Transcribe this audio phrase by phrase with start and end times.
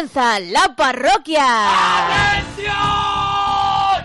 [0.00, 1.44] comienza la parroquia.
[2.36, 2.72] ¡Atención!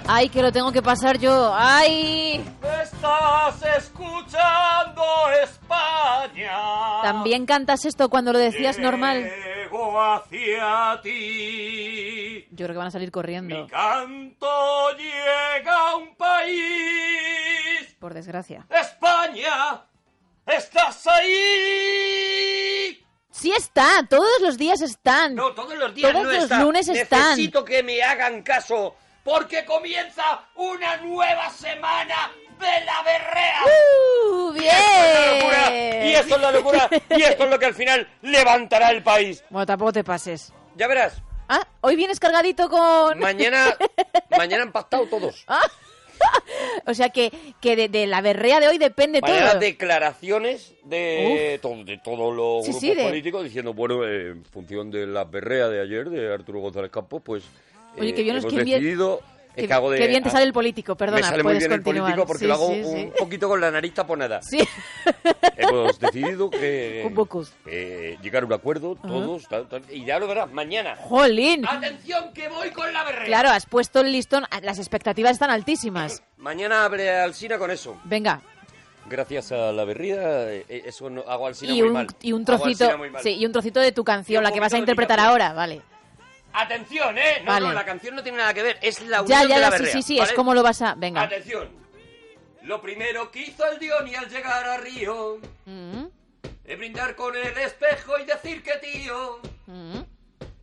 [0.07, 1.53] Ay, que lo tengo que pasar yo.
[1.55, 2.43] Ay.
[2.83, 5.03] Estás escuchando
[5.41, 6.52] España.
[7.02, 9.23] También cantas esto cuando lo decías normal.
[9.23, 12.45] Llego hacia ti.
[12.52, 17.95] Yo creo que van a salir Mi corriendo, canto llega a un país.
[17.99, 18.67] por desgracia.
[18.69, 19.81] España,
[20.45, 23.05] ¿estás ahí?
[23.37, 25.35] Sí está, todos los días están.
[25.35, 26.59] No, todos los días Todos no los está.
[26.59, 27.29] lunes están.
[27.31, 30.23] Necesito que me hagan caso, porque comienza
[30.55, 33.61] una nueva semana de la berrea.
[33.65, 36.05] ¡Uh, Y esto es la locura, bien!
[36.07, 39.43] y esto es la locura, y esto es lo que al final levantará el país.
[39.49, 40.53] Bueno, tampoco te pases.
[40.75, 43.19] Ya verás, Ah, hoy vienes cargadito con...
[43.19, 43.77] mañana,
[44.35, 45.43] mañana han pactado todos.
[45.47, 45.61] Ah,
[46.87, 47.31] o sea que,
[47.61, 49.59] que de, de la berrea de hoy depende Mañana todo.
[49.59, 54.45] declaraciones de, todo, de todos los Sí, grupos sí, de- políticos diciendo, bueno, eh, en
[54.45, 57.43] función de la berrea de ayer de Arturo González Campos, pues
[57.98, 59.20] Oye, eh, qué bien, es hemos que bien- decidido...
[59.20, 61.43] Qué, es que hago de- qué bien te ah, sale el político, perdona, me sale
[61.43, 62.04] muy bien el continuar.
[62.04, 63.11] político porque Sí, lo hago sí, un sí.
[63.17, 64.42] poquito con la nariz taponada.
[64.49, 64.60] Sí.
[65.58, 67.02] Hemos decidido que
[67.65, 70.95] eh, llegar a un acuerdo todos tal, tal, y ya lo verás mañana.
[70.98, 71.65] Jolín.
[71.67, 73.26] Atención que voy con la berrea.
[73.26, 76.23] Claro, has puesto el listón, las expectativas están altísimas.
[76.38, 77.98] Mañana abre Alsina con eso.
[78.04, 78.42] Venga,
[79.08, 82.08] Gracias a la berría, eh, eso no, hago Alsina y muy un, mal.
[82.23, 83.21] y un trocito, Alsina muy mal.
[83.21, 85.82] sí, y un trocito de tu canción, la que vas a interpretar ahora, vale.
[86.58, 87.42] Atención, eh.
[87.43, 87.67] No, Vale.
[87.67, 88.80] no, la canción no tiene nada que ver.
[88.82, 89.93] Es la unión Ya, de ya, la ya, sí, berrea.
[89.93, 90.30] sí, sí, ¿vale?
[90.30, 90.95] es como lo vas a...
[90.95, 91.21] Venga.
[91.23, 91.70] Atención.
[92.64, 96.05] Lo primero que hizo el Diony al llegar a Río Mm,
[96.64, 99.39] es brindar con el espejo y decir que tío.
[99.67, 99.99] mm.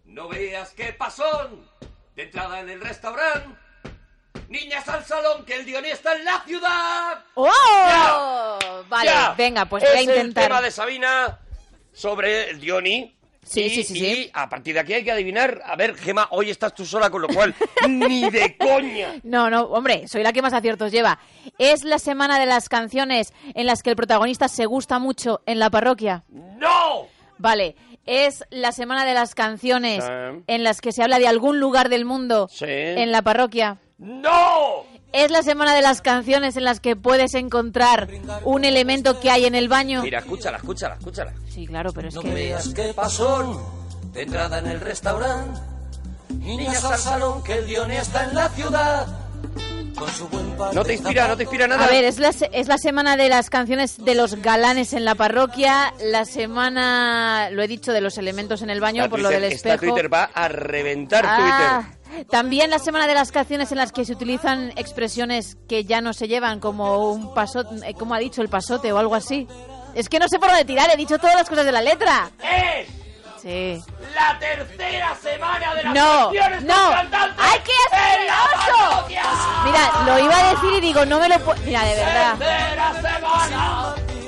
[0.06, 1.68] No veas qué pasón
[2.16, 3.48] de entrada en el restaurante.
[4.48, 7.24] Niñas al salón que el Diony está en la ciudad.
[7.34, 8.58] ¡Oh!
[8.60, 9.34] Ya, Vale, Ya.
[9.36, 10.62] venga, pues es voy a el tema intentar.
[10.62, 11.38] de Sabina
[11.92, 13.14] sobre el Diony.
[13.44, 14.30] Sí, y, sí, sí, y sí.
[14.32, 15.60] a partir de aquí hay que adivinar.
[15.66, 17.54] A ver, Gema, hoy estás tú sola, con lo cual
[17.88, 19.14] ni de coña.
[19.24, 21.18] No, no, hombre, soy la que más aciertos lleva.
[21.58, 25.58] Es la semana de las canciones en las que el protagonista se gusta mucho en
[25.58, 26.22] la parroquia.
[26.28, 27.08] ¡No!
[27.38, 27.74] Vale,
[28.06, 30.44] es la semana de las canciones Sí.
[30.46, 32.64] en las que se habla de algún lugar del mundo Sí.
[32.68, 33.78] en la parroquia.
[33.98, 34.84] ¡No!
[35.12, 38.08] Es la semana de las canciones en las que puedes encontrar
[38.44, 40.02] un elemento que hay en el baño.
[40.02, 41.32] Mira, escúchala, escúchala, escúchala.
[41.50, 42.32] Sí, claro, pero es No que...
[42.32, 43.58] veas qué pasón
[44.12, 45.60] de entrada en el restaurante.
[46.38, 49.06] Niñas al salón que el Dione está en la ciudad.
[49.94, 51.84] Con su buen par No te inspira, no te inspira nada.
[51.84, 55.14] A ver, es la, es la semana de las canciones de los galanes en la
[55.14, 59.44] parroquia, la semana, lo he dicho, de los elementos en el baño por lo del
[59.44, 59.92] esta espejo.
[59.92, 61.36] Twitter va a reventar Ah,
[61.84, 62.01] Twitter.
[62.30, 66.12] También la semana de las canciones en las que se utilizan expresiones que ya no
[66.12, 69.46] se llevan, como un pasote, eh, como ha dicho, el pasote o algo así.
[69.94, 72.30] Es que no sé por dónde tirar, he dicho todas las cosas de la letra.
[72.42, 72.88] ¡Es
[73.42, 73.76] Sí.
[74.14, 76.74] la tercera semana de las No, canciones no.
[76.74, 77.72] con cantantes ¡Ay, qué
[78.20, 78.90] en la asqueroso!
[78.90, 79.22] parroquia!
[79.64, 81.60] Mira, lo iba a decir y digo, no me lo puedo...
[81.64, 82.34] Mira, de verdad.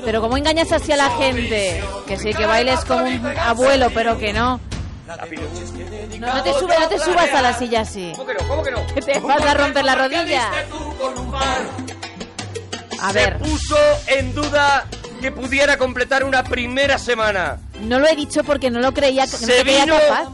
[0.05, 1.83] Pero ¿cómo engañas así a la gente?
[2.09, 4.59] Que sí, que bailes como un abuelo, pero que no.
[6.19, 8.13] No, no te subas, no te subas a la silla así.
[8.17, 8.49] ¿Cómo que no?
[8.49, 8.87] ¿Cómo que no?
[8.95, 10.51] Que te vas a romper la rodilla.
[13.01, 13.77] A Se ver, puso
[14.07, 14.87] en duda
[15.21, 17.59] que pudiera completar una primera semana.
[17.85, 20.29] No lo he dicho porque no lo creía, no me Se creía vino capaz.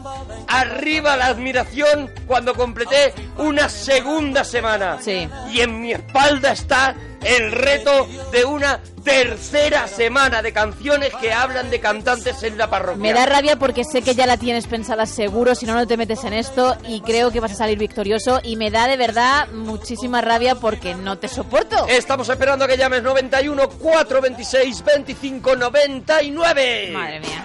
[0.47, 4.97] arriba la admiración cuando completé una segunda semana.
[5.01, 5.27] Sí.
[5.51, 11.69] Y en mi espalda está el reto de una tercera semana de canciones que hablan
[11.69, 13.01] de cantantes en la parroquia.
[13.01, 15.97] Me da rabia porque sé que ya la tienes pensada seguro, si no, no te
[15.97, 19.47] metes en esto y creo que vas a salir victorioso y me da de verdad
[19.53, 21.87] muchísima rabia porque no te soporto.
[21.87, 26.89] Estamos esperando a que llames 91 426 25 99.
[26.93, 27.40] Madre mía.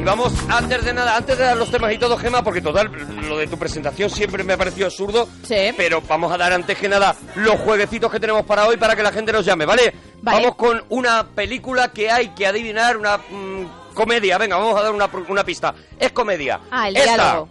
[0.00, 2.90] Y vamos, antes de nada, antes de dar los temas y todo, Gema, porque total,
[3.28, 5.28] lo de tu presentación siempre me ha parecido absurdo.
[5.42, 5.74] Sí.
[5.76, 9.02] Pero vamos a dar antes que nada los jueguecitos que tenemos para hoy para que
[9.02, 9.92] la gente nos llame, ¿vale?
[10.22, 10.38] Vale.
[10.38, 14.38] Vamos con una película que hay que adivinar, una mm, comedia.
[14.38, 15.74] Venga, vamos a dar una, una pista.
[15.98, 16.60] Es comedia.
[16.70, 17.14] Ah, el Esta.
[17.14, 17.48] diálogo.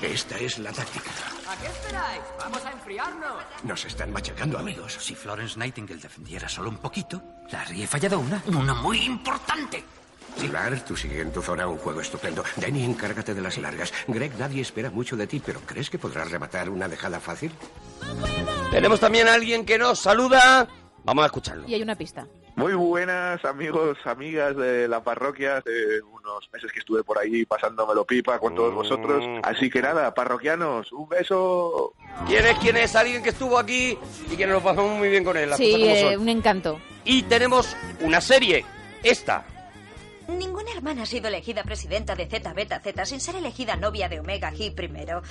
[0.00, 1.10] Esta es la táctica.
[1.50, 2.22] ¿A qué esperáis?
[2.38, 3.19] Vamos a enfriarnos.
[3.64, 4.96] Nos están machacando, amigos.
[5.00, 8.42] Si Florence Nightingale defendiera solo un poquito, Larry he fallado una.
[8.46, 9.84] Una muy importante.
[10.40, 12.42] Pilar, tú sigue en tu zona un juego estupendo.
[12.56, 13.92] Danny, encárgate de las largas.
[14.06, 17.52] Greg, nadie espera mucho de ti, pero ¿crees que podrás rematar una dejada fácil?
[18.70, 20.66] Tenemos también a alguien que nos saluda.
[21.04, 21.68] Vamos a escucharlo.
[21.68, 22.26] Y hay una pista.
[22.56, 28.04] Muy buenas amigos, amigas de la parroquia, hace unos meses que estuve por ahí pasándomelo
[28.04, 29.24] pipa con todos vosotros.
[29.42, 31.94] Así que nada, parroquianos, un beso.
[32.26, 32.58] ¿Quién es?
[32.58, 32.94] ¿Quién es?
[32.96, 33.96] Alguien que estuvo aquí
[34.30, 35.48] y que nos lo pasamos muy bien con él.
[35.48, 36.22] Las Sí, cosas como eh, son.
[36.22, 36.80] un encanto.
[37.04, 38.64] Y tenemos una serie,
[39.02, 39.44] esta.
[40.38, 44.20] Ninguna hermana ha sido elegida presidenta de Zeta Beta Zeta sin ser elegida novia de
[44.20, 45.22] Omega G primero.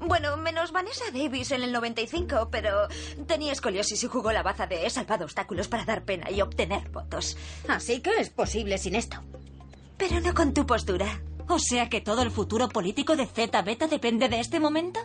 [0.00, 2.88] Bueno, menos Vanessa Davis en el 95, pero
[3.26, 6.88] tenía escoliosis y jugó la baza de he salvado obstáculos para dar pena y obtener
[6.90, 7.36] votos.
[7.68, 9.18] Así que es posible sin esto.
[9.96, 11.20] Pero no con tu postura.
[11.46, 14.98] O sea que todo el futuro político de Zeta Beta depende de este momento.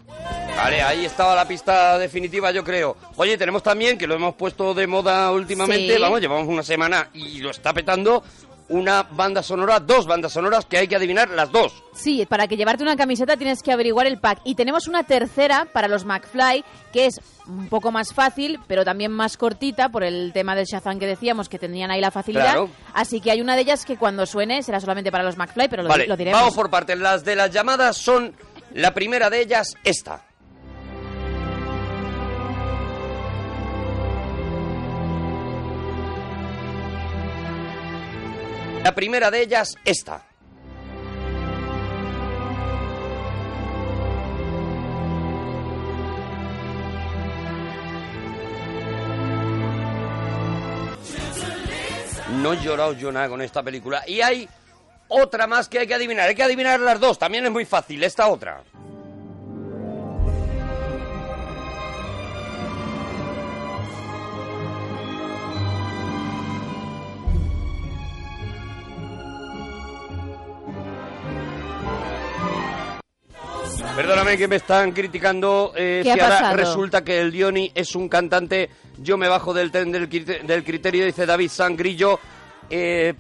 [0.56, 2.95] Vale, ahí estaba la pista definitiva, yo creo.
[3.18, 6.02] Oye, tenemos también, que lo hemos puesto de moda últimamente, Sí.
[6.02, 8.24] vamos, llevamos una semana y lo está petando,
[8.69, 11.83] una banda sonora, dos bandas sonoras que hay que adivinar las dos.
[11.94, 14.39] Sí, para que llevarte una camiseta tienes que averiguar el pack.
[14.45, 16.63] Y tenemos una tercera para los McFly,
[16.94, 21.00] que es un poco más fácil, pero también más cortita por el tema del Shazam
[21.00, 22.54] que decíamos, que tenían ahí la facilidad.
[22.54, 22.69] Claro.
[22.94, 25.83] Así que hay una de ellas que cuando suene será solamente para los McFly, pero
[25.83, 26.39] lo, vale, lo diremos.
[26.39, 26.98] vamos por partes.
[27.00, 28.36] Las de las llamadas son,
[28.74, 30.29] la primera de ellas, esta.
[38.84, 40.24] La primera de ellas, esta.
[52.42, 54.04] No he llorado yo nada con esta película.
[54.08, 54.48] Y hay
[55.10, 56.30] otra más que hay que adivinar.
[56.30, 57.20] Hay que adivinar las dos.
[57.20, 58.02] También es muy fácil.
[58.02, 58.64] Esta otra.
[74.00, 75.74] Perdóname que me están criticando.
[75.75, 78.69] eh, ¿Qué ha si ahora resulta que el Dioni es un cantante.
[78.98, 82.18] Yo me bajo del tren del, crite- del criterio, dice David Sangrillo.
[82.69, 83.13] Eh,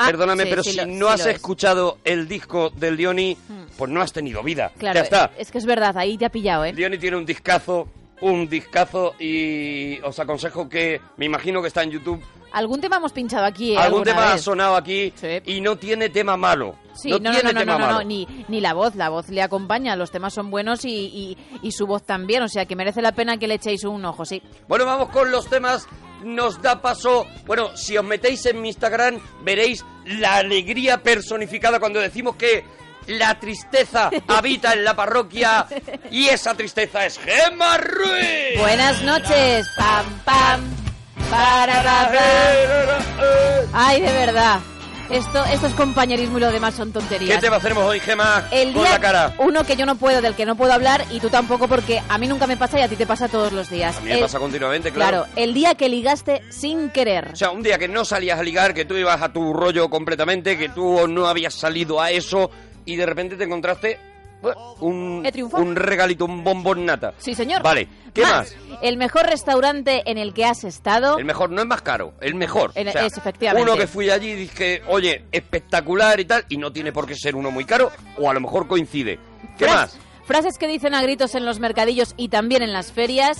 [0.00, 1.26] Ah, perdóname, sí, pero sí si lo- no sí has es.
[1.26, 1.30] Hmm.
[1.30, 3.36] escuchado el disco del Dioni,
[3.78, 4.70] pues no has tenido vida.
[4.78, 5.30] Claro, ya está.
[5.38, 6.72] es que es verdad, ahí te ha pillado, ¿eh?
[6.74, 7.88] Dioni tiene un discazo,
[8.20, 13.12] un discazo, y os aconsejo que, me imagino que está en YouTube, Algún tema hemos
[13.12, 13.78] pinchado aquí, ¿eh?
[13.78, 15.12] algún tema ha sonado aquí
[15.44, 16.76] y no tiene tema malo.
[16.94, 18.04] Sí, no, no, tiene no, no, tema no, no, malo.
[18.04, 21.72] ni, ni la voz, la voz le acompaña, los temas son buenos y, y, y
[21.72, 24.42] su voz también, o sea que merece la pena que le echéis un ojo, sí.
[24.66, 25.86] Bueno, vamos con los temas.
[26.24, 27.26] Nos da paso.
[27.46, 32.64] Bueno, si os metéis en mi Instagram, veréis la alegría personificada cuando decimos que
[33.06, 35.66] la tristeza habita en la parroquia
[36.10, 38.58] y esa tristeza es Gemma Ruiz.
[38.58, 40.60] Buenas noches, pam, pam,
[41.30, 43.68] para, pa, pa.
[43.72, 44.60] Ay, de verdad,
[45.10, 47.36] esto, esto es compañerismo y lo demás son tonterías.
[47.36, 48.46] ¿Qué tema hacemos hoy, Gemma?
[48.50, 49.34] El con día la cara.
[49.38, 52.18] uno que yo no puedo, del que no puedo hablar y tú tampoco porque a
[52.18, 53.96] mí nunca me pasa y a ti te pasa todos los días.
[53.96, 55.24] A mí me El- pasa continuamente, claro.
[55.24, 57.30] Claro, el día que ligaste sin querer.
[57.32, 59.88] O sea, un día que no salías a ligar, que tú ibas a tu rollo
[59.90, 62.50] completamente, que tú no habías salido a eso
[62.84, 63.98] y de repente te encontraste
[64.80, 65.62] un, triunfado.
[65.62, 67.14] un regalito, un bombón nata.
[67.18, 67.62] Sí, señor.
[67.62, 68.54] Vale, ¿qué más?
[68.82, 71.18] El mejor restaurante en el que has estado.
[71.18, 72.72] El mejor no es más caro, el mejor.
[72.74, 73.68] El- O sea, es, efectivamente.
[73.70, 77.14] Uno que fui allí y dije, oye, espectacular y tal, y no tiene por qué
[77.16, 79.18] ser uno muy caro, o a lo mejor coincide.
[79.58, 79.98] ¿Qué Fras- más?
[80.26, 83.38] Frases que dicen a gritos en los mercadillos y también en las ferias.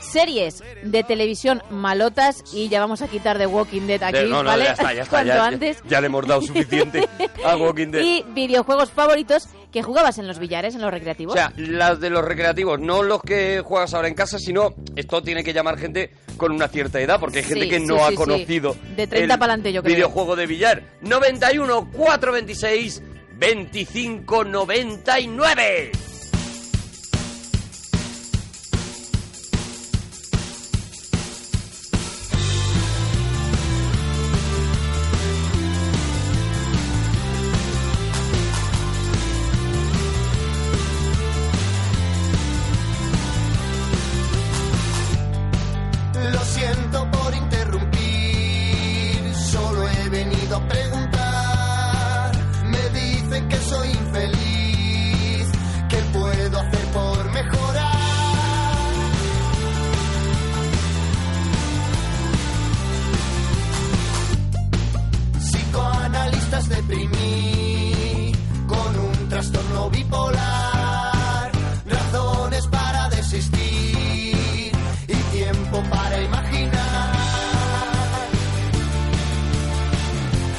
[0.00, 4.50] Series de televisión malotas y ya vamos a quitar de Walking Dead aquí, no, no,
[4.50, 4.64] ¿vale?
[4.64, 5.10] ya está, ya está.
[5.10, 5.82] Cuanto Ya, ya- antes.
[5.88, 7.08] ya le hemos dado suficiente
[7.44, 8.02] a Walking Dead.
[8.02, 11.34] Y videojuegos favoritos que jugabas en los billares, en los O recreativos.
[11.34, 15.42] sea, las de los recreativos, no los que juegas ahora en casa, sino esto tiene
[15.42, 18.08] que llamar gente con una cierta edad, porque hay gente Sí, que no sí, ha
[18.10, 18.14] sí.
[18.14, 19.96] conocido De 30 el pa'lante, yo creo.
[19.96, 20.82] videojuego de billar.
[21.00, 23.02] 91 426
[23.36, 25.90] 25 99.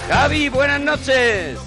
[0.10, 1.58] Javi, buenas noches.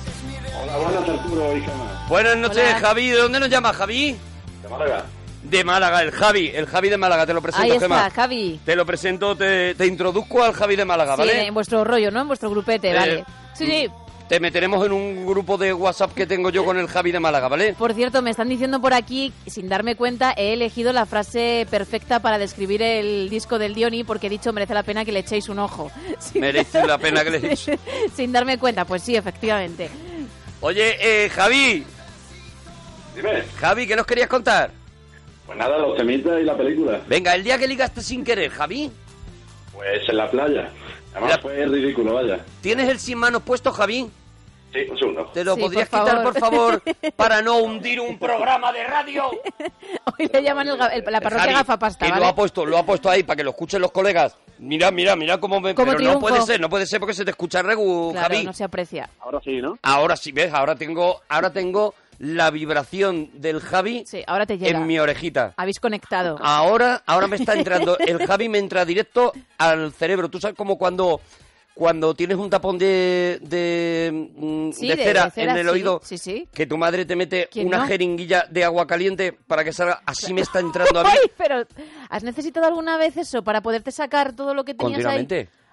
[0.62, 1.64] Hola, buenas Arturo y.
[2.08, 2.80] Buenas noches, Hola.
[2.80, 3.10] Javi.
[3.10, 4.16] ¿De dónde nos llama Javi?
[4.62, 5.04] De Málaga.
[5.42, 6.50] De Málaga, el Javi.
[6.54, 8.10] El Javi de Málaga, te lo presento, Ahí está, Gemma.
[8.10, 8.60] Javi.
[8.64, 11.46] Te lo presento, te, te introduzco al Javi de Málaga, Sí, ¿vale?
[11.46, 12.20] en vuestro rollo, ¿no?
[12.22, 13.24] En vuestro grupete, Eh, vale.
[13.54, 13.88] Sí, sí.
[14.28, 17.48] Te meteremos en un grupo de WhatsApp que tengo yo con el Javi de Málaga,
[17.48, 17.74] ¿vale?
[17.78, 22.20] Por cierto, me están diciendo por aquí, sin darme cuenta, he elegido la frase perfecta
[22.20, 25.48] para describir el disco del Diony porque he dicho merece la pena que le echéis
[25.48, 25.90] un ojo.
[26.18, 27.70] Sin- Merece la pena que le echéis.
[28.14, 29.88] sin darme cuenta, pues sí, efectivamente.
[30.60, 31.84] Oye, eh, Javi.
[33.16, 33.42] Dime.
[33.58, 34.70] Javi, ¿qué nos querías contar?
[35.46, 37.00] Pues nada, los temitas y la película.
[37.08, 38.90] Venga, el día que ligaste sin querer, Javi.
[39.72, 40.70] Pues en la playa.
[41.18, 42.40] Además fue ridículo, vaya.
[42.60, 44.08] ¿Tienes el sin manos puesto, Javi?
[44.72, 45.24] Sí, un segundo.
[45.32, 46.32] ¿Te lo Sí, podrías por quitar, favor.
[46.32, 46.82] por favor,
[47.16, 49.30] para no hundir un programa de radio?
[50.18, 52.20] Hoy le llaman el el- la parroquia Javi, gafapasta, ¿vale?
[52.20, 54.36] lo ha puesto, lo ha puesto ahí para que lo escuchen los colegas.
[54.58, 55.74] Mira, mira, mira cómo me...
[55.74, 58.44] Cómo Pero no puede ser, no puede ser porque se te escucha regu, Claro, Javi.
[58.44, 59.08] no se aprecia.
[59.20, 59.78] Ahora sí, ¿no?
[59.82, 60.52] Ahora sí, ¿ves?
[60.52, 64.78] Ahora tengo, ahora tengo la vibración del Javi Sí, ahora te llega.
[64.78, 65.54] en mi orejita.
[65.56, 66.36] Habéis conectado.
[66.40, 70.28] Ahora, ahora me está entrando, el Javi me entra directo al cerebro.
[70.28, 71.20] Tú sabes como cuando,
[71.74, 75.66] cuando tienes un tapón de, de, mm, Sí, de de- cera, de cera, en el
[75.66, 76.48] sí, oído, sí, sí.
[76.52, 77.86] que tu madre te mete ¿Quién una no?
[77.86, 80.02] jeringuilla de agua caliente para que salga.
[80.04, 81.10] Así me está entrando a mí.
[81.12, 81.30] ¡Ay!
[81.36, 81.64] Pero,
[82.10, 85.26] ¿has necesitado alguna vez eso para poderte sacar todo lo que tenías ahí?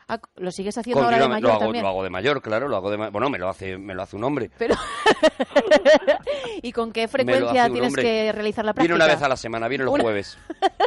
[0.07, 1.83] Ah, ¿Lo sigues haciendo ahora de mayor lo hago, también?
[1.83, 4.15] lo hago de mayor, claro, lo hago de Bueno, me lo hace, me lo hace
[4.15, 4.51] un hombre.
[4.57, 4.75] Pero...
[6.61, 8.03] ¿Y con qué frecuencia tienes hombre.
[8.03, 8.93] que realizar la práctica?
[8.93, 10.37] Viene una vez a la semana, viene los Una- jueves.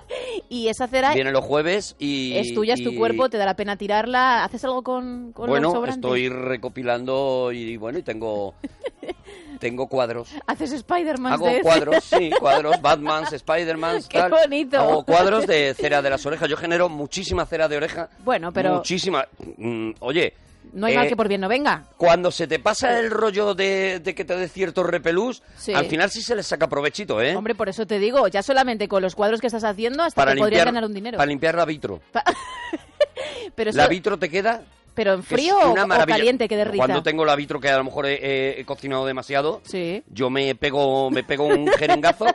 [0.51, 2.37] Y esa cera Viene los jueves y...
[2.37, 4.45] es tuya, es tu y- cuerpo, te da la pena tirarla.
[4.45, 5.97] ¿Haces algo con, con Bueno, sobrantes?
[5.97, 8.55] estoy recopilando y bueno, y tengo
[9.59, 10.31] tengo cuadros.
[10.47, 14.31] ¿Haces Spider-Man Hago de cuadros, sí, cuadros, Batmans, Spidermans, ¡Qué tal.
[14.31, 14.79] bonito!
[14.79, 16.49] Hago cuadros de cera de las orejas.
[16.49, 18.09] Yo genero muchísima cera de oreja.
[18.25, 19.08] Bueno, pero Muchísima.
[19.11, 20.35] Mm, Oye,
[20.73, 21.85] no hay eh, mal que por bien no venga.
[21.97, 25.73] cuando se te pasa el rollo de, de que te dé cierto repelús, Sí.
[25.73, 27.35] al final sí se les saca provechito, ¿eh?
[27.37, 30.37] Hombre, por eso te digo, ya solamente con los cuadros que estás haciendo hasta para
[30.37, 31.17] podrías ganar un dinero.
[31.17, 32.01] para limpiar la vitro.
[33.55, 34.63] Pero, eso- La vitro te queda
[34.95, 36.17] pero en frío o, una o maravilla.
[36.19, 36.77] caliente que derrita.
[36.85, 40.29] Cuando tengo la vitro que a lo mejor he, he- he cocinado demasiado, Sí, yo
[40.29, 42.27] me pego me pego un jeringazo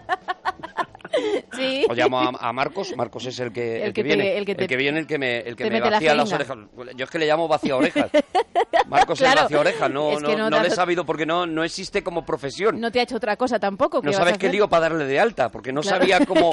[1.55, 1.85] sí.
[1.89, 2.93] o llamo a, a Marcos.
[2.95, 4.37] Marcos es el que el, El que, que te- viene.
[4.37, 6.57] el que te- viene el que me el que me la vacía las orejas.
[6.95, 8.09] Yo es que le llamo vacía orejas.
[8.87, 9.37] Marcos Claro.
[9.37, 9.91] es vacía orejas.
[9.91, 12.25] No Es no, que no no te le he sabido porque no no existe como
[12.25, 12.79] profesión.
[12.79, 14.01] No te ha hecho otra cosa tampoco.
[14.01, 15.99] ¿qué no sabes qué lío para darle de alta porque no Claro.
[15.99, 16.51] sabía cómo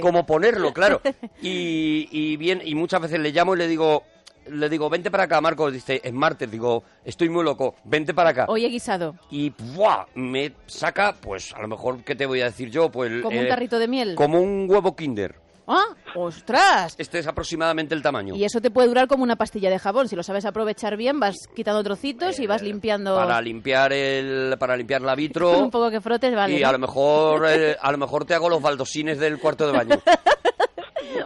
[0.00, 1.00] cómo ponerlo claro.
[1.42, 4.02] Y, y bien y muchas veces le llamo y le digo
[4.50, 8.30] le digo vente para acá Marcos dice es martes digo estoy muy loco vente para
[8.30, 9.14] acá Hoy he guisado.
[9.30, 10.06] y ¡buah!
[10.14, 12.90] me saca, pues a lo mejor, ¿qué te voy a decir yo?
[12.90, 14.14] Pues Como un eh, tarrito de miel.
[14.14, 15.36] Como un huevo Kinder.
[15.66, 15.86] ¡Ah!
[16.14, 16.94] ¡Ostras!
[16.98, 18.34] Este es aproximadamente el tamaño.
[18.36, 20.08] Y eso te puede durar como una pastilla de jabón.
[20.08, 23.16] Si lo sabes aprovechar bien, vas quitando trocitos y vas limpiando.
[23.16, 25.58] Para limpiar el, para limpiar la vitro.
[25.58, 26.58] un poco que frotes, vale.
[26.58, 26.68] y ¿no?
[26.68, 29.96] a lo mejor, eh, a lo mejor te hago los baldosines del cuarto de baño.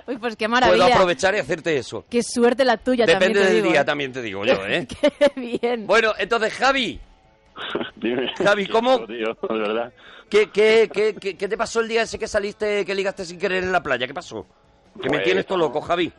[0.08, 0.94] Uy, pues qué Puedo maravilla.
[0.94, 2.04] aprovechar y hacerte eso.
[2.08, 3.84] Qué suerte la tuya Depende también te del digo, día, ¿eh?
[3.84, 4.86] también te digo yo, ¿eh?
[4.88, 5.86] Qué bien.
[5.86, 6.98] Bueno, entonces, Javi,
[7.96, 8.32] Dime.
[8.36, 9.04] Javi, ¿cómo?
[9.06, 9.92] Tío, de verdad.
[10.30, 13.38] ¿qué, qué, qué, qué, qué te pasó el día ese que saliste, que ligaste sin
[13.38, 14.06] querer en la playa?
[14.06, 14.46] ¿Qué pasó?
[15.00, 16.12] Que me Pues, tienes todo loco, Javi.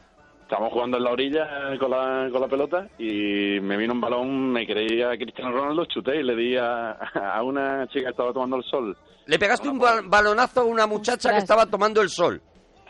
[0.44, 1.48] Estábamos jugando en la orilla
[1.80, 6.18] con la, con la pelota y me vino un balón, me creía Cristiano Ronaldo, chuté
[6.18, 6.92] y le di a,
[7.36, 8.98] a una chica que estaba tomando el sol.
[9.28, 12.42] Le pegaste un bal- balonazo a una muchacha que estaba tomando el sol.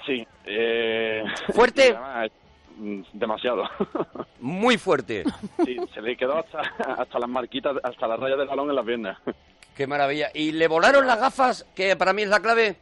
[0.10, 0.28] Sí.
[0.46, 1.24] Eh,
[1.54, 1.96] ¿Fuerte?
[1.96, 2.30] además,
[2.78, 3.64] mm, demasiado.
[4.40, 5.24] Muy fuerte.
[5.66, 6.62] sí, se le quedó hasta,
[6.98, 9.18] hasta las marquitas, hasta las rayas del balón en las piernas.
[9.76, 10.30] Qué maravilla.
[10.34, 11.66] ¿Y le volaron las gafas?
[11.76, 12.76] Que para mí es la clave.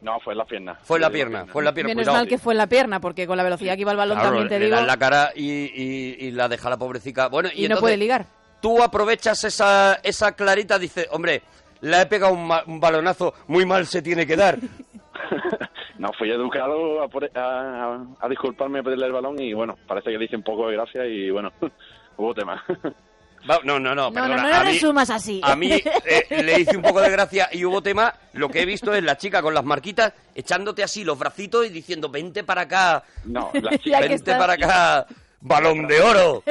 [0.00, 0.78] No, fue en las piernas.
[0.82, 1.88] Fue en la pierna, fue en la pierna.
[1.90, 2.18] Menos cuidado.
[2.18, 4.30] mal que fue en la pierna, porque con la velocidad que iba el balón Claro,
[4.30, 4.80] también te le digo.
[4.80, 7.28] la cara y, y- y la deja la pobrecita.
[7.28, 8.24] Bueno, y, y no entonces puede ligar.
[8.62, 11.42] tú aprovechas esa, esa clarita, dices, hombre,
[11.82, 14.58] le he pegado un, un balonazo, muy mal se tiene que dar.
[16.00, 20.10] No, fui educado a, por- a- a disculparme, a pedirle el balón y bueno, parece
[20.10, 21.52] que le hice un poco de gracia y bueno,
[22.16, 22.62] hubo tema.
[23.42, 24.36] No, no, no, No, no, perdona.
[24.42, 25.40] no lo a mí, resumas así.
[25.42, 25.82] a mí eh,
[26.44, 28.12] le hice un poco de gracia y hubo tema.
[28.34, 31.70] Lo que he visto es la chica con las marquitas echándote así los bracitos y
[31.70, 35.06] diciendo, vente para acá, No, la chica, vente para acá,
[35.40, 36.42] balón de oro.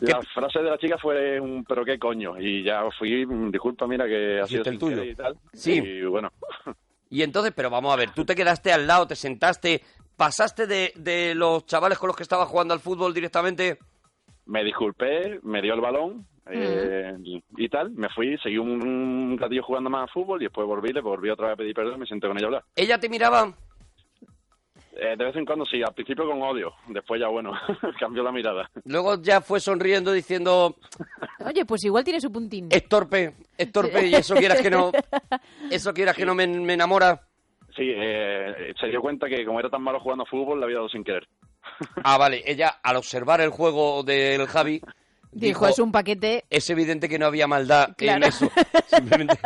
[0.00, 4.06] la frase de la chica fue un pero qué coño y ya fui, disculpa, mira
[4.06, 5.04] que ha sido el tuyo.
[5.04, 5.36] y tal.
[5.52, 5.74] Sí.
[5.74, 6.32] Y bueno,
[7.10, 9.82] Y entonces, pero vamos a ver, tú te quedaste al lado, te sentaste,
[10.16, 13.78] pasaste de, de los chavales con los que estabas jugando al fútbol directamente.
[14.46, 17.14] me disculpé, me dio el balón eh,
[17.56, 20.92] y tal, me fui, seguí un, un ratillo jugando más a fútbol y después volví,
[20.92, 22.64] le volví otra vez a pedir perdón y me senté con ella a hablar.
[22.74, 23.54] Ella te miraba,
[25.02, 27.52] Eh, de vez en cuando sí, al principio con odio, después ya bueno,
[27.98, 28.70] cambió la mirada.
[28.84, 30.76] luego ya fue sonriendo diciendo,
[31.42, 32.68] Oye, pues igual tiene su puntín.
[32.70, 34.92] es torpe, es torpe y eso quieras que no,
[35.70, 37.18] eso quieras que no me, me enamora.
[37.74, 40.76] Sí, eh, se dio cuenta que como era tan malo jugando a fútbol, la había
[40.76, 41.26] dado sin querer.
[42.04, 44.82] Ah, vale, ella al observar el juego del Javi
[45.32, 48.24] Dijo, es un paquete, Es evidente que no había maldad Claro.
[48.24, 48.50] en eso.
[48.88, 49.38] Simplemente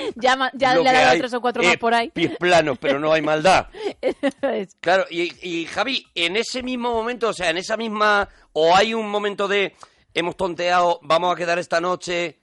[0.16, 2.10] ya, ya le ha dado hay tres o cuatro más por ahí.
[2.10, 3.68] Pies planos, pero no hay maldad.
[4.42, 8.28] Es- Claro, y, y, Javi, en ese mismo momento, o sea, en esa misma...
[8.52, 9.74] O hay un momento de...
[10.12, 12.40] Hemos tonteado, vamos a quedar esta noche,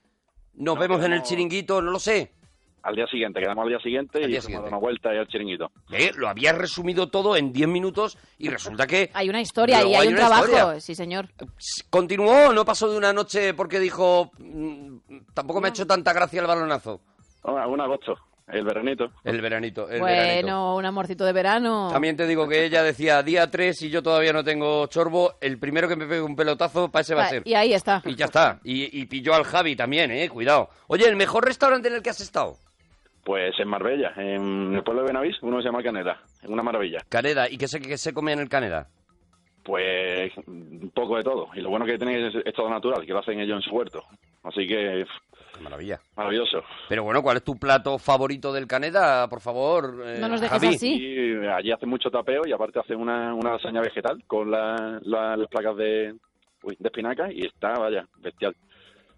[0.54, 2.32] nos No, vemos en el chiringuito, no lo sé.
[2.84, 4.68] Al día siguiente, quedamos al día siguiente Al y día a siguiente.
[4.70, 5.70] una vuelta y al chiringuito.
[5.92, 6.12] ¿Eh?
[6.16, 9.96] Lo habías resumido todo en 10 minutos y resulta que hay una historia y hay,
[9.96, 10.80] hay un trabajo, historia.
[10.80, 11.28] sí señor.
[11.90, 14.98] continuó, no pasó de una noche porque dijo, "Mm,
[15.34, 17.02] tampoco me ha hecho tanta gracia el balonazo.
[17.44, 18.18] Oh, un agosto,
[18.48, 19.12] el veranito.
[19.24, 20.76] El veranito, el bueno, veranito.
[20.76, 21.90] un amorcito de verano.
[21.92, 25.58] También te digo que ella decía día 3 y yo todavía no tengo chorbo, el
[25.60, 27.44] primero que me pegue un pelotazo, para ese va a Ah, ser.
[27.46, 28.02] Y ahí está.
[28.06, 28.60] Y ya está.
[28.64, 30.70] Y, y pilló al Javi también, eh, cuidado.
[30.88, 32.56] Oye, ¿el mejor restaurante en el que has estado?
[33.24, 37.00] Pues en Marbella, en el pueblo de Benavís, uno se llama Canela, es una maravilla.
[37.10, 37.50] Caneda.
[37.50, 38.88] ¿Y qué se, qué se come en el Caneda?
[39.64, 41.50] Pues un poco de todo.
[41.54, 43.76] Y lo bueno que tiene es, es todo natural, que lo hacen ellos en su
[43.76, 44.02] huerto.
[44.44, 45.06] Así que
[45.58, 46.00] Qué maravilla.
[46.16, 46.62] maravilloso.
[46.88, 49.28] Pero bueno, ¿cuál es tu plato favorito del Caneda?
[49.28, 50.76] Por favor, eh, No nos dejes Javi.
[50.76, 50.96] así.
[50.96, 55.36] Y allí hacen mucho tapeo y aparte hacen una, una lasaña vegetal con la- la-
[55.36, 56.14] las placas de,
[56.64, 58.56] uy, de espinaca y está, vaya, bestial.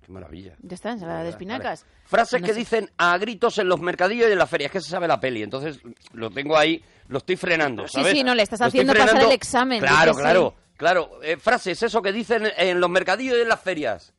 [0.06, 0.56] Qué maravilla.
[0.62, 1.86] Ya está, ensalada de espinacas.
[2.06, 2.60] Frases No que sé.
[2.60, 4.72] dicen a gritos en los mercadillos y en las ferias.
[4.72, 5.44] que se sabe la peli.
[5.44, 5.82] Entonces
[6.14, 8.14] lo tengo ahí, lo estoy frenando, Sí, ¿sabes?
[8.14, 9.30] sí, no, le estás Lo estoy haciendo pasar frenando.
[9.30, 11.10] el examen, Claro, claro, claro.
[11.22, 14.14] Eh, frases, eso que dicen en los mercadillos y en las ferias.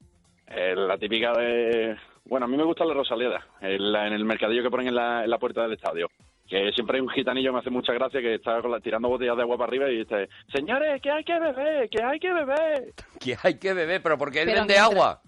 [0.46, 1.96] Eh, la típica de...
[2.30, 4.94] Bueno, a mí me gusta la Rosaleda, en, la- en el mercadillo que ponen en
[4.94, 6.08] la, en la puerta del estadio.
[6.48, 9.36] Que siempre hay un gitanillo, me hace mucha gracia, que está con la- tirando botellas
[9.36, 12.94] de agua para arriba y dice, señores, que hay que beber, que hay que beber.
[13.20, 15.20] Que hay que beber, pero porque él Pero vende mientras- agua.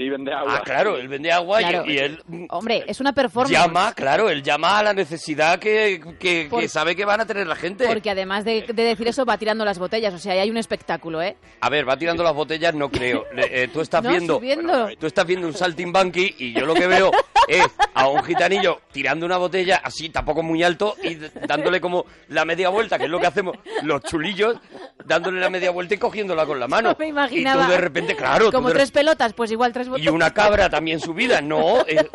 [0.00, 0.54] Sí, vende agua.
[0.56, 1.90] Ah, claro, él vende agua y- Claro.
[1.90, 3.52] y, él mm, Hombre, es una performance.
[3.52, 7.54] llama, claro, él llama a la necesidad que, que- sabe que van a tener la
[7.54, 7.86] gente.
[7.86, 10.14] Porque además de, de decir eso, va tirando las botellas.
[10.14, 11.36] O sea, ahí hay un espectáculo, ¿eh?
[11.60, 13.26] A ver, va tirando las botellas, no creo.
[13.52, 14.88] Eh, tú estás No, viendo, subiendo.
[14.98, 17.10] tú estás viendo un saltimbanqui y yo lo que veo
[17.48, 22.44] es a un gitanillo tirando una botella así, tampoco muy alto y dándole como la
[22.44, 24.56] media vuelta, que es lo que hacemos los chulillos,
[25.04, 26.94] dándole la media vuelta y cogiéndola con la mano.
[26.98, 27.64] Me imaginaba.
[27.64, 30.30] Y tú de repente, claro, tú Como de tres pelotas, pues igual tres y una
[30.34, 31.40] cabra también subida.
[31.40, 32.06] No, es,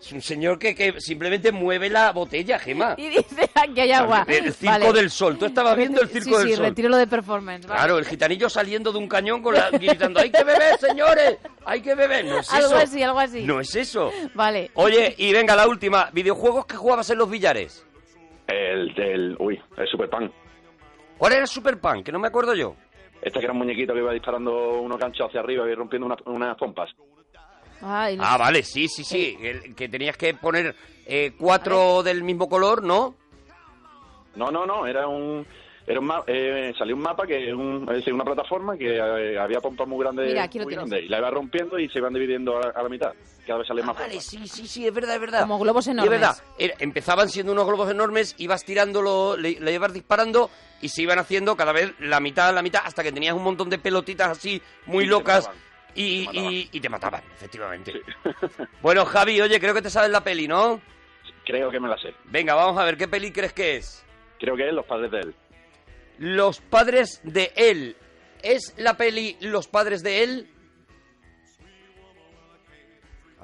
[0.00, 2.94] es un señor que, que simplemente mueve la botella, Gema.
[2.96, 4.24] Y dice, aquí hay agua.
[4.28, 4.92] El circo Vale.
[4.92, 5.38] del sol.
[5.38, 6.64] Tú estabas viendo el circo sí, del sí, sol.
[6.66, 7.66] retiro lo de performance.
[7.66, 7.78] vale.
[7.78, 11.38] Claro, el gitanillo saliendo de un cañón con la, gritando, ¡hay que beber, señores!
[11.64, 12.24] ¡Hay que beber!
[12.24, 12.76] No es Algo eso.
[12.76, 13.42] así, algo así.
[13.44, 14.10] No es eso.
[14.34, 14.70] Vale.
[14.74, 16.10] Oye, y venga, la última.
[16.12, 17.86] ¿Videojuegos que jugabas en los billares?
[18.46, 19.36] El del...
[19.38, 20.32] Uy, el Super Pan.
[21.18, 22.02] ¿Cuál era el Super Pan?
[22.02, 22.74] Que no me acuerdo yo.
[23.22, 26.16] Este que era un muñequito que iba disparando unos ganchos hacia arriba y rompiendo una-
[26.24, 26.56] unas
[27.82, 29.36] Ah, vale, sí, sí, sí.
[29.40, 30.74] El- que tenías que poner
[31.06, 33.14] eh, cuatro del mismo color, ¿no?
[34.36, 35.46] No, no, no, era un...
[35.86, 39.38] Era un ma- eh, salió un mapa que es, un- es una plataforma que eh,
[39.38, 41.98] había pompas muy grandes Mira, aquí lo muy grandes, y la iba rompiendo y se
[41.98, 43.12] iban dividiendo a, a la mitad
[43.44, 45.40] cada vez salían más Vale, pompas sí, sí, sí, es verdad, es verdad.
[45.40, 46.12] Como globos Y enormes.
[46.14, 50.48] Es verdad, Era- empezaban siendo unos globos enormes, ibas tirándolo, le, le ibas disparando
[50.80, 53.68] y se iban haciendo cada vez la mitad, la mitad, hasta que tenías un montón
[53.68, 55.50] de pelotitas así muy Y locas.
[55.94, 56.52] Y, Te mataban.
[56.52, 57.92] y- y te mataban, efectivamente.
[58.82, 60.80] Bueno, Javi, oye, creo que te sabes la peli, ¿no?
[61.44, 64.04] creo que me la sé Venga, vamos a ver, ¿qué peli crees que es?
[64.38, 65.34] creo que es los padres de él
[66.18, 67.96] Los padres de él.
[68.42, 70.50] ¿Es la peli Los padres de él?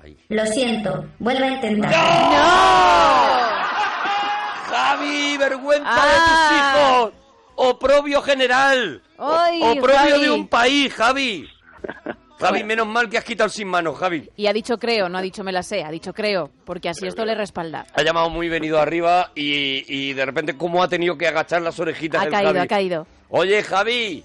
[0.02, 0.16] Ay.
[0.28, 1.92] Lo siento, vuelve a intentar.
[4.70, 6.06] Javi, vergüenza Ah.
[6.06, 7.12] de tus hijos.
[7.56, 9.02] Oprobio general.
[9.16, 10.20] O- Ay, Oprobio Javi.
[10.22, 11.48] de un país, Javi.
[12.38, 14.28] Javi, menos mal que has quitado sin manos, Javi.
[14.36, 17.06] Y ha dicho creo, no ha dicho me la sé, ha dicho creo, porque así
[17.06, 17.86] esto le respalda.
[17.94, 21.78] Ha llamado muy venido arriba y, y de repente cómo ha tenido que agachar las
[21.80, 22.58] orejitas Ha el caído, Javi.
[22.58, 23.06] ha caído.
[23.30, 24.24] Oye, Javi,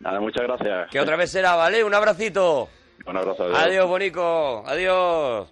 [0.00, 1.84] nada muchas gracias que otra vez será, ¿vale?
[1.84, 2.68] Un abracito.
[3.06, 3.58] un abrazo adiós.
[3.58, 4.64] Adiós, bonico.
[4.66, 5.48] Adiós.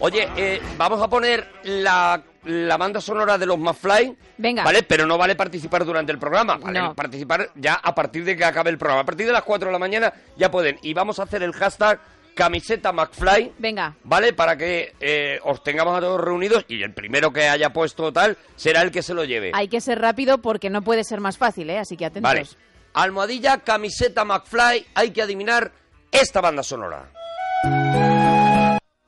[0.00, 4.16] Oye, eh, vamos a poner la, la banda sonora de los McFly.
[4.38, 4.64] Venga.
[4.64, 4.82] ¿Vale?
[4.82, 6.56] Pero no vale participar durante el programa.
[6.56, 6.94] Vale No.
[6.94, 9.02] participar ya a partir de que acabe el programa.
[9.02, 10.78] A partir de las 4 de la mañana ya pueden.
[10.82, 12.00] Y vamos a hacer el hashtag
[12.34, 13.52] camiseta McFly.
[13.58, 13.94] Venga.
[14.04, 14.32] ¿Vale?
[14.32, 18.38] Para que eh, os tengamos a todos reunidos y el primero que haya puesto tal
[18.56, 19.50] será el que se lo lleve.
[19.54, 21.78] Hay que ser rápido porque no puede ser más fácil, ¿eh?
[21.78, 22.22] Así que atentos.
[22.30, 22.46] Vale.
[22.94, 24.86] Almohadilla, camiseta McFly.
[24.94, 25.72] Hay que adivinar
[26.10, 27.08] esta banda sonora.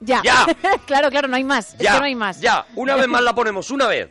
[0.04, 0.20] Ya.
[0.24, 0.46] Ya.
[0.86, 1.76] claro, claro, no hay más.
[1.78, 2.40] Ya, es que no hay más.
[2.40, 4.08] ya, una vez más la ponemos, una vez.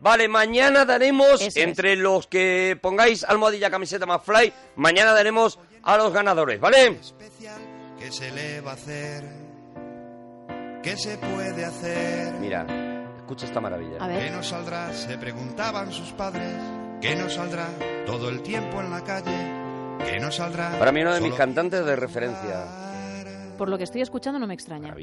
[0.00, 1.56] Vale, mañana daremos, Eso es.
[1.56, 6.98] entre los que pongáis almohadilla camiseta más fly, mañana daremos a los ganadores, ¿vale?
[7.98, 9.24] ¿Qué se le va a hacer?
[10.82, 12.34] ¿Qué se puede hacer?
[12.34, 12.66] Mira,
[13.16, 13.96] escucha esta maravilla.
[14.04, 14.32] A ¿Qué ver.
[14.32, 14.92] nos saldrá?
[14.92, 16.52] Se preguntaban sus padres.
[17.00, 17.68] ¿Qué nos saldrá?
[18.04, 19.64] Todo el tiempo en la calle.
[20.04, 20.78] que no saldrá.
[20.78, 22.66] Para mí uno de mis cantantes de referencia.
[23.56, 24.94] Por lo que estoy escuchando no me extraña.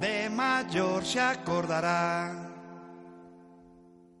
[0.00, 2.32] de mayor se acordará.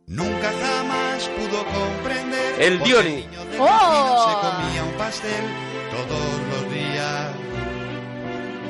[0.06, 2.60] Nunca jamás pudo comprender.
[2.60, 3.26] El Dioni.
[3.58, 4.26] ¡Oh!
[4.28, 5.44] se comía un pastel
[5.90, 7.30] todos los días.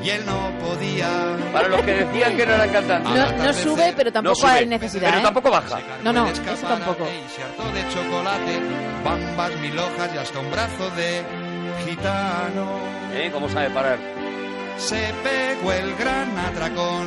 [0.05, 1.09] Y él no podía.
[1.53, 3.13] Para los que decían que no eran cantantes.
[3.15, 5.09] No, no sube, pero tampoco sube, hay necesidad.
[5.09, 5.23] Pero ¿eh?
[5.23, 5.79] tampoco baja.
[6.05, 7.05] No, no, eso tampoco.
[7.05, 8.61] Y se hartó de chocolate,
[9.05, 11.23] bambas, mil hojas y hasta un brazo de
[11.87, 12.67] gitano.
[13.15, 13.31] ¿Eh?
[13.33, 13.99] ¿Cómo sabe parar?
[14.81, 17.07] Se pegó el gran atracón.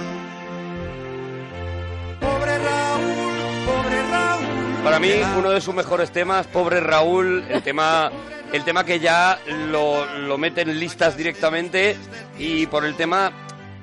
[2.20, 4.84] Pobre Raúl, pobre Raúl.
[4.84, 8.12] Para mí, uno de sus mejores temas, Pobre Raúl, el tema,
[8.52, 9.40] el tema que ya
[9.72, 11.98] lo, lo mete en listas directamente
[12.38, 13.32] y por el tema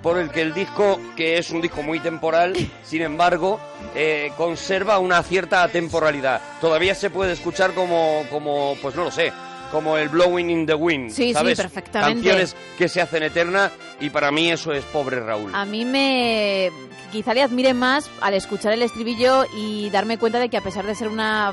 [0.02, 3.60] por el que el disco, que es un disco muy temporal, sin embargo,
[3.94, 6.40] eh, conserva una cierta temporalidad.
[6.60, 9.32] Todavía se puede escuchar como, como, pues no lo sé,
[9.70, 11.58] como el Blowing in the Wind, Sí, sí, ¿sabes?
[11.60, 12.14] perfectamente.
[12.28, 15.54] Canciones que se hacen eternas y para mí eso es Pobre Raúl.
[15.54, 16.70] A mí me...
[17.12, 20.86] Quizá le admire más al escuchar el estribillo y darme cuenta de que a pesar
[20.86, 21.52] de ser una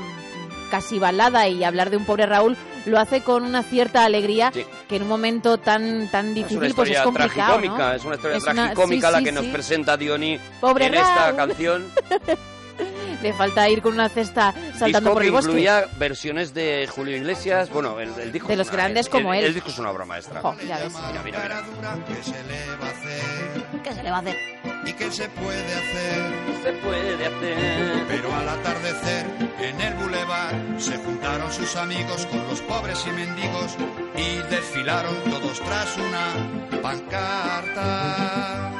[0.70, 4.64] casi balada y hablar de un pobre Raúl, lo hace con una cierta alegría Sí.
[4.88, 7.92] que en un momento tan tan Es difícil una pues es historia complicado, ¿no?
[7.92, 9.50] es una historia Es una- tragicómica sí, la sí, que nos sí.
[9.50, 11.36] presenta Diony Pobre en esta Raúl.
[11.36, 11.86] canción.
[13.22, 15.50] Le falta ir con una cesta saltando disco por el bosque.
[15.50, 19.40] incluía versiones de Julio Iglesias, bueno, el, el disco De los grandes el- como el-
[19.40, 19.46] él.
[19.46, 20.40] El disco es una obra maestra.
[20.40, 20.92] Jo, ya ves.
[20.94, 21.64] Mira, mira, mira.
[22.06, 23.82] ¿Qué se le va a hacer?
[23.82, 24.36] ¿Qué se le va a hacer?
[24.86, 26.32] ¿Y qué se puede hacer?
[26.62, 28.04] Se puede hacer.
[28.08, 29.26] Pero al atardecer,
[29.60, 33.76] en el bulevar, se juntaron sus amigos con los pobres y mendigos
[34.16, 36.80] y desfilaron todos tras una
[37.68, 38.70] pancarta.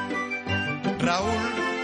[1.01, 1.29] Raúl,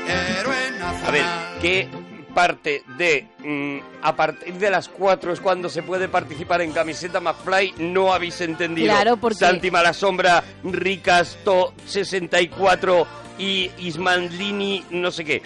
[0.06, 1.06] héroe nacional.
[1.06, 1.24] A ver,
[1.60, 1.88] ¿qué
[2.34, 7.20] parte de mm, a partir de las 4 es cuando se puede participar en camiseta
[7.20, 7.74] McFly?
[7.78, 8.88] No habéis entendido.
[8.92, 13.06] Claro, porque- Santi Malasombra, Ricas, To 64
[13.38, 15.42] y Ismandlini, no sé qué.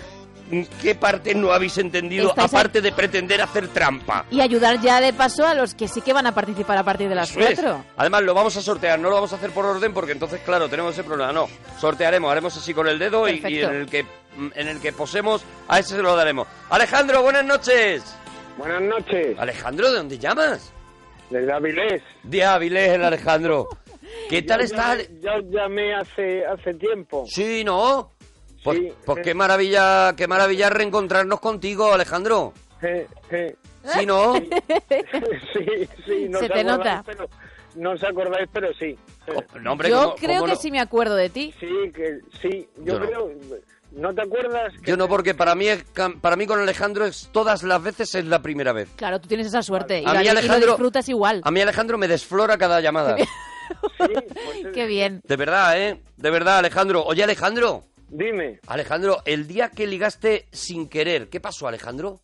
[0.81, 4.25] ¿Qué parte no habéis entendido Estáis a- aparte de pretender hacer trampa?
[4.31, 7.09] Y ayudar ya de paso a los que sí que van a participar a partir
[7.09, 7.55] de las Eso es.
[7.61, 7.85] cuatro.
[7.97, 10.69] Además, lo vamos a sortear, no lo vamos a hacer por orden porque entonces, claro,
[10.69, 11.33] tenemos ese problema.
[11.33, 14.07] No, sortearemos, haremos así con el dedo y, en el que
[14.55, 16.47] en el que posemos, a ese se lo daremos.
[16.71, 18.17] Alejandro, buenas noches.
[18.57, 19.37] Buenas noches.
[19.39, 20.73] Alejandro, ¿de dónde llamas?
[21.31, 22.03] Desde Avilés.
[22.23, 23.69] De Avilés, el Alejandro.
[24.31, 24.95] ¿Qué tal Yo está?
[24.97, 27.25] llamé- Yo llamé hace, hace tiempo.
[27.29, 28.13] Sí, ¿no?
[28.65, 29.23] Pues, Sí, pues sí.
[29.23, 32.53] qué maravilla, qué maravilla reencontrarnos contigo, Alejandro.
[32.83, 33.57] Eh, eh.
[33.95, 34.35] Sí, ¿no?
[35.53, 36.27] sí, sí.
[36.29, 37.03] No Se te nota.
[37.07, 37.27] Pero,
[37.77, 38.97] no os acordáis, pero sí.
[39.61, 40.59] No, hombre, Yo ¿cómo- creo cómo que no?
[40.61, 41.55] sí me acuerdo de ti.
[41.61, 42.69] Sí, que sí.
[42.85, 43.31] Yo, creo...
[43.93, 44.73] ¿No te acuerdas?
[44.83, 47.83] Que Yo no, porque para mí, es cam- para mí con Alejandro es todas las
[47.83, 48.91] veces es la primera vez.
[48.97, 50.03] Claro, tú tienes esa suerte.
[50.03, 51.41] Y, A mí, y lo Alejandro- disfrutas igual.
[51.43, 53.17] A mí Alejandro me desflora cada llamada.
[54.75, 55.23] Qué bien.
[55.25, 56.03] De verdad, ¿eh?
[56.17, 57.03] De verdad, Alejandro.
[57.05, 57.85] Oye, Alejandro.
[58.09, 58.61] Dime.
[58.67, 62.21] Alejandro, el día que ligaste sin querer, ¿qué pasó, Alejandro?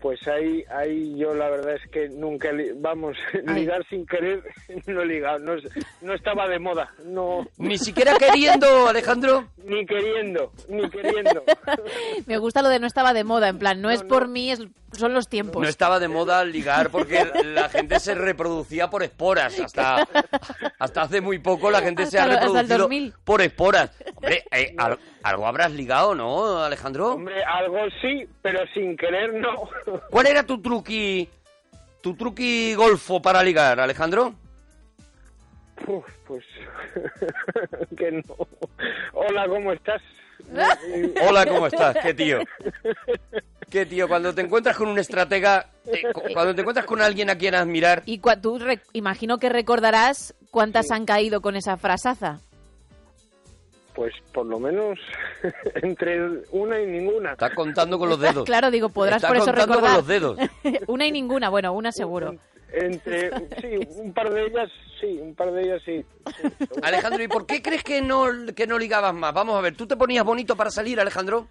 [0.00, 3.16] Pues ahí, ahí yo la verdad es que nunca, li- vamos,
[3.54, 4.42] ligar sin querer,
[4.88, 5.52] no he ligado, no,
[6.00, 9.46] no estaba de moda, no, Ni siquiera queriendo, Alejandro.
[9.64, 11.44] ni queriendo, ni queriendo.
[12.32, 14.60] Me gusta lo de no estaba de moda, en plan, no, es por mí, es,
[14.92, 15.60] son los tiempos.
[15.62, 19.60] No estaba de moda ligar porque la gente se reproducía por esporas.
[19.60, 20.08] Hasta,
[20.78, 23.12] hasta hace muy poco la gente se ha reproducido 2000.
[23.22, 23.90] por esporas.
[24.14, 27.12] Hombre, eh, al- algo habrás ligado, ¿no, Alejandro?
[27.12, 29.68] Hombre, algo sí, pero sin querer no.
[30.10, 31.28] ¿Cuál era tu truqui,
[32.00, 34.32] tu truqui golfo para ligar, Alejandro?
[35.86, 36.44] Uf, pues
[37.98, 38.36] que no.
[39.12, 40.00] Hola, ¿cómo estás?
[41.28, 41.96] Hola, ¿cómo estás?
[42.02, 42.38] ¿Qué tío?
[43.70, 44.06] ¿Qué tío?
[44.08, 47.54] Cuando te encuentras con un estratega, eh, cu- cuando te encuentras con alguien a quien
[47.54, 52.40] admirar, Y cua- tú re- imagino que recordarás cuántas han caído con esa frasaza.
[53.94, 54.98] Pues por lo menos
[55.82, 57.32] entre una y ninguna.
[57.32, 58.44] estás contando con los dedos.
[58.46, 59.96] Claro, digo, podrás Está por eso contando con recordar.
[59.98, 60.38] los dedos.
[60.88, 62.34] una y ninguna, bueno, una seguro.
[62.72, 63.30] Entre,
[63.60, 66.04] sí, un par de ellas, sí, un par de ellas sí.
[66.82, 69.34] Alejandro, ¿y por qué crees que no, que no ligabas más?
[69.34, 71.48] Vamos a ver, ¿tú te ponías bonito para salir, Alejandro?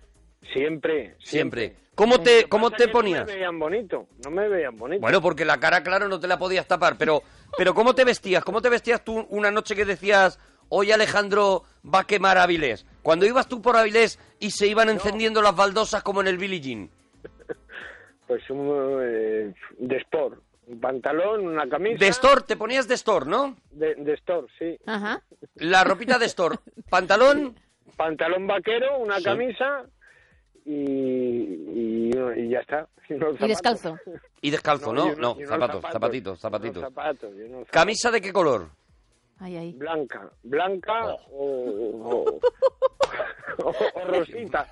[0.53, 1.15] Siempre.
[1.19, 1.75] Siempre.
[1.93, 3.21] ¿Cómo te, cómo te ponías?
[3.21, 5.01] No me veían bonito, no me veían bonito.
[5.01, 7.21] Bueno, porque la cara, claro, no te la podías tapar, pero,
[7.57, 8.43] pero ¿cómo te vestías?
[8.43, 12.85] ¿Cómo te vestías tú una noche que decías, hoy Alejandro va a quemar Avilés?
[13.03, 16.61] Cuando ibas tú por Avilés y se iban encendiendo las baldosas como en el Billie
[16.61, 16.89] Jean.
[18.27, 21.97] Pues un eh, de sport, un pantalón, una camisa.
[21.99, 23.55] De store, te ponías de store, ¿no?
[23.71, 24.77] De, de store, sí.
[24.85, 25.21] Ajá.
[25.55, 26.57] La ropita de store.
[26.89, 27.55] Pantalón,
[27.97, 29.23] Pantalón vaquero, una Sí.
[29.23, 29.83] camisa
[30.65, 32.87] y, y, y ya está.
[33.11, 33.97] Y, descalzo.
[34.41, 35.07] Y descalzo, No, ¿no?
[35.07, 36.81] y unos- No, y unos zapatos, zapatos, zapatitos, zapatitos.
[36.83, 37.31] zapatos
[37.69, 38.69] ¿Camisa de qué color?
[39.43, 39.71] Ay, ay.
[39.73, 41.33] Blanca, blanca Oh.
[41.33, 42.39] o, o,
[43.63, 44.67] o- o rosita.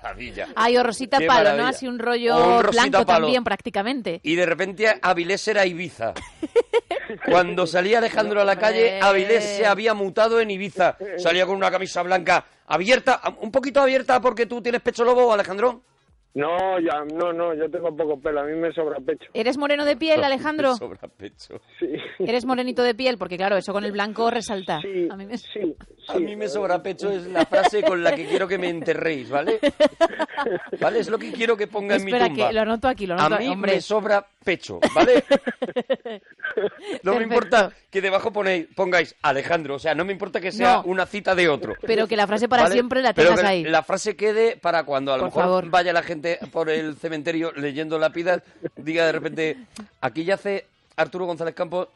[0.54, 1.66] Ay, o Rosita Qué Palo, ¿no?
[1.66, 3.24] Así un rollo un blanco Palo.
[3.24, 4.20] también, prácticamente.
[4.22, 6.14] Y de repente Avilés era Ibiza.
[7.26, 9.00] Cuando salía Alejandro a la calle.
[9.00, 10.96] Avilés se había mutado en Ibiza.
[11.18, 15.82] Salía con una camisa blanca abierta, un poquito abierta porque tú tienes pecho lobo, Alejandro.
[16.32, 19.28] No, ya, no, no, yo tengo poco pelo, a mí me sobra pecho.
[19.34, 20.76] ¿Eres moreno de piel, Alejandro?
[20.76, 21.60] Sobra pecho.
[21.80, 21.88] Sí.
[22.20, 24.76] Eres morenito de piel, porque claro, eso con el blanco resalta.
[24.76, 25.36] A mí me...
[25.38, 25.74] Sí,
[26.08, 29.28] A mí me sobra pecho es la frase con la que quiero que me enterréis,
[29.28, 29.58] ¿vale?
[30.80, 31.00] ¿Vale?
[31.00, 32.48] Es lo que quiero que ponga en mi Espera, tumba.
[32.48, 33.74] que lo anoto aquí, lo A anoto mí hombre.
[33.74, 35.24] me sobra pecho, ¿vale?
[37.02, 40.76] No me importa que debajo ponéis, pongáis Alejandro, o sea, no me importa que sea
[40.76, 40.82] No.
[40.84, 41.74] una cita de otro.
[41.82, 42.74] Pero que la frase para ¿vale?
[42.74, 43.64] siempre la Pero tengas que ahí.
[43.64, 45.70] La frase quede para cuando a lo Por mejor favor.
[45.70, 48.42] vaya la gente por el cementerio leyendo lápidas,
[48.76, 49.56] diga de repente,
[50.00, 51.88] aquí yace Arturo González Campos,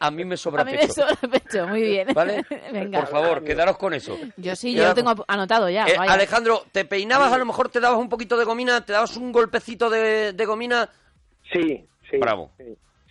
[0.00, 0.92] a mí me sobra A mí me pecho.
[0.94, 2.08] sobra pecho, muy bien.
[2.14, 2.44] ¿Vale?
[2.72, 3.00] Venga.
[3.00, 4.16] Por favor, quedaros con eso.
[4.36, 5.86] Yo sí, yo Quedaros lo tengo ap- anotado ya.
[5.86, 6.12] eh, vaya.
[6.12, 7.32] Alejandro, ¿te peinabas?
[7.32, 10.44] A lo mejor te dabas un poquito de gomina, te dabas un golpecito de, de
[10.46, 10.88] gomina.
[11.52, 12.18] Sí, sí.
[12.18, 12.50] Bravo,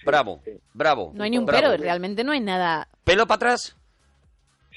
[0.05, 0.41] bravo,
[0.73, 1.11] bravo.
[1.13, 1.67] No hay ni un bravo.
[1.71, 2.87] pero, realmente no hay nada.
[3.03, 3.75] ¿Pelo para atrás?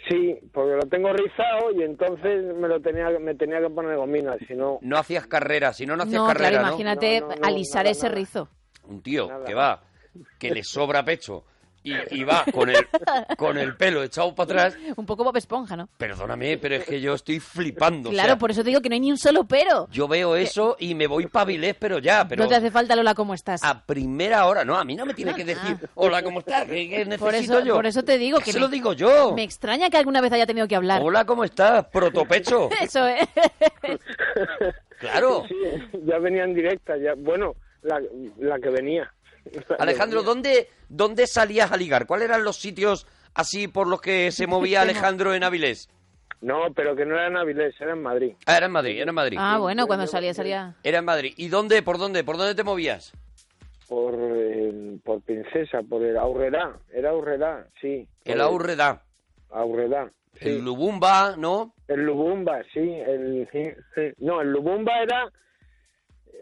[0.08, 4.34] Sí, porque lo tengo rizado y entonces me lo tenía me tenía que poner gomina,
[4.48, 7.46] si no No hacías carrera, si no, no hacías No, carrera, imagínate No, no, no,
[7.46, 8.14] alisar nada, ese nada.
[8.14, 8.48] rizo.
[8.84, 9.82] Un tío que va,
[10.38, 11.44] que le sobra pecho
[11.82, 12.86] y, y va con el,
[13.38, 14.78] con el pelo echado para atrás.
[14.96, 15.88] Un poco Bob Esponja, ¿no?
[15.96, 18.10] Perdóname, pero es que yo estoy flipando.
[18.10, 19.88] o claro, sea, por eso te digo que no hay ni un solo pero.
[19.90, 22.42] Yo veo eso y me voy pa' Vilés, pero ya, pero...
[22.42, 23.62] No te hace falta, Lola, ¿cómo estás?
[23.64, 26.64] A primera hora, no, a mí no me tiene que decir, hola, ¿cómo estás?
[26.66, 27.74] ¿Qué, qué necesito por, eso, yo?
[27.74, 29.32] por eso te digo que Se me- lo digo yo.
[29.34, 31.00] Me extraña que alguna vez haya tenido que hablar.
[31.02, 31.86] Hola, ¿cómo estás?
[31.86, 32.68] Protopecho.
[32.82, 33.26] Eso es.
[34.98, 35.44] Claro.
[35.48, 35.54] Sí,
[36.04, 38.00] ya venía en directa, ya bueno, la,
[38.38, 39.10] la que venía.
[39.78, 42.06] Alejandro, ¿dónde, ¿dónde salías a ligar?
[42.06, 45.88] ¿Cuáles eran los sitios así por los que se movía Alejandro en Avilés?
[46.40, 48.34] No, pero que no era en Avilés, era en Madrid.
[48.46, 49.36] Ah, era en Madrid, era en Madrid.
[49.38, 50.74] Ah, bueno, cuando salía, salía.
[50.82, 51.34] Era en Madrid.
[51.36, 51.82] ¿Y dónde?
[51.82, 52.24] ¿Por dónde?
[52.24, 53.12] ¿Por dónde te movías?
[53.88, 58.08] Por, eh, por Princesa, por el Aurrera, era Aurrera, sí.
[58.24, 58.40] El.
[58.40, 59.02] Aurrera,
[60.40, 60.48] sí.
[60.48, 61.74] El Lubumba, ¿no?
[61.88, 64.02] El Lubumba, sí, el, sí, sí.
[64.18, 65.30] No, el Lubumba era...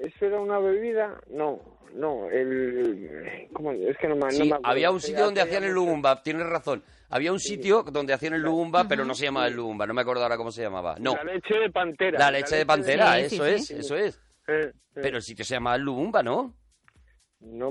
[0.01, 1.21] ¿Eso era una bebida?
[1.31, 1.61] No,
[1.95, 3.49] no, el...
[3.53, 3.73] ¿Cómo?
[3.73, 4.67] Es que no me, no Sí, me acuerdo.
[4.71, 6.83] había un sitio donde hacían el Lubumba, tienes razón.
[7.11, 10.03] Había un sitio donde hacían el Lubumba, pero no se llamaba el Lubumba, no me
[10.03, 10.97] acuerdo ahora cómo se llamaba.
[11.01, 12.19] No, La leche de pantera.
[12.19, 13.75] la leche de pantera, eso sí, es, sí.
[13.79, 14.17] eso es.
[14.47, 16.55] Eh, eh, Pero el sitio se llamaba el Lubumba, ¿no?
[17.41, 17.71] no,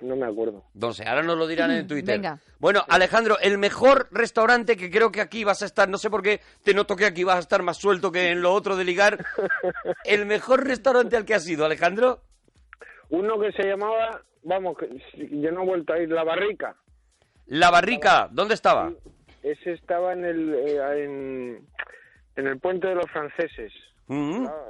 [0.00, 0.64] no me acuerdo.
[0.74, 2.16] No sé, ahora nos lo dirán en Twitter.
[2.16, 2.38] Venga.
[2.58, 6.22] Bueno, Alejandro, el mejor restaurante que creo que aquí vas a estar, no sé por
[6.22, 8.84] qué te noto que aquí vas a estar más suelto que en lo otro de
[8.84, 9.18] ligar.
[10.04, 12.20] El mejor restaurante al que has ido, Alejandro.
[13.10, 14.88] Uno que se llamaba, vamos, que
[15.40, 16.76] yo no he vuelto a ir, La Barrica.
[17.46, 18.92] La Barrica, ¿dónde estaba?
[19.42, 21.66] Ese estaba en el, eh, en,
[22.36, 23.72] en el puente de los franceses.
[24.08, 24.64] Mm, Ah,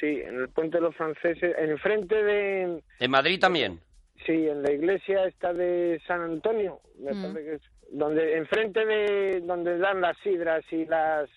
[0.00, 3.80] sí, en el puente de los franceses, enfrente de, En Madrid también.
[4.26, 7.22] Sí, en la iglesia esta de San Antonio, me Mm.
[7.22, 11.28] parece que es, donde, enfrente de donde dan las sidras y las,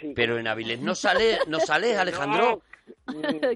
[0.00, 2.62] sí, Pero en Avilés no sale, no sales, Alejandro.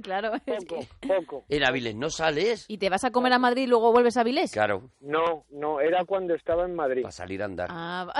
[0.03, 1.07] claro, es poco, que...
[1.09, 1.45] poco.
[1.49, 2.65] En Avilés no sales.
[2.69, 4.51] ¿Y te vas a comer a Madrid y luego vuelves a Vilés?
[4.53, 7.03] Claro, No, no, era cuando estaba en Madrid.
[7.03, 8.13] para salir a andar, Ah,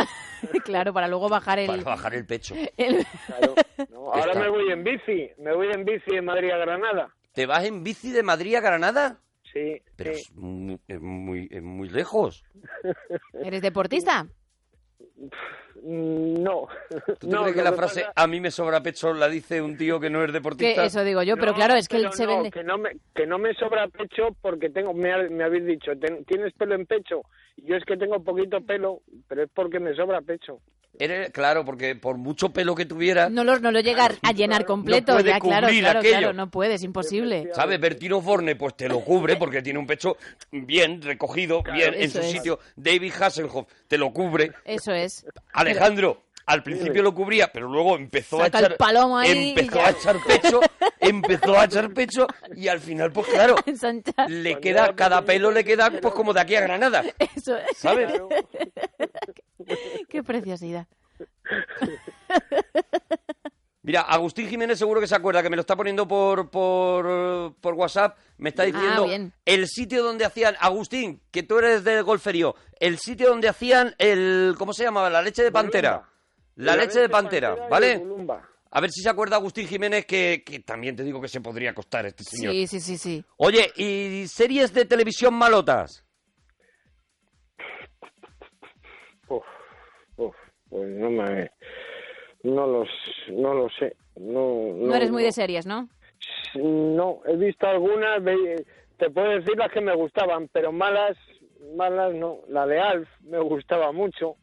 [0.65, 1.67] claro, para luego bajar el...
[1.67, 2.55] para bajar el pecho.
[2.77, 3.55] el- Claro.
[3.91, 4.41] No, ahora Está.
[4.41, 7.09] me voy en bici, me voy en bici de Madrid a Granada.
[7.33, 9.19] ¿Te vas en bici de Madrid a Granada?
[9.53, 10.21] Sí, Pero sí.
[10.21, 12.45] es muy, es muy, es muy lejos.
[13.33, 14.29] ¿Eres deportista?
[15.83, 16.67] Mm, No.
[17.19, 19.77] ¿Tú no, crees que la frase pasa- a mí me sobra pecho la dice un
[19.77, 20.85] tío que no es Que deportista?
[20.85, 22.51] eso digo yo, pero No, claro, es que él se no, vende...
[22.51, 25.93] Que no, me, que no me sobra pecho porque tengo, me, ha- me habéis dicho,
[26.01, 27.23] "Ten- ¿tienes pelo en pecho?
[27.57, 30.61] Y Yo es que tengo poquito pelo, pero es porque me sobra pecho.
[30.99, 34.67] Eres- claro, porque por mucho pelo que tuviera, No lo, no lo llega a llenar
[34.67, 36.19] completo, puede ya, claro, claro, aquello.
[36.19, 37.49] claro, no puede, es imposible.
[37.55, 37.81] ¿sabes?
[37.81, 40.17] Bertino Forne, pues te lo cubre porque tiene un pecho
[40.51, 42.31] bien recogido, bien en su es.
[42.31, 42.59] sitio.
[42.77, 44.51] David Hasselhoff te lo cubre.
[44.65, 45.25] Eso es.
[45.71, 49.81] Alejandro, al principio lo cubría, pero luego empezó Saca a el echar palomo ahí empezó
[49.81, 50.61] a echar pecho,
[51.01, 53.55] empezó a echar pecho y al final pues claro,
[54.29, 57.05] le queda cada pelo le queda pues como de aquí a Granada,
[57.37, 57.77] Eso es.
[57.77, 58.13] ¿sabes?
[60.09, 60.87] Qué preciosidad.
[63.91, 67.75] Mira, Agustín Jiménez seguro que se acuerda que me lo está poniendo por, por, por
[67.75, 68.17] WhatsApp.
[68.39, 69.33] Me está diciendo Ah, bien.
[69.45, 70.55] el sitio donde hacían.
[70.61, 72.55] Agustín, que tú eres del golferío.
[72.79, 74.55] El sitio donde hacían el.
[74.57, 75.11] ¿Cómo se llamaba?
[75.11, 76.09] La leche de pantera.
[76.55, 78.01] La, leche, de pantera, ¿vale?
[78.71, 81.75] A ver si se acuerda Agustín Jiménez, que, que también te digo que se podría
[81.75, 82.53] costar este señor.
[82.53, 83.25] Sí, sí, sí, sí.
[83.39, 86.05] Oye, ¿y series de televisión malotas?
[89.27, 89.43] Uf,
[90.17, 90.37] uf,
[90.69, 91.51] pues no me...
[92.43, 92.89] No los,
[93.31, 93.97] no lo sé.
[94.17, 95.89] No, No eres muy de series, ¿no?
[96.55, 98.23] No, he visto algunas,
[98.99, 101.17] te puedo decir las que me gustaban, pero malas,
[101.77, 102.39] malas no.
[102.49, 104.37] La de Alf me gustaba mucho.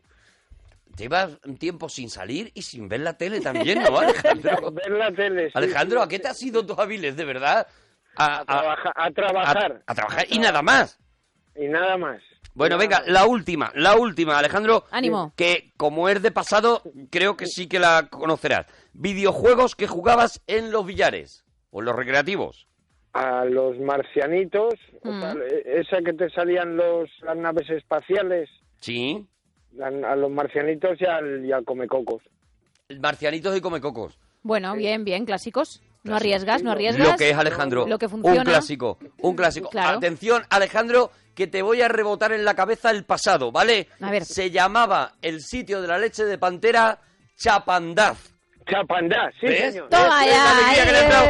[0.97, 4.71] Llevas un tiempo sin salir y sin ver la tele también, ¿no, Alejandro?
[4.71, 5.47] Ver la tele.
[5.47, 7.67] sí, Alejandro, ¿a qué te has ido tú, Aviles, de verdad?
[8.15, 9.81] A, a- trabaja- a trabajar.
[9.85, 10.99] a- a trabajar y nada más.
[11.57, 12.21] Y nada más.
[12.53, 14.85] Bueno, venga, la última, la última, Alejandro.
[14.91, 15.33] Ánimo.
[15.35, 18.65] Que como es de pasado, creo que sí que la conocerás.
[18.93, 22.67] Videojuegos que jugabas en los billares o en los recreativos.
[23.13, 25.23] A los marcianitos, Mm.
[25.23, 29.27] e- esa que te salían los, las naves espaciales, Sí.
[29.81, 32.23] a los marcianitos y al, y al comecocos.
[32.99, 34.17] Marcianitos y Comecocos.
[34.43, 35.81] Bueno, bien, bien, clásicos.
[36.03, 37.05] No arriesgas, no arriesgas.
[37.07, 37.85] Lo que es Alejandro.
[37.85, 38.39] Lo que funciona.
[38.39, 39.69] Un clásico, un clásico.
[39.69, 39.97] Claro.
[39.97, 43.87] Atención, Alejandro, que te voy a rebotar en la cabeza el pasado, ¿vale?
[44.01, 44.25] A ver.
[44.25, 46.97] Se llamaba el sitio de la leche de pantera
[47.37, 48.33] Chapandaz.
[48.67, 49.73] Chapandaz, sí, ¿Ves?
[49.73, 49.87] señor.
[49.89, 51.25] Toma ¿Ves ya,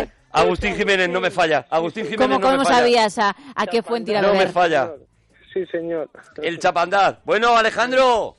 [0.00, 0.08] eh.
[0.30, 1.66] Agustín Jiménez no me falla.
[1.70, 2.78] Agustín Jiménez ¿Cómo, no cómo me falla.
[2.78, 4.92] sabías a, a qué fuente ir a No me falla.
[5.52, 6.08] Sí, señor.
[6.40, 7.18] El Chapandaz.
[7.24, 8.36] Bueno, Alejandro.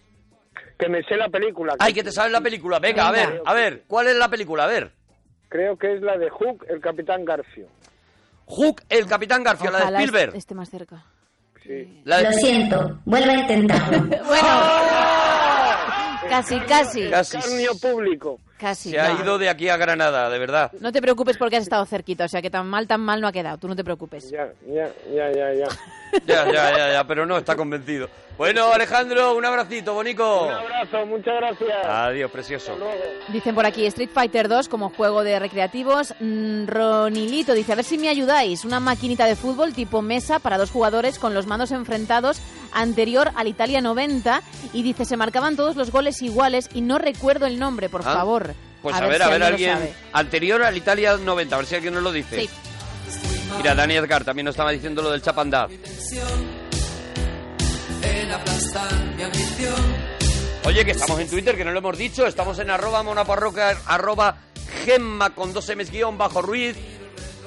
[0.79, 1.75] Que me sé la película.
[1.79, 2.79] Ay, que te sabes la película.
[2.79, 3.29] Venga, a Venga.
[3.31, 3.83] ver, a ver.
[3.87, 4.63] ¿Cuál es la película?
[4.63, 4.93] A ver.
[5.49, 7.67] Creo que es la de Hook, el Capitán Garfio.
[8.49, 10.35] Hook, el Capitán Garfio, la de Spielberg.
[10.35, 11.05] esté más cerca.
[11.63, 12.01] Sí.
[12.03, 14.09] La de- Lo siento, vuelve a intentarlo.
[16.29, 17.09] Casi, casi.
[17.09, 18.39] Casi Escarnio público.
[18.59, 18.91] Casi.
[18.91, 20.71] se ha ido de aquí a Granada, de verdad.
[20.81, 23.27] No te preocupes porque has estado cerquita, o sea que tan mal, tan mal no
[23.27, 23.57] ha quedado.
[23.57, 24.29] Tú no te preocupes.
[24.29, 25.67] Ya, ya, ya, ya, ya.
[26.25, 28.09] Ya, ya, ya, ya, pero no está convencido.
[28.35, 30.45] Bueno, Alejandro, un abracito, bonico.
[30.47, 31.85] Un abrazo, muchas gracias.
[31.85, 32.75] Adiós, precioso.
[33.27, 36.15] Dicen por aquí Street Fighter 2 como juego de recreativos.
[36.19, 38.65] Mm, Ronilito dice, a ver si me ayudáis.
[38.65, 42.41] Una maquinita de fútbol tipo mesa para dos jugadores con los mandos enfrentados
[42.73, 44.41] anterior al Italia 90.
[44.73, 48.13] Y dice, se marcaban todos los goles iguales y no recuerdo el nombre, por Ah,
[48.15, 48.48] favor.
[48.81, 51.75] Pues a, ver, ver, si a ver, alguien anterior al Italia 90, a ver si
[51.75, 52.41] alguien nos lo dice.
[52.41, 52.49] Sí.
[53.57, 55.69] Mira, Dani Edgar también nos estaba diciendo lo del Chapandaz.
[60.65, 62.25] Oye, que estamos en Twitter, que no lo hemos dicho.
[62.27, 64.37] Estamos en arroba monaparroca, arroba
[64.85, 66.75] gemma con dos M's guion bajo Ruiz,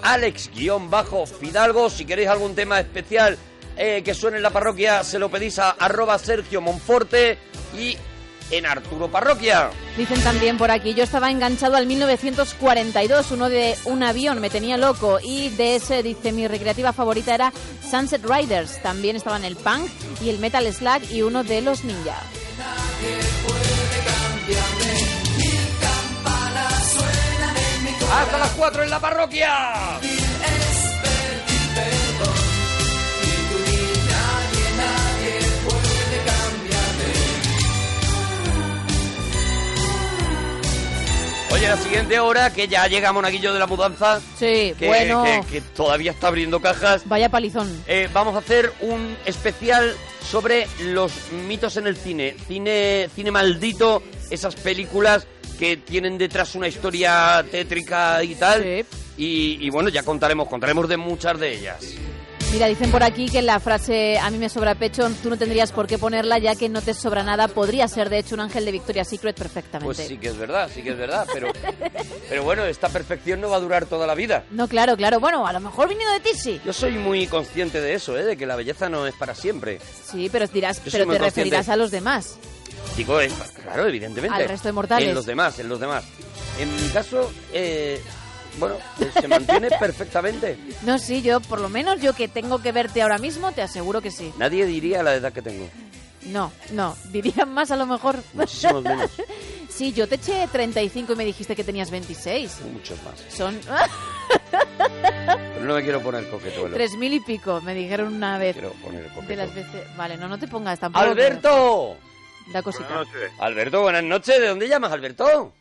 [0.03, 1.89] Alex guion bajo Fidalgo.
[1.89, 3.39] Si queréis algún tema especial
[3.77, 7.39] eh, que suene en la parroquia, se lo pedís a arroba Sergio Monforte
[7.79, 7.97] y
[8.53, 9.71] en Arturo Parroquia.
[9.97, 14.77] Dicen también por aquí, yo estaba enganchado al 1942, uno de un avión, me tenía
[14.77, 15.19] loco.
[15.23, 17.53] Y de ese, dice, mi recreativa favorita era
[17.91, 18.81] Sunset Riders.
[18.83, 19.89] También estaban el punk
[20.23, 22.21] y el metal slug y uno de los ninja.
[28.13, 29.49] ¡Hasta las 4 en la parroquia!
[41.53, 45.43] Oye, la siguiente hora, que ya llega Monaguillo de la Mudanza, Sí, que, bueno, que-
[45.53, 47.83] que todavía está abriendo cajas, vaya palizón.
[47.87, 49.95] eh, vamos a hacer un especial
[50.31, 51.13] sobre los
[51.47, 52.35] mitos en el cine.
[52.49, 55.27] Cine, cine maldito, esas películas
[55.59, 58.63] que tienen detrás una historia tétrica y tal.
[58.63, 58.85] Sí.
[59.19, 61.85] Y, y bueno, ya contaremos, contaremos de muchas de ellas.
[62.53, 65.73] Mira, dicen por aquí que la frase a mí me sobra pecho, tú no tendrías
[65.73, 67.49] por qué ponerla ya que no te sobra nada.
[67.49, 69.87] Podría ser, de hecho, un ángel de Victoria's Secret perfectamente.
[69.95, 71.51] Pues sí que es verdad, sí que es verdad, pero,
[72.29, 74.45] pero bueno, esta perfección no va a durar toda la vida.
[74.51, 75.19] No, claro, claro.
[75.19, 76.61] Bueno, a lo mejor viniendo de ti sí.
[76.63, 78.25] Yo soy muy consciente de eso, ¿eh?
[78.25, 79.79] de que la belleza no es para siempre.
[80.05, 82.37] Sí, pero dirás, Yo pero te referirás a los demás.
[82.99, 83.31] Digo, eh,
[83.63, 84.37] claro, evidentemente.
[84.37, 85.09] Al resto de mortales.
[85.09, 86.05] En los demás, en los demás.
[86.59, 87.99] En mi caso, eh,
[88.59, 90.57] bueno, eh, se mantiene perfectamente.
[90.83, 94.01] No, sí, yo, por lo menos yo que tengo que verte ahora mismo, te aseguro
[94.01, 94.33] que sí.
[94.39, 95.69] Nadie diría la edad que tengo.
[96.27, 98.17] No, no, dirían más a lo mejor.
[98.35, 99.11] Muchísimos menos.
[99.69, 102.59] Sí, yo te eché 35 y me dijiste que tenías 26.
[102.75, 103.15] Muchos más.
[103.35, 106.77] Son Pero no me quiero poner coquetuelo.
[106.77, 108.53] tres mil y pico, me dijeron una vez.
[108.55, 109.29] Quiero poner coqueto.
[109.29, 109.97] De las veces...
[109.97, 111.03] Vale, no, no te pongas tampoco.
[111.05, 111.97] ¡Alberto!
[112.53, 113.03] Da cosita.
[113.39, 114.39] Alberto, buenas noches.
[114.41, 115.55] ¿De dónde llamas, Alberto?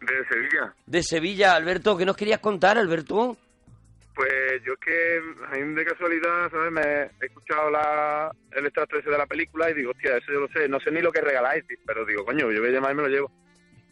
[0.00, 0.74] De Sevilla.
[0.86, 1.96] De Sevilla, Alberto.
[1.96, 3.36] ¿Qué nos querías contar, Alberto?
[4.14, 6.72] Pues yo es que, a mí de casualidad, ¿sabes?
[6.72, 10.40] Me he escuchado la, el extracto ese de la película y digo, hostia, eso yo
[10.40, 10.68] lo sé.
[10.68, 13.02] No sé ni lo que regaláis, pero digo, coño, yo voy a llamar y me
[13.02, 13.30] lo llevo.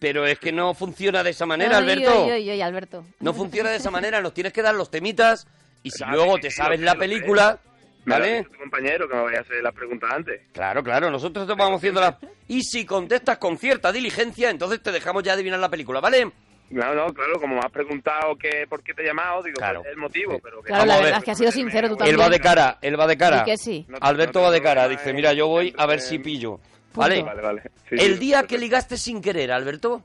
[0.00, 2.26] Pero es que no funciona de esa manera, Alberto.
[2.62, 3.04] Alberto.
[3.20, 4.20] No funciona de esa manera.
[4.20, 5.46] Nos tienes que dar los temitas
[5.82, 7.58] y si Claro, luego te sabes la película,
[8.06, 8.44] ¿vale?
[8.44, 10.40] tu compañero que me vaya a hacer las preguntas antes.
[10.52, 11.10] Claro, claro.
[11.10, 12.16] Nosotros te vamos haciendo las...
[12.48, 16.30] Y si contestas con cierta diligencia, entonces te dejamos ya adivinar la película, ¿vale?
[16.70, 19.80] No, no, claro, como me has preguntado que por qué te he llamado, digo, Claro.
[19.82, 20.68] pues es el motivo, pero que...
[20.68, 21.18] Claro, la verdad ver.
[21.18, 22.16] es que ha sido sincero tú también.
[22.16, 23.44] Él va de cara, él va de cara.
[23.44, 23.86] Que sí.
[24.00, 26.58] Alberto va de cara, dice, mira, yo voy a ver si pillo.
[26.94, 27.22] ¿Vale?
[27.22, 27.62] Vale, vale.
[27.88, 30.02] Sí, El día que ligaste sin querer, Alberto.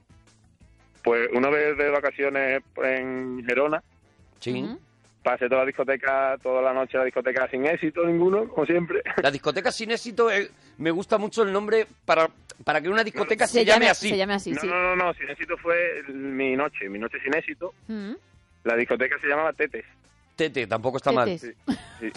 [1.03, 3.81] Pues una vez de vacaciones en Gerona,
[4.39, 4.63] Sí.
[5.23, 9.01] Pasé toda la discoteca, toda la noche la discoteca sin éxito ninguno, como siempre.
[9.21, 12.29] La discoteca sin éxito, eh, me gusta mucho el nombre para,
[12.63, 14.09] para que una discoteca se, Se llame llame- así.
[14.09, 14.67] se llame así, no, sí.
[14.67, 17.73] no, no, no, sin éxito fue mi noche, mi noche sin éxito.
[17.87, 18.13] Mm.
[18.63, 19.85] La discoteca se llamaba Tetes.
[20.35, 21.27] Tete, tampoco está mal.
[21.27, 21.55] Tetes.
[21.99, 22.11] Sí.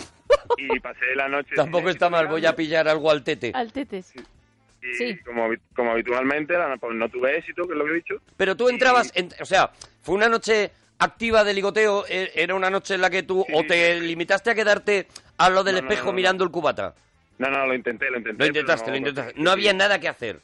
[0.59, 1.55] Y pasé la noche...
[1.57, 3.51] Tampoco está mal, voy a pillar algo al tete.
[3.55, 4.15] Al tetes.
[4.17, 5.19] Y Sí.
[5.25, 8.15] como, como habitualmente, la- pues no tuve éxito, que es lo que he dicho.
[8.37, 9.71] Pero tú entrabas, en- o sea,
[10.03, 13.65] fue una noche activa de ligoteo, e- era una noche en la que tú o
[13.67, 15.07] te limitaste a quedarte
[15.39, 16.17] a lo del No, espejo no, no.
[16.17, 16.95] mirando el cubata.
[17.39, 18.39] No, no, lo intenté, lo intenté.
[18.43, 19.35] Lo intentaste, lo intentaste.
[19.37, 20.41] No había nada que hacer.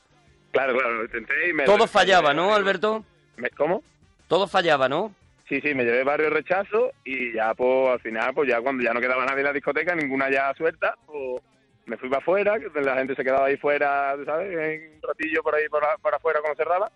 [0.53, 1.65] Claro, claro, lo intenté y me...
[1.65, 3.05] Todo fallaba, ¿no, Alberto?
[3.37, 3.83] me- ¿Cómo?
[4.27, 5.15] Todo fallaba, ¿no?
[5.49, 8.93] Sí, sí, me llevé varios rechazos y ya, pues, al final, pues ya cuando ya
[8.93, 11.43] no quedaba nadie en la discoteca, ninguna ya suelta, pues
[11.87, 14.49] me fui para afuera, que la gente se quedaba ahí fuera, ¿sabes?
[14.57, 16.91] Un ratillo por ahí, para, para afuera cuando cerraba.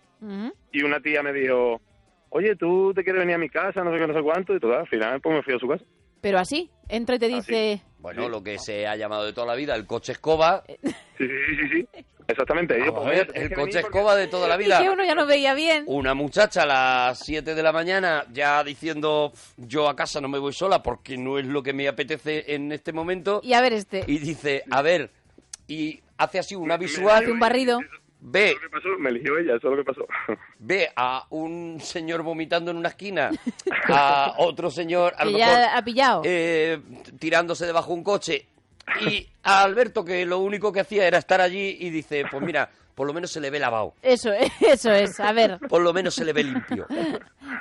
[0.71, 1.81] Y una tía me dijo,
[2.35, 3.83] oye, ¿tú te quieres venir a mi casa?
[3.83, 4.55] No sé qué, no sé cuánto.
[4.55, 5.83] Y todo, al final, pues me fui a su casa.
[6.21, 7.81] Pero así, entra y te dice...
[7.99, 10.63] Bueno, lo que se ha llamado de toda la vida el coche escoba.
[11.17, 12.05] Sí, sí, sí, sí.
[12.27, 12.77] Exactamente.
[12.79, 14.81] Y yo, pues, ver, el coche porque- escoba de toda la Y vida.
[14.81, 15.83] que uno ya no veía bien.
[15.87, 20.39] Una muchacha a las 7 de la mañana ya diciendo yo a casa no me
[20.39, 23.39] voy sola porque no es lo que me apetece en este momento.
[23.43, 24.03] Y a ver este.
[24.07, 25.09] Y dice, a ver,
[25.67, 27.23] y hace así una visual.
[27.23, 27.79] Hace un barrido.
[28.27, 28.89] Ve, ¿Qué pasó?
[28.97, 30.07] Me eligió ella, eso es lo que pasó.
[30.59, 33.29] ve a un señor vomitando en una esquina,
[33.89, 36.21] a otro señor a lo Que mejor, ya ha pillado.
[36.25, 36.79] eh,
[37.19, 38.47] tirándose debajo de un coche
[39.01, 42.69] y a Alberto que lo único que hacía era estar allí y dice, pues mira,
[42.95, 44.31] por lo menos se le ve lavado, Eso,
[44.61, 45.19] eso es.
[45.19, 45.59] A ver.
[45.69, 46.87] por lo menos se le ve limpio.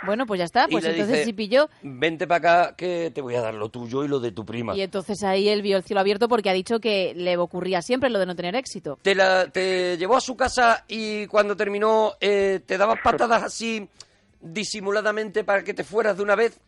[0.07, 0.67] Bueno, pues ya está.
[0.69, 1.71] Pues entonces dice, sí pilló.
[1.83, 4.77] Vente para acá que te voy a dar lo tuyo y lo de tu prima.
[4.77, 8.11] Y entonces ahí él vio el cielo abierto porque ha dicho que le ocurría siempre
[8.11, 8.99] lo de no tener éxito.
[9.01, 13.89] Te, la, te llevó a su casa y cuando terminó eh, te daba patadas así
[14.41, 16.61] disimuladamente para que te fueras de una vez.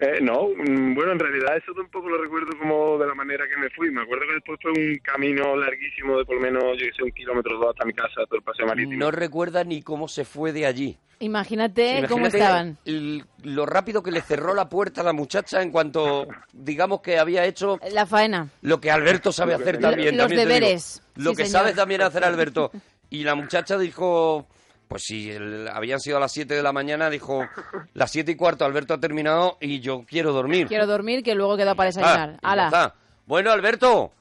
[0.00, 3.56] Eh, no, mm, bueno, en realidad eso tampoco lo recuerdo como de la manera que
[3.60, 3.90] me fui.
[3.90, 7.02] Me acuerdo que después fue un camino larguísimo de por lo menos, yo que sé,
[7.02, 8.96] un kilómetro o dos hasta mi casa, todo el paseo marítimo.
[8.98, 10.96] No recuerda ni cómo se fue de allí.
[11.20, 12.78] Imagínate, cómo estaban.
[12.84, 17.18] el- lo rápido que le cerró la puerta a la muchacha en cuanto, digamos que
[17.18, 18.48] había hecho La faena.
[18.62, 20.16] lo que Alberto sabe hacer también.
[20.16, 20.54] los también te digo.
[20.60, 21.02] deberes.
[21.16, 21.60] Lo Sí, que señor.
[21.62, 22.70] sabe también hacer Alberto.
[23.10, 24.46] Y la muchacha dijo,
[24.88, 27.46] pues si el- habían sido a las 7 de la mañana, dijo,
[27.94, 30.66] las 7 y cuarto, Alberto ha terminado y yo quiero dormir.
[30.66, 32.38] Quiero dormir, que luego queda para Ah, desayunar.
[32.42, 32.64] Ala.
[32.66, 32.94] está.
[33.26, 34.12] Bueno, Alberto,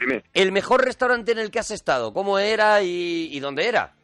[0.00, 3.94] Dime, el mejor restaurante en el que has estado, ¿cómo era y, y dónde era?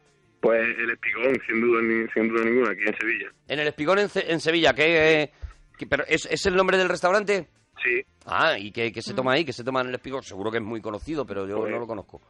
[0.41, 3.31] pues el espigón, sin duda, ni- sin duda ninguna, aquí en Sevilla.
[3.47, 5.31] En el Espigón en, Ce- en Sevilla, ¿qué, eh,
[5.75, 7.47] qué- pero ¿es, es el nombre del restaurante?
[7.83, 9.15] Sí, Ah, ¿y qué, qué se Mm.
[9.15, 9.43] toma ahí?
[9.43, 10.21] ¿Qué se toma en el Espigón?
[10.21, 12.21] Seguro que es muy conocido, pero yo Pues- no lo conozco.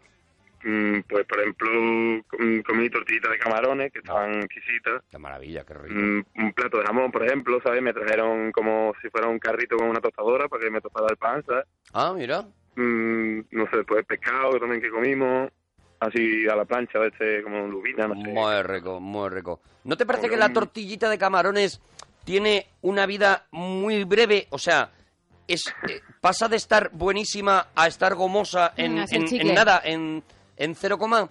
[0.65, 1.69] Mm, pues por ejemplo,
[2.27, 5.01] com- comí tortillitas de camarones que estaban exquisitas.
[5.09, 5.93] Qué maravilla, qué rico.
[5.95, 7.81] Mm, un plato de jamón, por ejemplo, ¿sabes?
[7.81, 11.17] Me trajeron como si fuera un carrito con una tostadora para que me tostara el
[11.17, 11.65] pan, ¿sabes?
[11.93, 12.43] Ah, mira.
[12.75, 15.49] Mm, no sé, pues pescado que también que comimos,
[15.99, 18.21] así a la plancha, a veces como lubina, no sé.
[18.31, 19.61] Muy rico, muy rico.
[19.85, 21.79] ¿No te parece que la tortillita de camarones
[22.25, 24.47] tiene una vida muy breve?
[24.49, 24.89] O sea,
[25.47, 30.23] es eh, pasa de estar buenísima a estar gomosa en, Mm, en- nada, en,
[30.57, 31.29] en cero coma.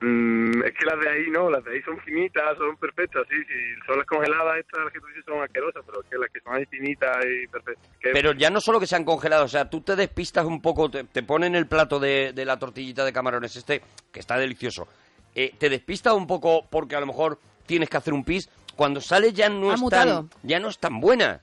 [0.00, 3.36] Mm, es que las de ahí no, las de ahí son finitas, son perfectas, sí,
[3.48, 3.54] sí.
[3.86, 6.40] Son las congeladas, estas las que tú dices son asquerosas, pero es que las que
[6.40, 7.88] son ahí finitas y perfectas.
[8.00, 10.60] que- Pero ya no solo que se han congelado, o sea, tú te despistas un
[10.60, 13.82] poco, te, te ponen el plato de, de la tortillita de camarones este,
[14.12, 14.88] que está delicioso.
[15.34, 18.50] Eh, te despistas un poco porque a lo mejor tienes que hacer un pis.
[18.76, 21.40] Cuando sale ya no es tan, ya no es tan buena.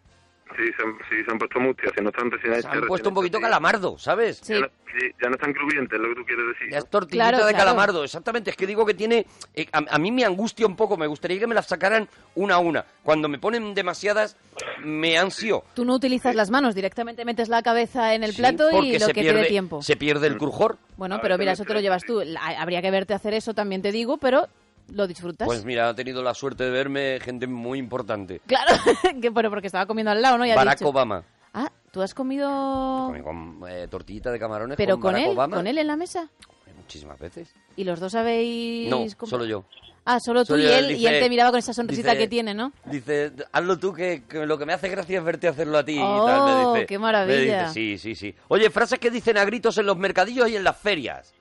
[0.58, 3.10] Sí, se han, sí, se han puesto mustias, si no están recién Se han puesto
[3.10, 3.52] un poquito hechas, sí.
[3.52, 4.42] calamardo, ¿sabes?
[4.42, 6.70] Ya, no, sí, ya no están crujientes, es lo que tú quieres decir.
[6.72, 7.58] Ya es tortillita Claro, de claro.
[7.58, 8.50] calamardo, exactamente.
[8.52, 9.26] Es que digo que tiene...
[9.56, 12.56] eh, a, a mí me angustia un poco, me gustaría que me las sacaran una
[12.56, 12.86] a una.
[13.04, 14.36] Cuando me ponen demasiadas,
[14.84, 15.64] me ansio.
[15.74, 19.06] Tú no utilizas las manos, directamente metes la cabeza en el Sí, plato y lo
[19.06, 19.82] se que pierde, te dé tiempo.
[19.82, 20.78] Se pierde el crujor.
[20.98, 22.22] Bueno, pero mira, eso te lo llevas tú.
[22.26, 24.48] La- Habría que verte hacer eso, también te digo, pero
[24.92, 25.46] lo disfrutas.
[25.46, 28.42] Pues mira, ha tenido la suerte de verme gente muy importante.
[28.46, 28.72] Claro,
[29.22, 30.46] que bueno, porque estaba comiendo al lado, ¿no?
[30.46, 30.90] Ya Barack dicho.
[30.90, 31.24] Obama.
[31.54, 33.14] Ah, ¿tú has comido...?
[33.24, 35.34] Con eh, tortillita de camarones ¿Pero con con Barack él?
[35.34, 35.58] Obama.
[35.58, 36.30] ¿Con él en la mesa?
[36.78, 37.54] Muchísimas veces.
[37.76, 38.90] ¿Y los dos habéis...?
[38.90, 39.66] No, solo yo.
[40.04, 42.28] Ah, solo tú Solo y él, y él te miraba con esa sonrisita dice- que
[42.28, 42.72] tiene, ¿no?
[42.86, 45.94] Dice, hazlo tú, que, que lo que me hace gracia es verte hacerlo a ti.
[45.94, 46.86] y Oh, tal, me dice.
[46.88, 47.68] qué Me maravilla.
[47.68, 48.36] dice, sí, sí, sí.
[48.48, 51.34] Oye, frases que dicen a gritos en los mercadillos y en las ferias.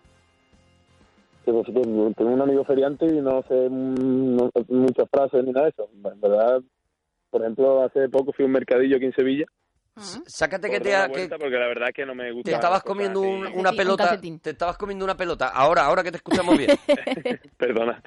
[1.45, 1.66] Que, pues,
[2.16, 5.88] tengo un amigo feriante y no sé mm, no- muchas frases ni nada de eso.
[5.93, 6.61] En verdad,
[7.30, 9.47] por ejemplo, hace poco fui a un mercadillo aquí en Sevilla.
[10.26, 12.51] Sácate que te, ha- una que porque la verdad es que no me gusta.
[12.51, 14.18] te estabas comiendo un- una pelota.
[14.43, 15.49] Te estabas comiendo una pelota.
[15.49, 16.70] Ahora, ahora que te escuchamos bien.
[17.59, 18.03] Perdona.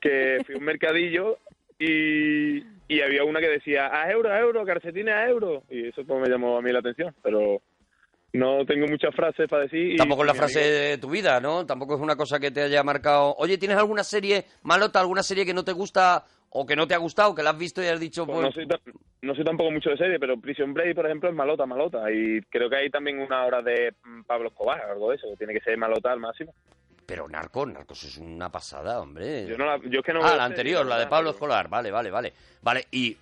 [0.00, 1.38] Que fui a un mercadillo
[1.78, 5.62] y, y había una que decía a euro, a euro, calcetines a euro.
[5.68, 7.14] Y eso pues, me llamó a mí la atención.
[7.22, 7.60] Pero
[8.32, 9.96] no tengo muchas frases para decir.
[9.96, 11.66] Tampoco es la frase de tu vida, ¿no?
[11.66, 13.34] Tampoco es una cosa que te haya marcado.
[13.38, 16.94] Oye, ¿tienes alguna serie malota, alguna serie que no te gusta o que no te
[16.94, 19.34] ha gustado, que la has visto y has dicho, Pues pues, no, soy tan- no
[19.34, 22.10] soy tampoco mucho de serie, pero Prison Break, por ejemplo, es malota, malota.
[22.10, 25.28] Y creo que hay también una hora de mm, Pablo Escobar, algo de eso.
[25.30, 26.52] que Tiene que ser malota al máximo.
[27.06, 29.46] Pero Narcos, Narcos es una pasada, hombre.
[29.46, 31.06] Yo no la- yo es que no ah, la anterior, la de.
[31.08, 31.68] Pablo Escolar.
[31.68, 32.32] Vale, vale, vale.
[32.62, 33.16] Vale, y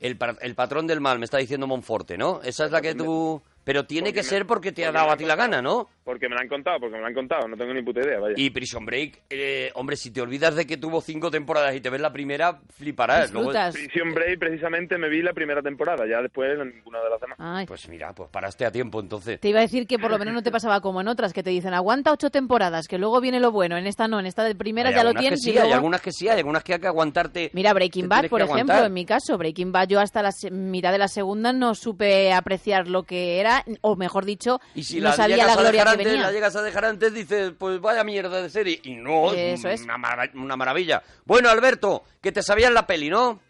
[0.00, 2.40] el, el patrón del mal, me está diciendo Monforte, ¿no?
[2.42, 3.42] Esa es la que tú...
[3.64, 5.88] Pero tiene que me- ser porque te ha dado a ti la gana, ¿no?
[6.02, 7.46] Porque me la han contado, porque me la han contado.
[7.46, 8.34] No tengo ni puta idea, vaya.
[8.36, 11.90] Y Prison Break, eh, hombre, si te olvidas de que tuvo cinco temporadas y te
[11.90, 13.30] ves la primera, fliparás.
[13.32, 16.04] Luego- Prison Break, precisamente, me vi la primera temporada.
[16.08, 17.36] Ya después ninguna de las demás.
[17.38, 17.66] Ay.
[17.66, 19.38] Pues mira, pues paraste a tiempo entonces.
[19.40, 21.42] Te iba a decir que por lo menos no te pasaba como en otras, que
[21.42, 23.76] te dicen aguanta ocho temporadas, que luego viene lo bueno.
[23.76, 25.58] En esta no, en esta de primera Hay ya lo algunas tienes que y sí,
[25.58, 27.50] hay algunas que sí, hay algunas que hay que aguantarte.
[27.52, 28.86] Mira, Breaking Bad, por ejemplo, aguantar.
[28.86, 32.88] en mi caso, Breaking Bad, yo hasta la mitad de la segunda no supe apreciar
[32.88, 36.22] lo que era, o mejor dicho, Y si no la sabía la gloria antes, venía.
[36.22, 38.80] la llegas a dejar antes, dices, pues vaya mierda de serie.
[38.84, 39.82] Y no, Eso es.
[39.82, 41.02] Una, mara- una maravilla.
[41.24, 43.40] Bueno, Alberto, que te sabías la peli, ¿no?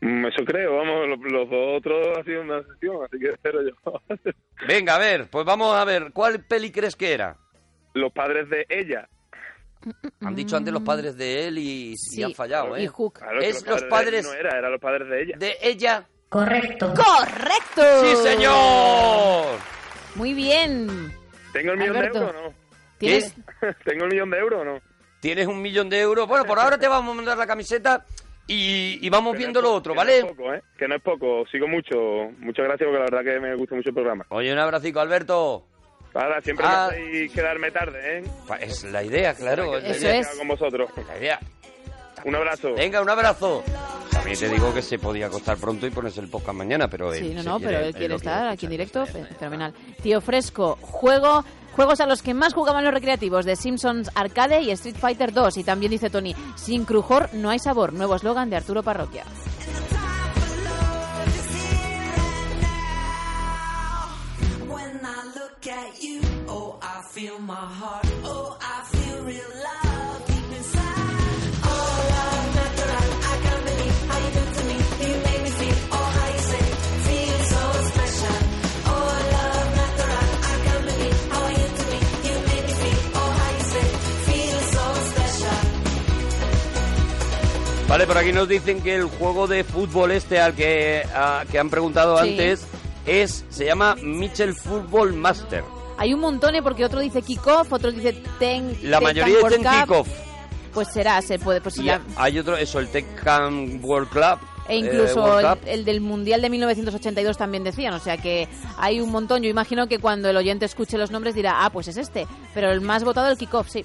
[0.00, 4.00] Mm, Eso creo, vamos, los, dos otros ha sido una sesión, así que espero yo.
[4.68, 7.36] Venga, a ver, pues vamos a ver, ¿cuál peli crees que era?
[7.94, 9.08] los padres de ella.
[10.20, 12.82] Han dicho antes los padres de él y, y Sí, han fallado, ¿eh?
[12.82, 13.20] y Hook.
[13.20, 15.36] Claro, es los padres él no era, eran los padres de ella.
[15.38, 16.06] de ella.
[16.28, 16.92] Correcto.
[16.92, 17.82] ¡Correcto!
[18.04, 19.58] ¡Sí, señor!
[20.16, 21.10] Muy bien.
[21.56, 22.18] ¿Tengo el millón Alberto.
[22.20, 22.54] de euros o no?
[22.98, 23.34] ¿Tienes?
[23.84, 24.80] ¿Tengo el millón de euros o no?
[25.20, 26.26] Tienes un millón de euros.
[26.28, 28.04] Bueno, por ahora te vamos a mandar la camiseta
[28.46, 30.20] y, y vamos Que no viendo es lo otro, que ¿vale?
[30.20, 30.62] No es poco, ¿eh?
[30.78, 31.96] Que no es poco, sigo mucho.
[32.38, 34.24] Muchas gracias porque la verdad que me gusta mucho el programa.
[34.28, 35.66] Oye, un abracico, Alberto.
[36.14, 36.88] Ahora, siempre Ah.
[36.90, 38.22] me hacéis quedarme tarde, ¿eh?
[38.48, 39.76] Pa- Es la idea, claro.
[39.76, 40.38] es la Eso es.
[40.38, 40.90] Con vosotros.
[41.08, 41.40] La idea.
[42.26, 42.74] Un abrazo.
[42.74, 43.62] Venga, un abrazo.
[44.10, 47.20] También te digo que se podía acostar pronto y ponerse el podcast mañana, pero él
[47.22, 49.72] Sí, no, no, quiere- pero él él quiere estar aquí en directo, fenomenal.
[50.02, 51.44] Tío Fresco, juego,
[51.76, 55.58] juegos a los que más jugaban los recreativos de Simpsons Arcade y Street Fighter 2.
[55.58, 57.92] Y también dice Tony, sin crujor no hay sabor.
[57.92, 59.24] Nuevo eslogan de Arturo Parroquia.
[87.88, 91.58] Vale, por aquí nos dicen que el juego de fútbol este al que, a- que
[91.58, 92.30] han preguntado Sí.
[92.30, 92.66] antes
[93.06, 95.62] es se llama Mitchell Football Master.
[95.98, 96.62] Hay un montón, ¿eh?
[96.62, 98.76] porque otro dice kickoff, otro dice ten.
[98.82, 100.08] La Tekken mayoría dicen kickoff.
[100.74, 101.76] Pues será, se puede, pues
[102.16, 104.38] hay otro, eso, el Tekken World Club.
[104.68, 109.10] E eh, incluso el del Mundial de 1982 también decían, o sea que hay un
[109.12, 109.42] montón.
[109.42, 112.26] Yo imagino que cuando el oyente escuche los nombres dirá, ah, pues es este.
[112.52, 113.84] Pero el más votado el kickoff, sí.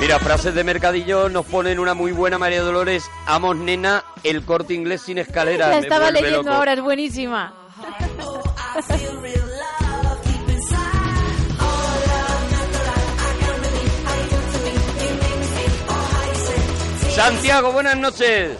[0.00, 3.10] Mira, frases de mercadillo nos ponen una muy buena María Dolores.
[3.26, 5.68] Amos, nena, el corte inglés sin escalera.
[5.68, 6.50] La estaba leyendo loco.
[6.54, 7.52] ahora, es buenísima.
[17.14, 18.56] Santiago, buenas noches.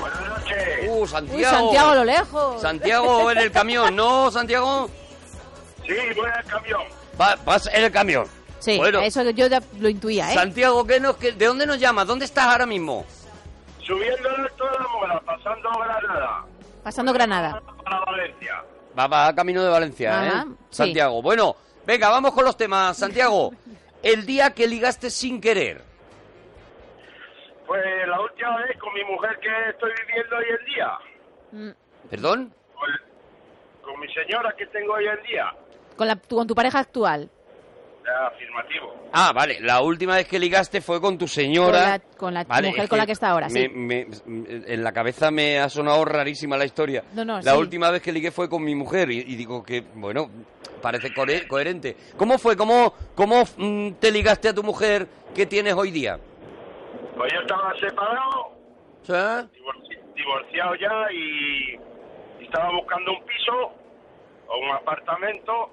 [0.00, 0.88] Buenas noches.
[0.88, 1.56] Uh, Uy, Santiago.
[1.58, 2.62] Santiago a lo lejos.
[2.62, 4.88] Santiago en el camión, ¿no, Santiago?
[5.86, 6.80] Sí, voy al camión.
[7.20, 8.26] Va- vas en el camión.
[8.62, 9.00] Sí, Bueno.
[9.00, 10.34] eso yo ya lo intuía, ¿eh?
[10.34, 12.06] Santiago, ¿qué nos, qué- ¿de dónde nos llamas?
[12.06, 13.04] ¿Dónde estás ahora mismo?
[13.84, 16.44] Subiendo el alto de la mola, pasando Granada,
[16.84, 17.62] Pasando Granada.
[17.82, 18.62] para Valencia.
[18.96, 20.44] Va, va camino de Valencia, Ajá, ¿eh?
[20.70, 20.76] sí.
[20.76, 21.20] Santiago.
[21.22, 22.96] Bueno, venga, vamos con los temas.
[22.96, 23.52] Santiago,
[24.00, 25.82] el día que ligaste sin querer.
[27.66, 30.98] Pues la última vez con mi mujer que estoy viviendo hoy en día,
[31.52, 32.54] Mm, ¿Perdón?
[32.74, 32.88] con,
[33.90, 35.52] con mi señora que tengo hoy en día,
[35.96, 37.28] Con, la, tu- con tu pareja actual.
[38.26, 38.94] Afirmativo.
[39.12, 41.80] Ah, vale, la última vez que ligaste fue con tu señora.
[41.80, 43.68] Con la, con la Vale, mujer con la que está ahora, me- sí.
[43.68, 47.04] me- en la cabeza me ha sonado rarísima la historia.
[47.14, 47.58] No, no, la sí.
[47.58, 50.30] última vez que ligué fue con mi mujer y, y digo que, bueno,
[50.80, 51.96] parece cohe- coherente.
[52.16, 52.56] ¿Cómo fue?
[52.56, 56.18] ¿Cómo, cómo mm, te ligaste a tu mujer que tienes hoy día?
[57.16, 58.52] Pues yo estaba separado,
[59.02, 59.12] ¿Sí?
[59.12, 61.74] divorci- divorciado ya y,
[62.40, 63.52] y estaba buscando un piso
[64.48, 65.70] o un apartamento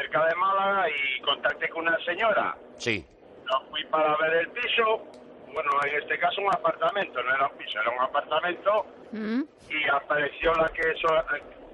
[0.00, 2.56] cerca de Málaga y contacté con una señora.
[2.78, 3.04] Sí.
[3.50, 5.04] Yo fui para ver el piso,
[5.52, 9.42] bueno, en este caso un apartamento, no era un piso, era un apartamento, Mm.
[9.68, 11.00] y apareció la que es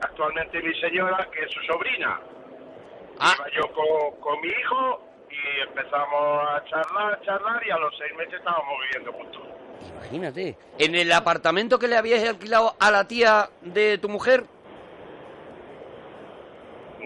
[0.00, 2.18] actualmente mi señora, que es su sobrina.
[3.20, 3.34] Ah.
[3.36, 8.14] Iba yo con, con mi hijo y empezamos a charlar, charlar, y a los seis
[8.16, 9.42] meses estábamos viviendo juntos.
[9.98, 10.56] Imagínate.
[10.78, 14.44] ¿En el apartamento que le habías alquilado a la tía de tu mujer?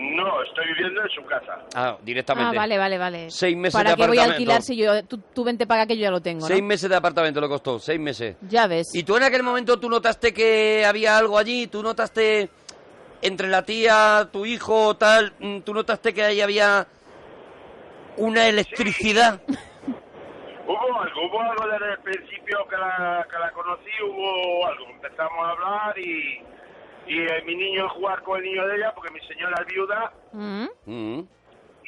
[0.01, 1.59] No, estoy viviendo en su casa.
[1.75, 2.57] Ah, directamente.
[2.57, 3.31] Ah, vale, vale, vale.
[3.31, 4.53] Seis meses ¿Para de qué voy a apartamento.
[4.53, 6.47] alquilar si yo, tú, tú vente para acá que yo ya lo tengo, ¿no?
[6.47, 8.37] Seis meses de apartamento le costó, seis meses.
[8.49, 8.95] Ya ves.
[8.95, 11.67] ¿Y tú en aquel momento tú notaste que había algo allí?
[11.67, 12.49] ¿Tú notaste
[13.21, 16.87] entre la tía, tu hijo, tal, mm, tú notaste que ahí había
[18.17, 19.43] una electricidad?
[20.67, 24.87] Hubo algo, hubo algo desde el principio que la, que la conocí, hubo algo.
[24.89, 26.41] Empezamos a hablar y,
[27.11, 29.67] y eh, mi niño a jugar con el niño de ella, porque mi señora es
[29.75, 30.65] viuda, Mm.
[30.87, 31.29] Mm.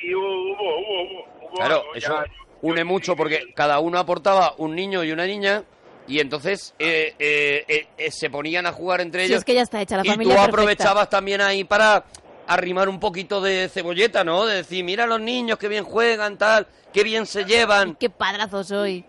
[0.02, 1.94] y hubo, hubo, hubo, hubo, hubo Claro, algo.
[1.94, 5.62] eso Ya, une mucho porque cada uno aportaba un niño y una niña
[6.08, 9.38] y entonces eh, eh, eh, eh, se ponían a jugar entre Si ellos.
[9.38, 10.60] es que ya está hecha la y familia tú perfecta.
[10.62, 12.04] aprovechabas también ahí para
[12.48, 14.44] arrimar un poquito de cebolleta, ¿no?
[14.46, 17.94] De decir, mira los niños que bien juegan, tal, qué bien se llevan.
[17.94, 19.04] Qué padrazo soy.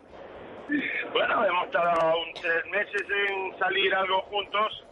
[1.12, 4.84] Bueno, hemos tardado un tres meses en salir algo juntos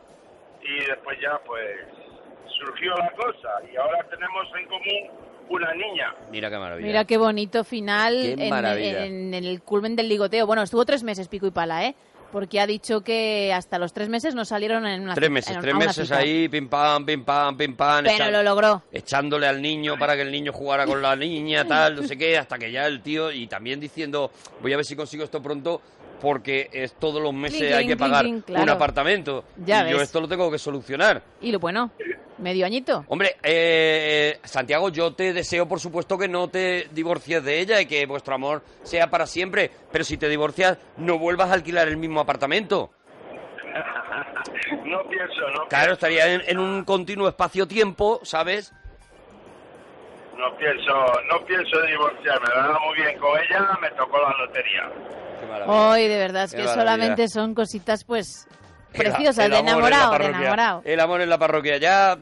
[0.64, 1.66] y después ya pues
[2.60, 6.16] surgió la cosa y ahora tenemos en común una niña.
[6.32, 6.88] Mira qué maravilla.
[6.88, 9.06] Mira qué bonito final Qué en, maravilla.
[9.06, 10.46] en- en el culmen del ligoteo.
[10.48, 11.96] Bueno, estuvo tres meses pico y pala, ¿eh?
[12.32, 15.62] Porque ha dicho que hasta los tres meses no salieron en una Tres meses, en-
[15.62, 16.20] tres meses cita.
[16.20, 18.06] ahí, pim pam, pim pam, pim pam.
[18.06, 18.84] Pero lo logró.
[18.94, 22.38] Echándole al niño para que el niño jugara con la niña, tal, no sé qué,
[22.38, 24.32] hasta que ya el tío, y también diciendo,
[24.62, 25.82] voy a ver si consigo esto pronto,
[26.22, 28.64] porque es todos los meses hay que pagar claro.
[28.64, 29.44] un apartamento.
[29.58, 31.24] Ya y yo esto lo tengo que solucionar.
[31.42, 31.92] Y lo bueno,
[32.38, 33.04] medio añito.
[33.08, 37.88] Hombre, eh, Santiago, yo te deseo, por supuesto, que no te divorcies de ella y
[37.88, 39.72] que vuestro amor sea para siempre.
[39.92, 42.92] Pero si te divorcias, no vuelvas a alquilar el mismo apartamento.
[44.86, 48.74] no pienso, no Claro, estaría en, en un continuo espacio-tiempo, ¿sabes?
[50.38, 50.92] No pienso,
[51.32, 54.90] no pienso divorciarme, me va muy bien con ella, me tocó la lotería.
[55.68, 56.82] Hoy, de verdad, es Qué que maravilla.
[56.84, 58.48] solamente son cositas, pues,
[58.94, 60.40] El- preciosas, el de amor en la enamorado, de parroquia.
[60.40, 60.82] enamorado.
[60.86, 61.78] El amor en la parroquia.
[61.78, 62.18] Ya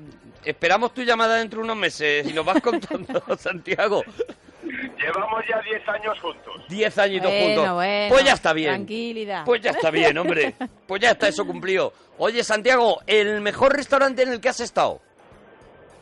[0.45, 4.03] esperamos tu llamada dentro de unos meses y nos vas contando, Santiago.
[4.61, 6.61] Llevamos ya 10 años juntos.
[6.67, 7.73] Diez añitos Bueno, juntos.
[7.75, 8.69] bueno, pues ya está bien.
[8.71, 9.45] Tranquilidad.
[9.45, 10.53] Pues ya está bien, hombre.
[10.87, 11.93] Pues ya está eso cumplido.
[12.17, 14.99] Oye, Santiago, ¿el mejor restaurante en el que has estado?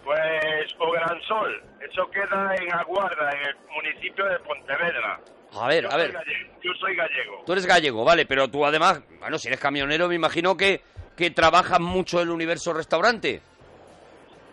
[0.03, 0.17] Pues
[0.79, 5.19] O Gran Sol, eso queda en Aguarda, en el municipio de Pontevedra.
[5.55, 6.11] A ver, Yo a soy ver.
[6.13, 7.43] gallego, yo soy gallego.
[7.45, 10.81] Tú eres gallego, vale, pero tú además, bueno, si eres camionero, me imagino que,
[11.15, 13.41] que trabajas mucho el universo restaurante.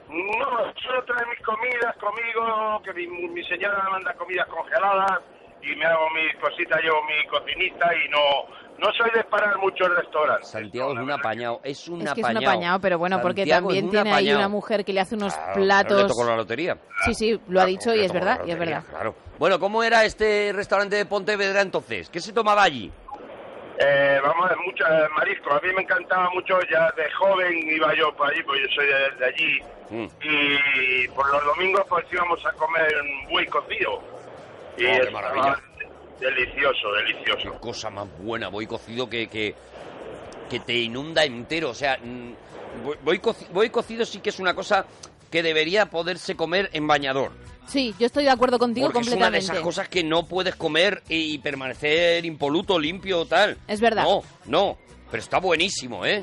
[0.08, 0.46] No,
[0.82, 5.20] solo trae mis comidas conmigo, que mi, mi señora me manda comidas congeladas
[5.62, 8.18] y me hago mis cositas, llevo mi cocinita y no,
[8.78, 10.44] no soy de parar mucho el restaurante.
[10.44, 12.40] Santiago es un apañado, es un Es que es apañado.
[12.44, 15.14] un apañado, pero bueno, porque Santiago es también tiene ahí una mujer que le hace
[15.16, 16.02] unos Claro, claro, platos.
[16.02, 16.76] Le tocó la lotería.
[17.06, 18.84] Sí, sí, lo ha dicho y es verdad, y es verdad.
[18.88, 19.14] Claro.
[19.38, 22.08] Bueno, ¿cómo era este restaurante de Pontevedra entonces?
[22.08, 22.90] ¿Qué se tomaba allí?
[23.80, 25.52] Eh, vamos a ver, mucho eh, marisco.
[25.52, 28.86] A mí me encantaba mucho, ya de joven iba yo por allí, porque yo soy
[28.86, 29.60] de, de allí.
[29.90, 30.06] Mm.
[30.22, 34.00] Y por los domingos pues íbamos a comer un buey cocido.
[34.78, 35.60] Y Oh, qué maravilla.
[36.20, 37.52] Delicioso, delicioso.
[37.52, 39.54] Qué cosa más buena, voy cocido que, que,
[40.48, 41.70] que te inunda entero.
[41.70, 42.32] O sea, mm,
[43.20, 44.86] coci- voy cocido sí que es una cosa
[45.30, 47.32] que debería poderse comer en bañador.
[47.66, 49.52] Sí, yo estoy de acuerdo contigo Porque es una de completamente.
[49.52, 53.56] esas cosas que no puedes comer y permanecer impoluto, limpio, tal.
[53.66, 54.04] Es verdad.
[54.04, 54.78] No, no,
[55.10, 56.22] pero está buenísimo, ¿eh?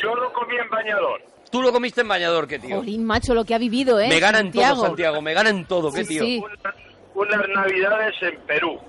[0.00, 1.22] Yo lo comí en bañador.
[1.50, 2.76] Tú lo comiste en bañador, qué tío.
[2.78, 4.08] Jolín, macho, lo que ha vivido, ¿eh?
[4.08, 4.74] me gana en Santiago.
[4.76, 6.22] todo, Santiago, me gana en todo, qué Sí, tío.
[6.24, 6.42] sí.
[7.14, 8.80] Unas navidades en Perú.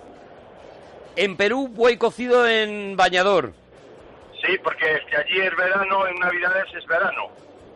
[1.15, 3.53] En Perú, buey cocido en bañador.
[4.41, 7.27] Sí, porque es que allí es verano, en navidades es verano.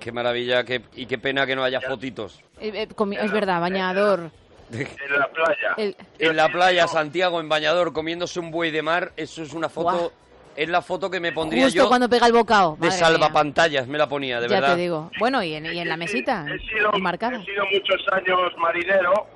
[0.09, 2.41] Qué maravilla, qué, y qué pena que no haya fotitos.
[2.59, 4.31] Eh, eh, comi- es verdad, bañador.
[4.73, 4.87] En
[5.19, 5.73] la playa.
[5.77, 9.69] El- En la playa, Santiago, en bañador, comiéndose un buey de mar, eso es una
[9.69, 10.11] foto,
[10.55, 12.75] es la foto que me pondría Justo yo cuando pega el bocado.
[12.79, 14.47] de madre salvapantallas, me la ponía, de.
[14.49, 14.73] Ya verdad.
[14.77, 15.11] te digo.
[15.19, 17.37] Bueno, y en, y en la mesita, He sido, marcada.
[17.39, 19.27] he sido muchos años marinero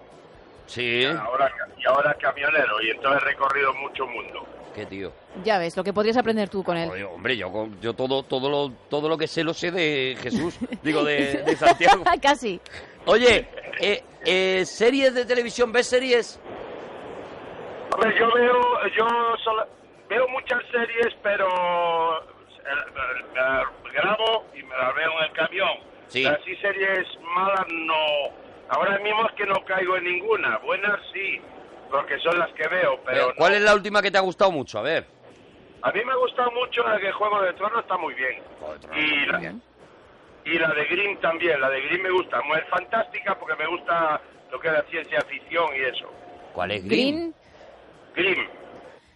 [0.66, 4.44] Sí, ahora, y ahora camionero y entonces he recorrido mucho mundo.
[4.74, 5.12] Qué tío.
[5.44, 6.90] Ya ves, lo que podrías aprender tú con él.
[6.90, 10.58] Oye, hombre, yo, yo todo, todo, lo, todo lo que sé lo sé de Jesús,
[10.84, 12.04] digo, de, de Santiago.
[12.22, 12.60] Casi.
[13.06, 13.48] Oye,
[13.80, 15.72] eh, eh, ¿series de televisión?
[15.72, 16.40] ¿Ves series?
[17.94, 18.62] Hombre, yo veo,
[18.98, 19.08] yo
[19.44, 19.68] solo-
[20.10, 22.22] veo muchas series, pero eh,
[23.34, 25.70] me las grabo y me las veo en el camión.
[26.08, 26.26] Sí.
[26.26, 27.96] Así series malas no.
[28.70, 30.58] Ahora mismo es que no caigo en ninguna.
[30.60, 31.40] Buenas sí,
[31.94, 34.80] porque son las que veo, pero ¿Cuál es la última que te ha gustado mucho?
[34.80, 35.06] A ver.
[35.84, 38.42] a mí me ha gustado mucho la que Juego de Tronos está muy bien.
[38.96, 39.54] y, la,
[40.46, 42.42] y la de Grimm también, la de Grimm me gusta.
[42.42, 44.20] Muy fantástica porque me gusta
[44.52, 46.12] lo que es la ciencia ficción y eso.
[46.54, 47.34] ¿Cuál es Green.
[48.16, 48.48] Grimm,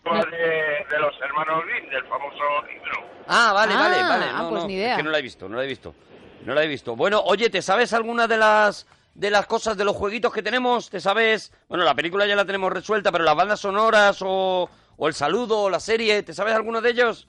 [0.03, 3.03] como de, de los hermanos Grimm, del famoso libro.
[3.27, 4.25] Ah, vale, Ah, vale, vale.
[4.31, 4.91] ah, No, pues no, ni idea.
[4.91, 5.95] Es que no la he visto, no la he visto.
[6.45, 6.95] No la he visto.
[6.95, 8.85] Bueno, oye, ¿te sabes alguna de las
[9.17, 10.89] de las cosas de los jueguitos que tenemos?
[10.91, 11.51] ¿Te sabes?
[11.67, 15.61] Bueno, la película ya la tenemos resuelta, pero las bandas sonoras o, o el saludo
[15.63, 17.27] o la serie, ¿te sabes alguno de ellos?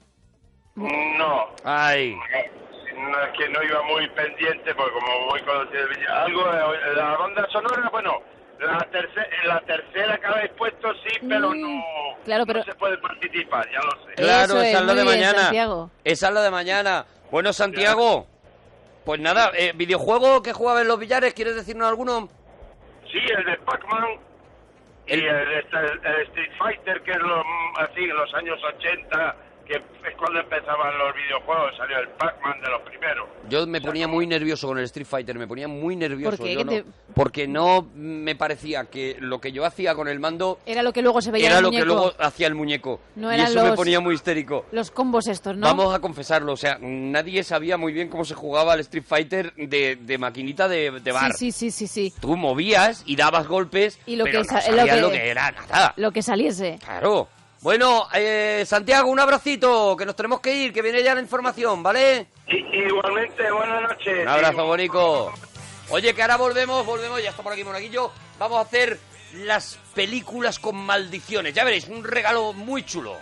[0.75, 1.47] No.
[1.63, 2.15] Ay.
[2.15, 7.47] No, es que no iba muy pendiente porque como voy con algo de la banda
[7.51, 8.13] sonora, bueno,
[8.59, 11.81] la tercera, la tercera que habéis puesto sí, pero no, Mm,
[12.25, 14.13] Claro, pero no se puede participar, ya lo sé.
[14.15, 15.39] Claro, Eso esa es, la de mañana.
[15.39, 15.91] Santiago.
[16.03, 17.05] Esa es la de mañana.
[17.31, 18.27] Bueno, Santiago,
[19.09, 22.29] pues nada, eh, videojuego que jugaba en los billares, ¿quieres decirnos alguno?
[23.11, 24.05] Sí, el de Pac-Man
[25.07, 27.43] y el, este, el- el Street Fighter, que es lo,
[27.79, 29.35] así, en los años 80,
[29.69, 33.29] que es cuando empezaban los videojuegos, salió el Pac-Man de los primeros.
[33.49, 36.37] Yo me ponía muy nervioso con el Street Fighter, me ponía muy nervioso.
[36.37, 36.53] ¿Por qué?
[36.53, 40.19] yo ¿Qué no- te- Porque no me parecía que lo que yo hacía con el
[40.19, 41.95] mando Era lo que luego se veía era en lo el que muñeco.
[42.01, 42.99] luego hacía el muñeco.
[43.15, 44.65] No y eso me los- ponía muy histérico.
[44.71, 45.67] Los combos estos, ¿no?
[45.67, 49.53] Vamos a confesarlo, o sea, nadie sabía muy bien cómo se jugaba al Street Fighter
[49.55, 51.31] de, de maquinita de, de bar.
[51.33, 52.13] Sí, sí, sí, sí, sí.
[52.19, 55.11] Tú movías y dabas golpes, Y lo pero que no sa- sabías lo que- lo
[55.11, 55.93] que era nada.
[55.97, 56.79] Lo que saliese.
[56.83, 57.27] Claro.
[57.61, 61.83] Bueno, eh, Santiago, un abracito, que nos tenemos que ir, que viene ya la información,
[61.83, 62.27] ¿vale?
[62.47, 64.21] Igualmente, buenas noches.
[64.21, 65.33] Un abrazo, Bonico.
[65.89, 68.11] Oye, que ahora volvemos, volvemos, ya está por aquí Monaguillo.
[68.37, 68.97] Vamos a hacer
[69.33, 71.53] las películas con maldiciones.
[71.53, 73.17] Ya veréis, un regalo muy chulo.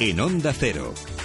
[0.00, 1.15] En Onda Cero.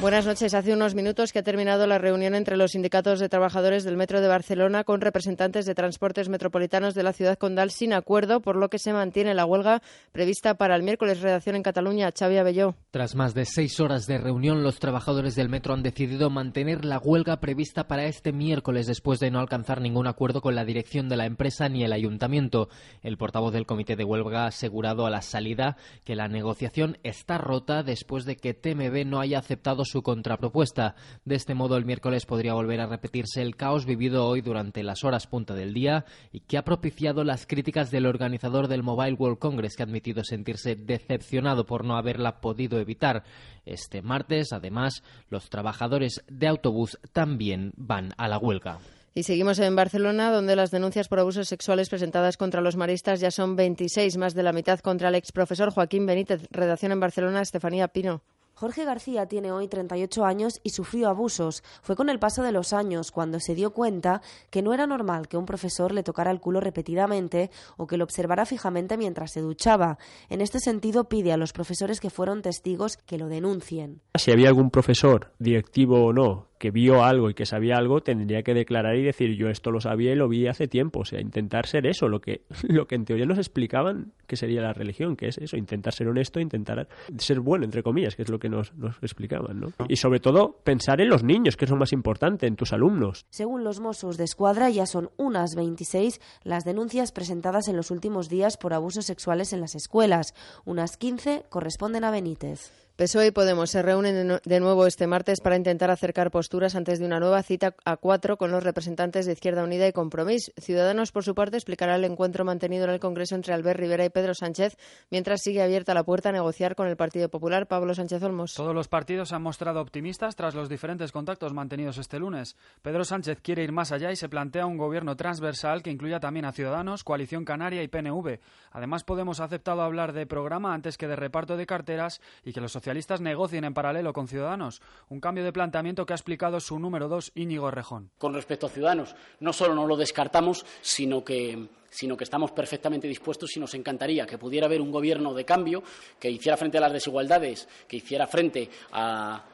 [0.00, 0.54] Buenas noches.
[0.54, 4.22] Hace unos minutos que ha terminado la reunión entre los sindicatos de trabajadores del Metro
[4.22, 8.70] de Barcelona con representantes de transportes metropolitanos de la ciudad condal sin acuerdo, por lo
[8.70, 11.20] que se mantiene la huelga prevista para el miércoles.
[11.20, 12.76] Redacción en Cataluña, Xavi Abelló.
[12.90, 16.98] Tras más de seis horas de reunión, los trabajadores del metro han decidido mantener la
[16.98, 21.18] huelga prevista para este miércoles después de no alcanzar ningún acuerdo con la dirección de
[21.18, 22.70] la empresa ni el ayuntamiento.
[23.02, 25.76] El portavoz del comité de huelga ha asegurado a la salida
[26.06, 30.94] que la negociación está rota después de que TMB no haya aceptado su contrapropuesta.
[31.24, 35.04] De este modo, el miércoles podría volver a repetirse el caos vivido hoy durante las
[35.04, 39.38] horas punta del día y que ha propiciado las críticas del organizador del Mobile World
[39.38, 43.24] Congress, que ha admitido sentirse decepcionado por no haberla podido evitar.
[43.66, 48.78] Este martes, además, los trabajadores de autobús también van a la huelga.
[49.12, 53.32] Y seguimos en Barcelona, donde las denuncias por abusos sexuales presentadas contra los maristas ya
[53.32, 56.46] son 26, más de la mitad contra el exprofesor Joaquín Benítez.
[56.52, 58.22] Redacción en Barcelona, Estefanía Pino.
[58.60, 61.62] Jorge García tiene hoy 38 años y sufrió abusos.
[61.80, 65.28] Fue con el paso de los años cuando se dio cuenta que no era normal
[65.28, 69.40] que un profesor le tocara el culo repetidamente o que lo observara fijamente mientras se
[69.40, 69.96] duchaba.
[70.28, 74.02] En este sentido, pide a los profesores que fueron testigos que lo denuncien.
[74.14, 78.42] Si había algún profesor, directivo o no, que vio algo y que sabía algo, tendría
[78.42, 81.00] que declarar y decir yo esto lo sabía y lo vi hace tiempo.
[81.00, 84.60] O sea, intentar ser eso, lo que, lo que en teoría nos explicaban que sería
[84.60, 86.86] la religión, que es eso, intentar ser honesto, intentar
[87.16, 89.72] ser bueno, entre comillas, que es lo que nos, nos explicaban, ¿no?
[89.88, 93.24] Y sobre todo pensar en los niños, que es lo más importante, en tus alumnos.
[93.30, 98.28] Según los Mossos de Escuadra, ya son unas 26 las denuncias presentadas en los últimos
[98.28, 100.34] días por abusos sexuales en las escuelas.
[100.66, 102.70] Unas 15 corresponden a Benítez.
[103.00, 106.74] PSOE y Podemos se reúnen de nu- de nuevo este martes para intentar acercar posturas
[106.76, 110.52] antes de una nueva cita a cuatro con los representantes de Izquierda Unida y Compromís.
[110.60, 114.10] Ciudadanos, por su parte, explicará el encuentro mantenido en el Congreso entre Albert Rivera y
[114.10, 114.76] Pedro Sánchez,
[115.10, 117.68] mientras sigue abierta la puerta a negociar con el Partido Popular.
[117.68, 118.52] Pablo Sánchez Olmos.
[118.52, 122.54] Todos los partidos se han mostrado optimistas tras los diferentes contactos mantenidos este lunes.
[122.82, 126.44] Pedro Sánchez quiere ir más allá y se plantea un gobierno transversal que incluya también
[126.44, 128.40] a Ciudadanos, Coalición Canaria y PNV.
[128.72, 132.60] Además, Podemos ha aceptado hablar de programa antes que de reparto de carteras y que
[132.60, 132.89] los socialistas
[133.20, 134.80] negocien en paralelo con Ciudadanos.
[135.08, 138.10] Un cambio de planteamiento que ha explicado su número dos, Íñigo Rejón.
[138.18, 143.08] Con respecto a Ciudadanos, no solo no lo descartamos, sino que sino que estamos perfectamente
[143.08, 145.82] dispuestos y nos encantaría que pudiera haber un gobierno de cambio
[146.20, 149.44] que hiciera frente a las desigualdades, que hiciera frente a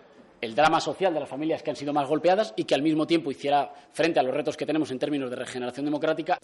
[0.41, 3.07] el drama social de las familias que han sido más golpeadas y que al mismo
[3.07, 6.39] tiempo hiciera frente a los retos que tenemos en términos de regeneración democrática.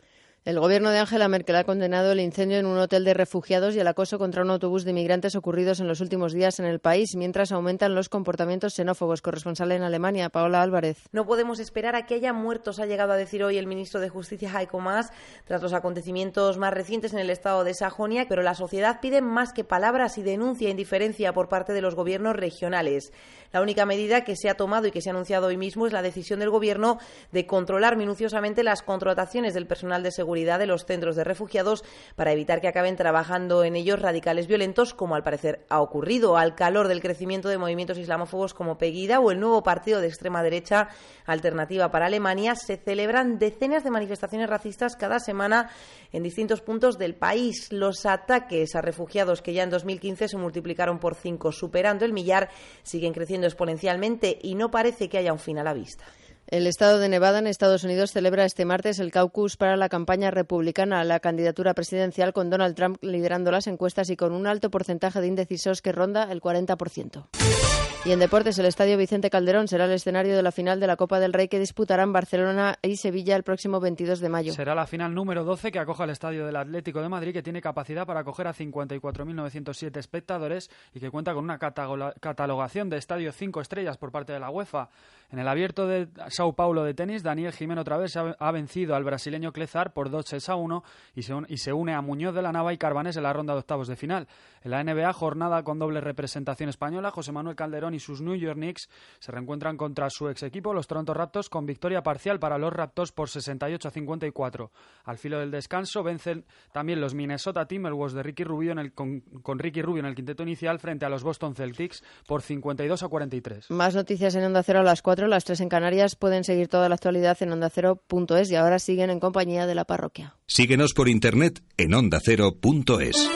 [0.44, 3.78] El gobierno de Angela Merkel ha condenado el incendio en un hotel de refugiados y
[3.78, 7.14] el acoso contra un autobús de inmigrantes ocurridos en los últimos días en el país,
[7.14, 9.22] mientras aumentan los comportamientos xenófobos.
[9.22, 10.98] Corresponsal en Alemania, Paola Álvarez.
[11.12, 14.08] No podemos esperar a que haya muertos, ha llegado a decir hoy el ministro de
[14.08, 15.12] Justicia, Heiko Maas,
[15.44, 19.52] tras los acontecimientos más recientes en el estado de Sajonia, pero la sociedad pide más
[19.52, 23.12] que palabras y denuncia indiferencia por parte de los gobiernos regionales.
[23.52, 25.92] La única medida que se ha tomado y que se ha anunciado hoy mismo es
[25.92, 26.98] la decisión del Gobierno
[27.32, 31.84] de controlar minuciosamente las contrataciones del personal de seguridad de los centros de refugiados
[32.16, 36.54] para evitar que acaben trabajando en ellos radicales violentos, como al parecer ha ocurrido, al
[36.54, 40.88] calor del crecimiento de movimientos islamófobos como Pegida o el nuevo partido de extrema derecha
[41.26, 42.54] Alternativa para Alemania.
[42.54, 45.70] Se celebran decenas de manifestaciones racistas cada semana
[46.10, 47.70] en distintos puntos del país.
[47.70, 52.48] Los ataques a refugiados que ya en 2015 se multiplicaron por cinco, superando el millar,
[52.82, 56.04] siguen creciendo exponencialmente y no parece que haya un fin a la vista.
[56.48, 60.30] El estado de Nevada, en Estados Unidos, celebra este martes el caucus para la campaña
[60.30, 64.70] republicana a la candidatura presidencial con Donald Trump liderando las encuestas y con un alto
[64.70, 67.81] porcentaje de indecisos que ronda el 40%.
[68.04, 70.96] Y en deportes, el Estadio Vicente Calderón será el escenario de la final de la
[70.96, 74.52] Copa del Rey que disputarán Barcelona y Sevilla el próximo 22 de mayo.
[74.52, 77.60] Será la final número 12 que acoja el estadio del Atlético de Madrid, que tiene
[77.60, 83.60] capacidad para acoger a 54.907 espectadores y que cuenta con una catalogación de estadio 5
[83.60, 84.88] estrellas por parte de la UEFA.
[85.30, 89.04] En el abierto de Sao Paulo de tenis, Daniel Jimeno otra vez ha, vencido al
[89.04, 90.82] brasileño Clezar por 2 sets a 1
[91.14, 93.86] y se, une a Muñoz de la Nava y Carbanés en la ronda de octavos
[93.86, 94.26] de final.
[94.62, 98.56] En la NBA, jornada con doble representación española, José Manuel Calderón y sus New York
[98.56, 98.88] Knicks
[99.18, 103.12] se reencuentran contra su ex equipo, los Toronto Raptors, con victoria parcial para los Raptors
[103.12, 104.70] por 68 a 54.
[105.04, 109.20] Al filo del descanso vencen también los Minnesota Timberwolves de Ricky Rubio en el, con,
[109.20, 113.08] con Ricky Rubio en el quinteto inicial frente a los Boston Celtics por 52 a
[113.08, 113.70] 43.
[113.70, 116.16] Más noticias en Onda Cero a las 4, las 3 en Canarias.
[116.16, 120.36] Pueden seguir toda la actualidad en ondacero.es y ahora siguen en compañía de la parroquia.
[120.46, 123.30] Síguenos por internet en ondacero.es.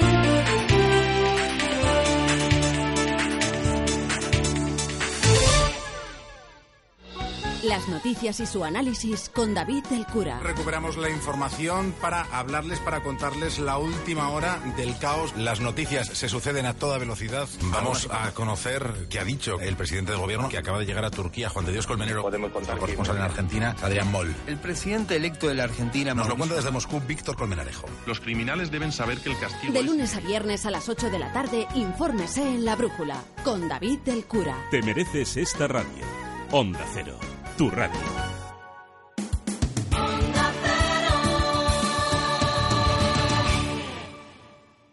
[7.67, 10.39] Las noticias y su análisis con David del Cura.
[10.41, 15.35] Recuperamos la información para hablarles, para contarles la última hora del caos.
[15.37, 17.49] Las noticias se suceden a toda velocidad.
[17.73, 21.11] Vamos a conocer qué ha dicho el presidente del gobierno que acaba de llegar a
[21.11, 22.23] Turquía, Juan de Dios Colmenero.
[22.23, 24.35] Podemos contar corresponsal en Argentina, Adrián Moll.
[24.47, 27.87] El presidente electo de la Argentina Nos lo cuenta desde Moscú Víctor Colmenarejo.
[28.07, 31.11] Los criminales deben saber que el castigo De es- lunes a viernes a las 8
[31.11, 34.55] de la tarde, infórmese en La Brújula con David del Cura.
[34.71, 36.05] Te mereces esta radio.
[36.53, 37.19] Onda Cero,
[37.57, 37.99] tu radio.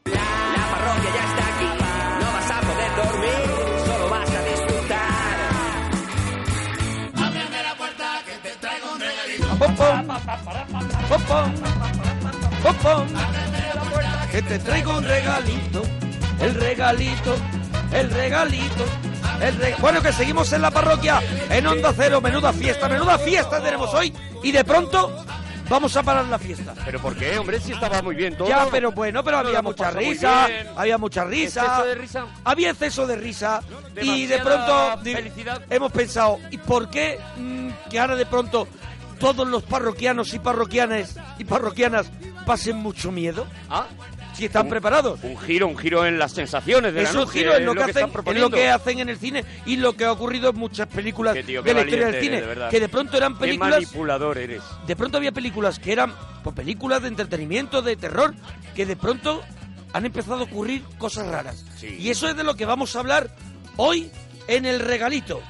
[0.05, 1.70] La parroquia ya está aquí,
[2.22, 3.43] no vas a poder dormir,
[3.86, 5.38] solo vas a disfrutar.
[7.16, 9.47] Ábreme la puerta que te traigo un regalito.
[9.57, 9.72] Pom.
[12.64, 13.07] Pom, pom.
[14.32, 15.84] Que te traigo un regalito,
[16.39, 17.36] el regalito,
[17.91, 19.12] el regalito.
[19.44, 23.94] El Bueno, que seguimos en la parroquia, en Onda Cero, menuda fiesta, menuda fiesta tenemos
[23.94, 24.14] hoy.
[24.41, 25.24] Y de pronto
[25.70, 26.74] vamos a parar la fiesta.
[26.86, 27.60] ¿Pero por qué, hombre?
[27.60, 28.48] Si estaba muy bien todo.
[28.48, 31.62] Ya, pero bueno, pero había mucha risa, había mucha risa.
[31.62, 32.26] ¿Exceso de risa?
[32.44, 33.62] Había exceso de risa.
[34.02, 35.62] y de pronto felicidad.
[35.70, 38.68] hemos pensado, ¿y por qué mm, que ahora de pronto
[39.20, 42.10] todos los parroquianos y parroquianas y parroquianas
[42.46, 43.46] pasen mucho miedo?
[43.70, 43.88] Ah.
[44.34, 45.19] Si están preparados.
[45.23, 47.39] Un giro, un giro en las sensaciones de es la un noche.
[47.39, 50.05] giro en lo, que, hacen, en lo que hacen en el cine y lo que
[50.05, 52.38] ha ocurrido en muchas películas Qué tío, de qué la historia del cine.
[52.38, 52.69] eres, de verdad.
[52.69, 53.71] que de pronto eran Qué películas.
[53.71, 54.61] manipulador eres.
[54.88, 56.13] De pronto había películas que eran
[56.43, 58.34] pues, películas de entretenimiento, de terror,
[58.75, 59.43] que de pronto
[59.93, 61.63] han empezado a ocurrir cosas raras.
[61.81, 63.29] Y eso es de lo que vamos a hablar
[63.77, 64.09] hoy
[64.47, 65.41] en el regalito.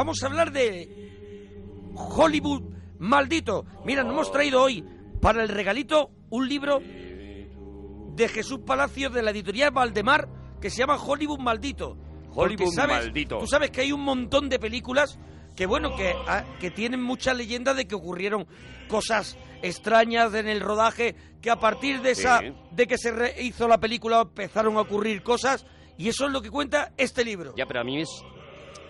[0.00, 2.62] Vamos a hablar de Hollywood
[2.98, 3.66] maldito.
[3.84, 4.82] Mira, nos hemos traído hoy
[5.20, 10.26] para el regalito un libro de Jesús Palacios de la editorial Valdemar
[10.58, 11.98] que se llama Hollywood maldito.
[12.34, 13.38] Porque Hollywood sabes- maldito.
[13.40, 15.18] Tú sabes que hay un montón de películas
[15.54, 18.46] que bueno que, ah, que tienen mucha leyenda de que ocurrieron
[18.88, 22.54] cosas extrañas en el rodaje, que a partir de esa Sí.
[22.70, 25.66] de que se re- hizo la película empezaron a ocurrir cosas
[25.98, 27.52] y eso es lo que cuenta este libro.
[27.54, 28.08] Ya, pero a mí es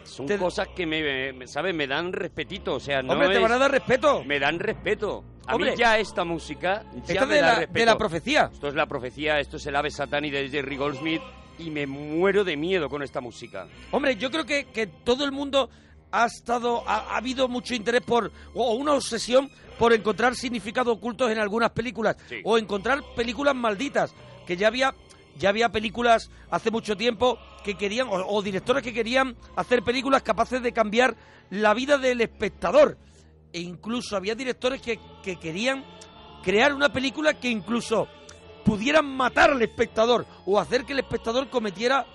[0.05, 1.75] Son Te- cosas que me, me- ¿sabes?
[1.75, 4.25] Me dan respetito, o sea, no Hombre, te van a dar respeto.
[4.25, 5.25] Me dan respeto.
[5.47, 5.73] A Hombre.
[5.73, 7.87] mí ya esta música ya Esta me de da la- de respeto.
[7.87, 8.51] la profecía.
[8.53, 11.23] Esto es la profecía, esto es el ave satani de Jerry Goldsmith
[11.59, 13.67] y me muero de miedo con esta música.
[13.91, 15.69] Hombre, yo creo que, que todo el mundo
[16.13, 19.49] ha estado, ha, ha habido mucho interés por, o una obsesión
[19.79, 24.15] por encontrar significados ocultos en algunas películas, o encontrar películas malditas,
[24.47, 24.95] que ya había,
[25.41, 30.23] ya había películas hace mucho tiempo que querían, o, o directores que querían hacer películas
[30.23, 31.17] capaces de cambiar
[31.49, 32.99] la vida del espectador.
[33.53, 35.85] E incluso había directores que, que querían
[36.45, 38.07] crear una película que incluso
[38.65, 42.07] pudieran matar al espectador o hacer que el espectador cometiera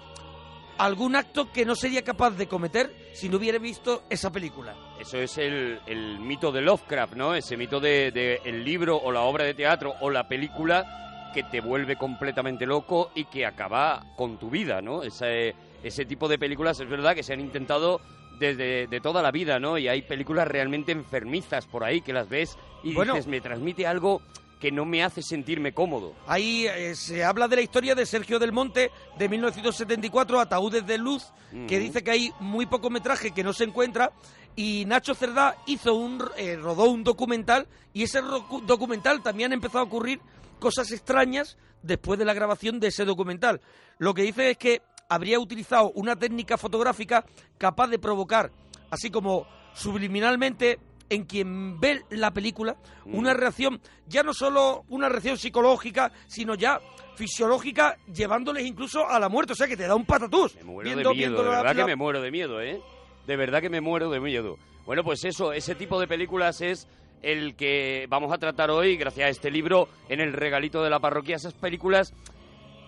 [0.77, 4.75] algún acto que no sería capaz de cometer si no hubiera visto esa película.
[4.99, 5.79] Eso es el,
[6.19, 7.33] mito de Lovecraft, ¿no?
[7.33, 11.04] Ese mito de, de el libro o la obra de teatro o la película
[11.35, 15.03] que te vuelve completamente loco y que acaba con tu vida, ¿no?
[15.03, 17.99] Ese, ese tipo de películas es verdad que se han intentado
[18.39, 19.77] desde de toda la vida, ¿no?
[19.77, 23.13] Y hay películas realmente enfermizas por ahí que las ves y Bueno.
[23.15, 24.21] dices, me transmite algo
[24.61, 26.13] que no me hace sentirme cómodo.
[26.25, 30.97] Ahí eh, se habla de la historia de Sergio del Monte de 1974, Ataúdes de
[30.97, 31.25] Luz,
[31.67, 31.83] que Ujú.
[31.85, 34.11] dice que hay muy poco metraje que no se encuentra.
[34.55, 38.21] Y Nacho Cerdá hizo un, eh, rodó un documental y ese
[38.65, 40.21] documental también empezado a ocurrir
[40.59, 43.61] cosas extrañas después de la grabación de ese documental.
[43.97, 47.25] Lo que dice es que habría utilizado una técnica fotográfica
[47.57, 48.51] capaz de provocar,
[48.89, 50.79] así como subliminalmente,
[51.09, 52.75] en quien ve la película,
[53.05, 56.79] una reacción, ya no solo una reacción psicológica, sino ya
[57.15, 59.53] fisiológica, llevándoles incluso a la muerte.
[59.53, 60.57] O sea, que te da un patatús.
[60.63, 62.81] muero viendo, de miedo, de verdad la- que me muero de miedo, ¿eh?
[63.27, 64.57] De verdad que me muero de miedo.
[64.85, 66.87] Bueno, pues eso, ese tipo de películas es
[67.25, 70.99] el que vamos a tratar hoy, gracias a este libro, en el regalito de la
[70.99, 72.13] parroquia, esas películas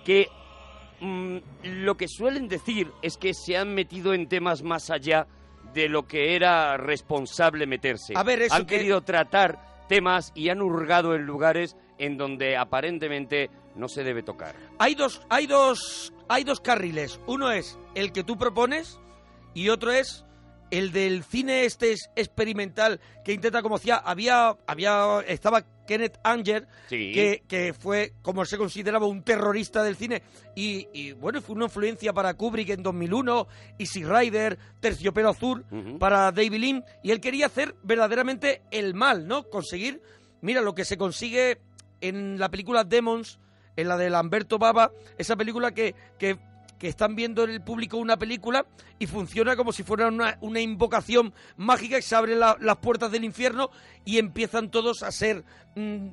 [0.06, 0.28] que
[1.00, 5.28] mm, lo que suelen decir es que se han metido en temas más allá
[5.74, 8.14] de lo que era responsable meterse.
[8.16, 9.60] A ver, eso han que- querido tratar
[9.90, 14.56] temas y han hurgado en lugares en donde aparentemente no se debe tocar.
[14.80, 17.20] Hay dos, hay dos, hay dos carriles.
[17.26, 19.00] Uno es el que tú propones
[19.54, 20.26] y otro es
[20.72, 26.68] el del cine este es- experimental que intenta como hacía había había estaba Kenneth Anger
[26.90, 27.14] Sí.
[27.14, 30.22] que, que fue como se consideraba un terrorista del cine
[30.56, 33.48] y, y, bueno fue una influencia para Kubrick en 2001
[33.80, 35.64] Easy Rider Terciopelo Azul
[36.00, 40.02] para David Lean y él quería hacer verdaderamente el mal no conseguir
[40.42, 41.60] mira lo que se consigue
[42.02, 43.40] en la película Demons
[43.78, 46.40] en la de Lamberto Baba, esa película que, que,
[46.78, 48.66] que están viendo en el público una película
[49.00, 53.12] y funciona como si fuera una, una invocación mágica y se abren la- las puertas
[53.12, 53.70] del infierno
[54.06, 55.44] y empiezan todos a ser
[55.76, 56.08] mm,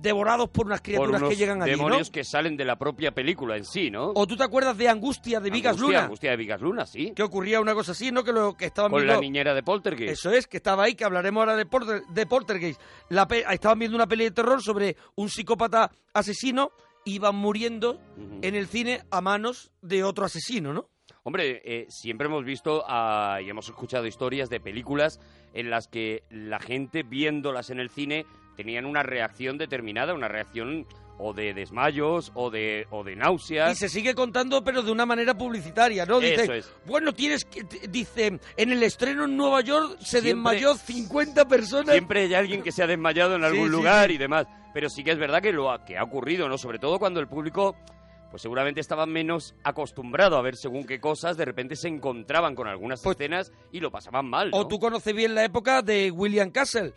[0.00, 1.76] devorados por unas Por criaturas unos que llegan allí, ¿no?
[1.78, 4.12] demonios que salen de la propia película en sí, ¿no?
[4.14, 6.04] ¿O tú te acuerdas de Angustia de Vigas Angustia, Luna?
[6.04, 7.12] Angustia de Vigas Luna, sí.
[7.14, 8.24] Que ocurría una cosa así, ¿no?
[8.24, 9.14] Que lo que estaban Con viendo...
[9.14, 10.12] la niñera de Poltergeist.
[10.12, 12.80] Eso es, que estaba ahí, que hablaremos ahora de, Porter, de Poltergeist.
[13.10, 16.70] La pe- estaban viendo una peli de terror sobre un psicópata asesino,
[17.06, 17.98] iban muriendo
[18.42, 20.90] en el cine a manos de otro asesino, ¿no?
[21.22, 25.18] Hombre, eh, siempre hemos visto ah, y hemos escuchado historias de películas
[25.54, 28.26] en las que la gente viéndolas en el cine
[28.56, 30.86] tenían una reacción determinada, una reacción
[31.18, 33.72] o de desmayos o de, o de náuseas.
[33.72, 36.20] Y se sigue contando, pero de una manera publicitaria, ¿no?
[36.20, 36.72] Dice, Eso es.
[36.86, 37.64] bueno, tienes que...
[37.88, 41.92] Dice, en el estreno en Nueva York se Siempre- desmayó 50 personas.
[41.94, 44.14] Siempre hay alguien que se ha desmayado en algún sí, lugar sí.
[44.14, 44.46] y demás.
[44.76, 46.58] Pero sí que es verdad que lo ha, que ha ocurrido, ¿no?
[46.58, 47.74] Sobre todo cuando el público,
[48.30, 52.68] pues seguramente estaba menos acostumbrado a ver según qué cosas, de repente se encontraban con
[52.68, 54.58] algunas escenas y lo pasaban mal, ¿no?
[54.58, 56.92] O tú conoces bien la época de William Castle,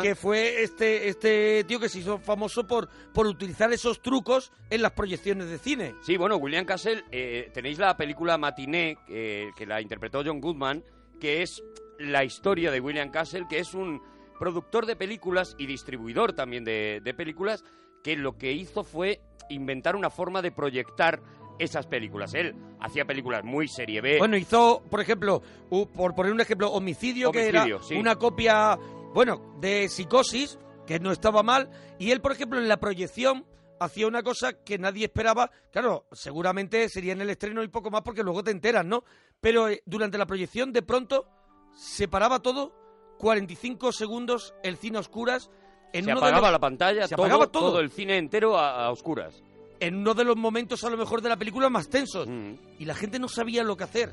[0.00, 4.82] que fue este, este tío que se hizo famoso por, por utilizar esos trucos en
[4.82, 5.96] las proyecciones de cine.
[6.02, 10.84] Sí, bueno, William Castle, eh, tenéis la película Matiné, eh, que la interpretó John Goodman,
[11.18, 11.60] que es
[11.98, 14.00] la historia de William Castle, que es un
[14.38, 17.64] productor de películas y distribuidor también de, de películas,
[18.02, 21.20] que lo que hizo fue inventar una forma de proyectar
[21.58, 22.34] esas películas.
[22.34, 24.18] Él hacía películas muy serie B.
[24.18, 27.94] Bueno, hizo, por ejemplo, u- por poner un ejemplo, Homicidio, que Homicidio, era sí.
[27.96, 28.76] una copia,
[29.14, 33.46] bueno, de Psicosis, que no estaba mal, y él, por ejemplo, en la proyección
[33.80, 38.02] hacía una cosa que nadie esperaba, claro, seguramente sería en el estreno y poco más
[38.02, 39.04] porque luego te enteras, ¿no?
[39.40, 41.26] Pero eh, durante la proyección de pronto
[41.74, 42.72] se paraba todo,
[43.18, 45.50] 45 segundos, el cine a oscuras,
[45.92, 47.70] en se uno de apagaba los- la pantalla, se todo, apagaba todo.
[47.70, 49.42] todo el cine entero a, a oscuras.
[49.78, 52.52] en uno de los momentos a lo mejor de la película más tensos Mm.
[52.78, 54.10] y la gente no sabía lo que hacer.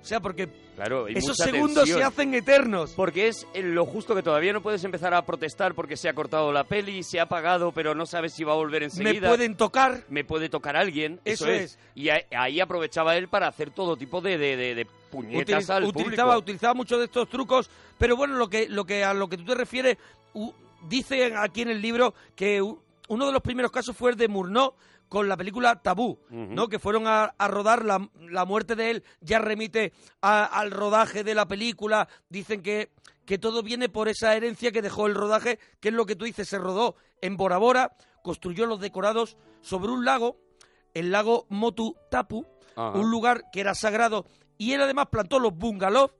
[0.00, 1.98] O sea, porque Claro, esos segundos tensión.
[1.98, 2.92] se hacen eternos.
[2.96, 6.52] Porque es lo justo que todavía no puedes empezar a protestar porque se ha cortado
[6.52, 9.20] la peli, se ha apagado, pero no sabes si va a volver enseguida.
[9.20, 10.04] Me pueden tocar.
[10.08, 11.20] Me puede tocar alguien.
[11.26, 11.62] Eso, Eso es.
[11.72, 11.78] es.
[11.94, 15.84] Y ahí, aprovechaba él para hacer todo tipo de, de, de- de puñetas Utiliz- al
[15.84, 16.38] utilizaba, público.
[16.38, 19.44] utilizaba muchos de estos trucos, pero bueno, lo que, lo que a lo que tú
[19.44, 19.98] te refieres,
[20.88, 24.72] dice aquí en el libro que uno de los primeros casos fue el de Murnau
[25.10, 26.68] con la película Tabú, ¿no?
[26.68, 29.92] Que fueron a, a rodar la, la muerte de él, ya remite
[30.22, 32.92] a- al rodaje de la película, dicen que,
[33.26, 36.24] que todo viene por esa herencia que dejó el rodaje, que es lo que tú
[36.24, 37.92] dices, se rodó en Bora Bora,
[38.22, 40.38] construyó los decorados sobre un lago,
[40.94, 42.46] el lago Motu Tapu,
[42.76, 42.96] Ajá.
[42.96, 44.24] un lugar que era sagrado
[44.58, 46.12] y él además plantó los bungalows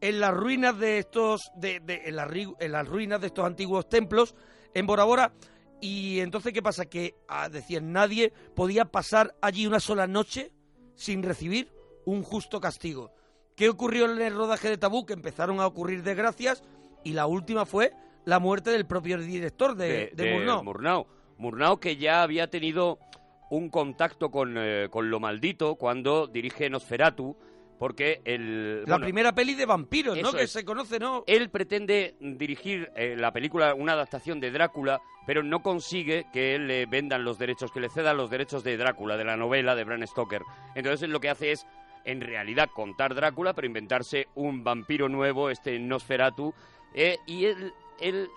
[0.00, 3.86] en las ruinas de estos de, de- en, las, en las ruinas de estos antiguos
[3.88, 4.34] templos
[4.72, 5.32] en Bora Bora
[5.80, 10.52] y entonces qué pasa que ah, decían nadie podía pasar allí una sola noche
[10.94, 11.72] sin recibir
[12.04, 13.12] un justo castigo
[13.56, 16.62] qué ocurrió en el rodaje de Tabú que empezaron a ocurrir desgracias
[17.04, 17.92] y la última fue
[18.24, 20.62] la muerte del propio director de, de, Murnau.
[20.62, 21.06] Murnau.
[21.38, 22.98] Murnau, que ya había tenido
[23.50, 27.36] un contacto con, eh, con lo maldito cuando dirige Nosferatu,
[27.80, 28.82] porque el...
[28.82, 30.50] la bueno, primera peli de vampiros no que es.
[30.50, 35.62] se conoce no Él pretende dirigir eh, la película, una adaptación de Drácula, pero no
[35.62, 39.38] consigue que le vendan los derechos, que le cedan los derechos de Drácula, de la
[39.38, 40.42] novela de Bram Stoker.
[40.74, 41.66] Entonces él lo que hace es,
[42.04, 46.52] en realidad, contar Drácula, pero inventarse un vampiro nuevo, este Nosferatu,
[46.92, 47.72] eh, y él,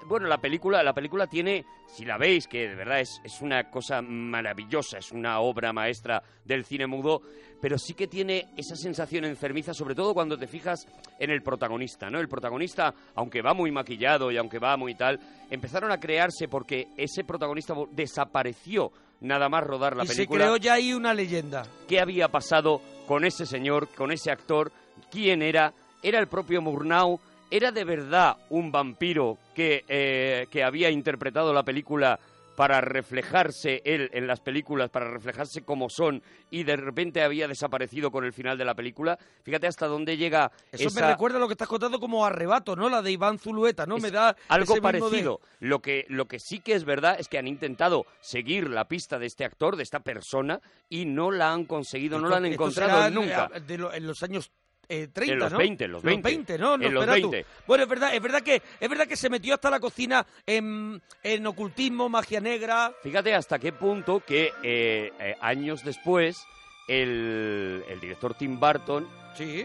[0.08, 3.70] bueno, la película, la película tiene, si la veis, que de verdad es, es una
[3.70, 7.22] cosa maravillosa, es una obra maestra del cine mudo,
[7.62, 10.86] pero sí que tiene esa sensación enfermiza, sobre todo cuando te fijas
[11.18, 12.20] en el protagonista, ¿no?
[12.20, 16.90] El protagonista, aunque va muy maquillado y aunque va muy tal, empezaron a crearse porque
[16.98, 18.92] ese protagonista desapareció
[19.22, 20.44] nada más rodar la y se película.
[20.46, 24.72] creó ya ahí una leyenda ¿Qué había pasado con ese señor, con ese actor?
[25.10, 25.74] ¿Quién era?
[26.02, 27.20] ¿Era el propio Murnau?
[27.52, 32.20] ¿Era de verdad un vampiro que, eh, que había interpretado la película
[32.56, 36.22] para reflejarse él en las películas, para reflejarse como son,
[36.52, 39.18] y de repente había desaparecido con el final de la película?
[39.44, 42.76] Fíjate hasta dónde llega Eso esa- me recuerda a lo que estás contando como arrebato,
[42.76, 42.90] ¿no?
[42.90, 43.98] La de Iván Zulueta, ¿no?
[43.98, 45.40] es me da algo de- parecido.
[45.60, 49.18] Lo que lo que sí que es verdad es que han intentado seguir la pista
[49.18, 53.10] de este actor, de esta persona, y no la han conseguido, no la han encontrado
[53.10, 53.50] nunca.
[53.66, 54.52] de lo- en los años
[54.90, 55.58] eh, 30, En los ¿no?
[55.58, 56.58] 20, en los 20.
[56.58, 56.76] ¿no?
[56.76, 57.32] En los Nosferatu.
[57.32, 57.50] 20.
[57.68, 61.02] Bueno, es verdad, es verdad que es verdad que se metió hasta la cocina en,
[61.24, 62.94] en ocultismo, magia negra.
[63.02, 66.46] Fíjate hasta qué punto que eh, eh, años después
[66.88, 69.08] el, el director Tim Burton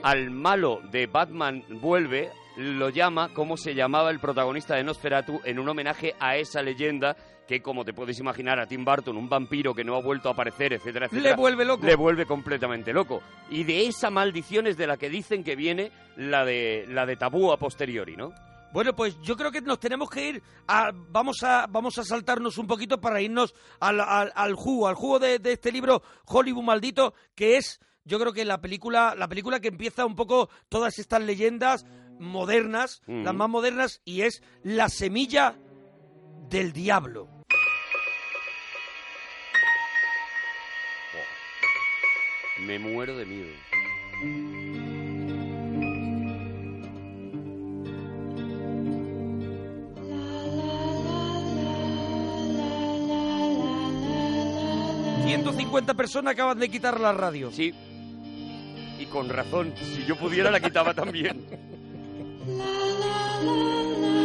[0.03, 5.59] al malo de Batman vuelve, lo llama como se llamaba el protagonista de Nosferatu en
[5.59, 7.17] un homenaje a esa leyenda
[7.49, 10.33] que como te puedes imaginar a Tim Burton, un vampiro que no ha vuelto a
[10.33, 11.85] aparecer, etcétera, etcétera, Le vuelve loco.
[11.87, 13.23] Le vuelve completamente loco.
[13.51, 17.17] Y de esa maldición es de la que dicen que viene la de la de
[17.17, 18.33] tabú a posteriori, ¿no?
[18.71, 22.59] Bueno, pues yo creo que nos tenemos que ir a, vamos a vamos a saltarnos
[22.59, 26.63] un poquito para irnos al, al, al jugo, al jugo de, de este libro Hollywood
[26.65, 30.99] maldito, que es yo creo que la película la película que empieza un poco todas
[30.99, 31.87] estas leyendas
[32.21, 33.25] modernas, Mm.
[33.25, 35.57] las más modernas y es La semilla
[36.51, 37.29] del diablo.
[42.67, 43.53] Me muero de miedo.
[44.25, 44.69] Mm.
[55.29, 57.53] 150 personas acaban de quitar la radio.
[57.53, 57.75] Sí.
[58.99, 61.45] Y con razón, si yo pudiera la quitaba también.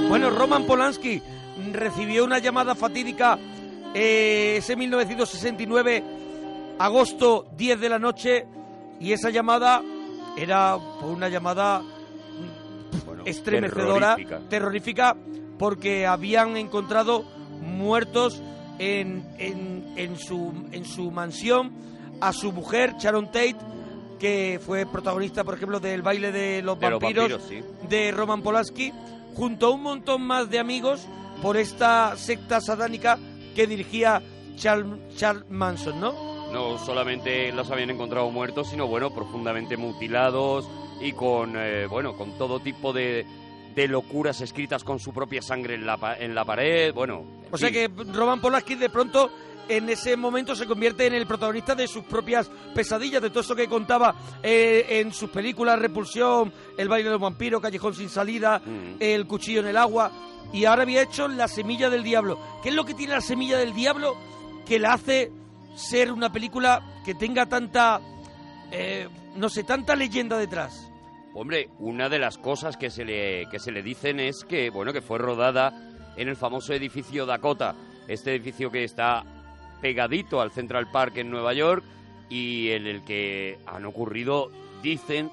[0.07, 1.21] Bueno, Roman Polanski
[1.73, 3.37] recibió una llamada fatídica
[3.93, 6.03] eh, ese 1969,
[6.79, 8.45] agosto 10 de la noche,
[8.99, 9.81] y esa llamada
[10.37, 14.49] era una llamada mm, estremecedora, terrorífica.
[14.49, 15.17] terrorífica,
[15.57, 17.23] porque habían encontrado
[17.61, 18.41] muertos
[18.79, 21.71] en, en, en su, en su mansión
[22.21, 23.57] a su mujer, Sharon Tate,
[24.19, 27.87] que fue protagonista, por ejemplo, del baile de los De los vampiros, vampiros, sí.
[27.89, 28.93] de Roman Polanski,
[29.35, 31.05] junto a un montón más de amigos
[31.41, 33.19] por esta secta satánica
[33.55, 34.21] que dirigía
[34.55, 36.32] Charles, Charles Manson, ¿no?
[36.53, 40.69] No solamente los habían encontrado muertos, sino bueno, profundamente mutilados
[41.01, 43.25] y con eh, bueno, con todo tipo de,
[43.75, 47.23] de locuras escritas con su propia sangre en la, pa- en la pared, bueno.
[47.47, 47.93] en O sea fin.
[47.95, 49.31] que Roman Polanski de pronto
[49.67, 53.55] en ese momento se convierte en el protagonista de sus propias pesadillas, de todo eso
[53.55, 54.13] que contaba
[54.43, 58.97] eh, en sus películas Repulsión, El baile de los vampiros, Callejón sin salida, Mm.
[58.99, 60.11] El cuchillo en el agua,
[60.53, 62.37] y ahora había hecho La semilla del diablo.
[62.61, 64.15] ¿Qué es lo que tiene La semilla del diablo
[64.67, 65.31] que la hace
[65.75, 67.99] ser una película que tenga tanta,
[68.71, 70.89] eh, no sé, tanta leyenda detrás?
[71.33, 74.93] Hombre, una de las cosas que se le, que se le dicen es que, bueno,
[74.93, 75.73] que fue rodada
[76.15, 77.75] en el famoso edificio Dakota,
[78.07, 79.23] este edificio que está
[79.81, 81.83] pegadito al Central Park en Nueva York
[82.29, 84.49] y en el que han ocurrido,
[84.81, 85.31] dicen,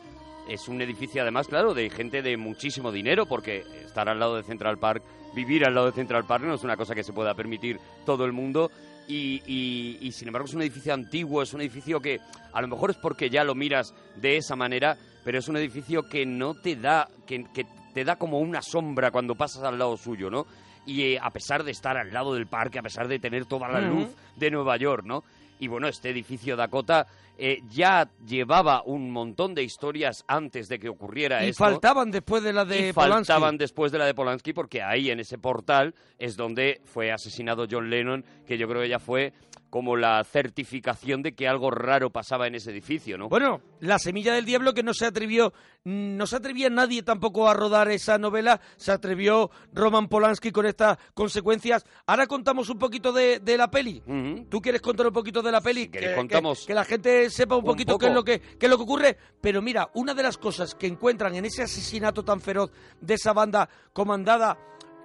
[0.49, 4.43] es un edificio además, claro, de gente de muchísimo dinero, porque estar al lado de
[4.43, 5.03] Central Park,
[5.35, 8.25] vivir al lado de Central Park no es una cosa que se pueda permitir todo
[8.25, 8.71] el mundo.
[9.09, 12.21] Y, y- y, sin embargo es un edificio antiguo, es un edificio que
[12.53, 16.09] a lo mejor es porque ya lo miras de esa manera, pero es un edificio
[16.09, 19.97] que no te da, que, que te da como una sombra cuando pasas al lado
[19.97, 20.47] suyo, ¿no?
[20.87, 23.69] Y eh, a pesar de estar al lado del parque, a pesar de tener toda
[23.69, 25.25] la luz de Nueva York, ¿no?
[25.59, 27.07] Y bueno, este edificio Dakota
[27.39, 31.65] eh, ya llevaba un montón de historias antes de que ocurriera Y esto.
[31.65, 33.27] faltaban después de la de y Polanski.
[33.27, 37.67] faltaban después de la de Polanski porque ahí en ese portal es donde fue asesinado
[37.71, 39.33] John Lennon, que yo creo que ya fue
[39.71, 43.29] como la certificación de que algo raro pasaba en ese edificio, ¿no?
[43.29, 45.53] Bueno, La semilla del diablo que no se atrevió,
[45.85, 50.99] no se atrevía nadie tampoco a rodar esa novela, se atrevió Roman Polanski con estas
[51.15, 51.85] consecuencias.
[52.07, 54.03] Ahora contamos un poquito de, de la peli.
[54.51, 55.87] ¿Tú quieres contar un poquito de la peli?
[55.89, 58.41] queréis, Que- contamos Que, que la gente sepa un, un poquito qué es, lo que,
[58.41, 59.17] qué es lo que ocurre.
[59.41, 62.71] Pero mira, una de las cosas que encuentran en ese asesinato tan feroz
[63.01, 64.59] de esa banda comandada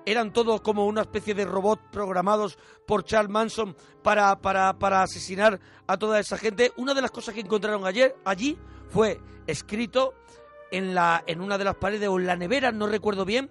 [0.05, 5.59] eran todos como una especie de robot programados por Charles Manson para, para, para asesinar
[5.87, 6.71] a toda esa gente.
[6.77, 8.57] Una de las cosas que encontraron ayer allí
[8.89, 10.13] fue escrito
[10.71, 13.49] en, la, en una de las paredes o en la nevera, no recuerdo bien,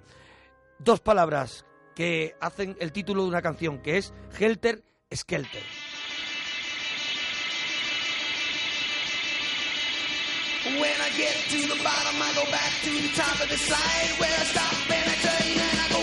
[0.79, 1.65] dos palabras
[1.95, 4.85] que hacen el título de una canción, que es Helter
[5.15, 5.63] Skelter.
[10.65, 14.19] When I get to the bottom, I go back to the top of the slide.
[14.19, 15.94] Where I stop and I turn and I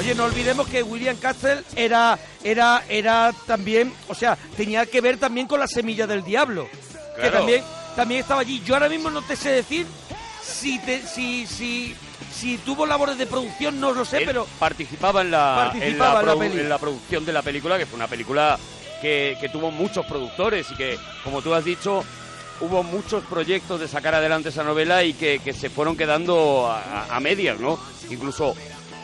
[0.00, 5.18] Oye, no olvidemos que William Castle era, era, era también, o sea, tenía que ver
[5.18, 6.68] también con la semilla del diablo.
[7.14, 7.38] Que Claro.
[7.38, 7.62] también,
[7.96, 8.62] también estaba allí.
[8.64, 9.86] Yo ahora mismo no te sé decir
[10.42, 11.94] si, te, si, si,
[12.34, 16.26] si tuvo labores de producción, no lo sé, Él pero participaba en la, Participaba en
[16.26, 16.60] la produ- peli.
[16.60, 18.58] en la producción de la película, que fue una película
[19.02, 22.02] que, que tuvo muchos productores y que, como tú has dicho,
[22.62, 27.06] hubo muchos proyectos de sacar adelante esa novela y que, que se fueron quedando a-
[27.14, 27.78] a medias, ¿no?
[28.10, 28.54] Incluso,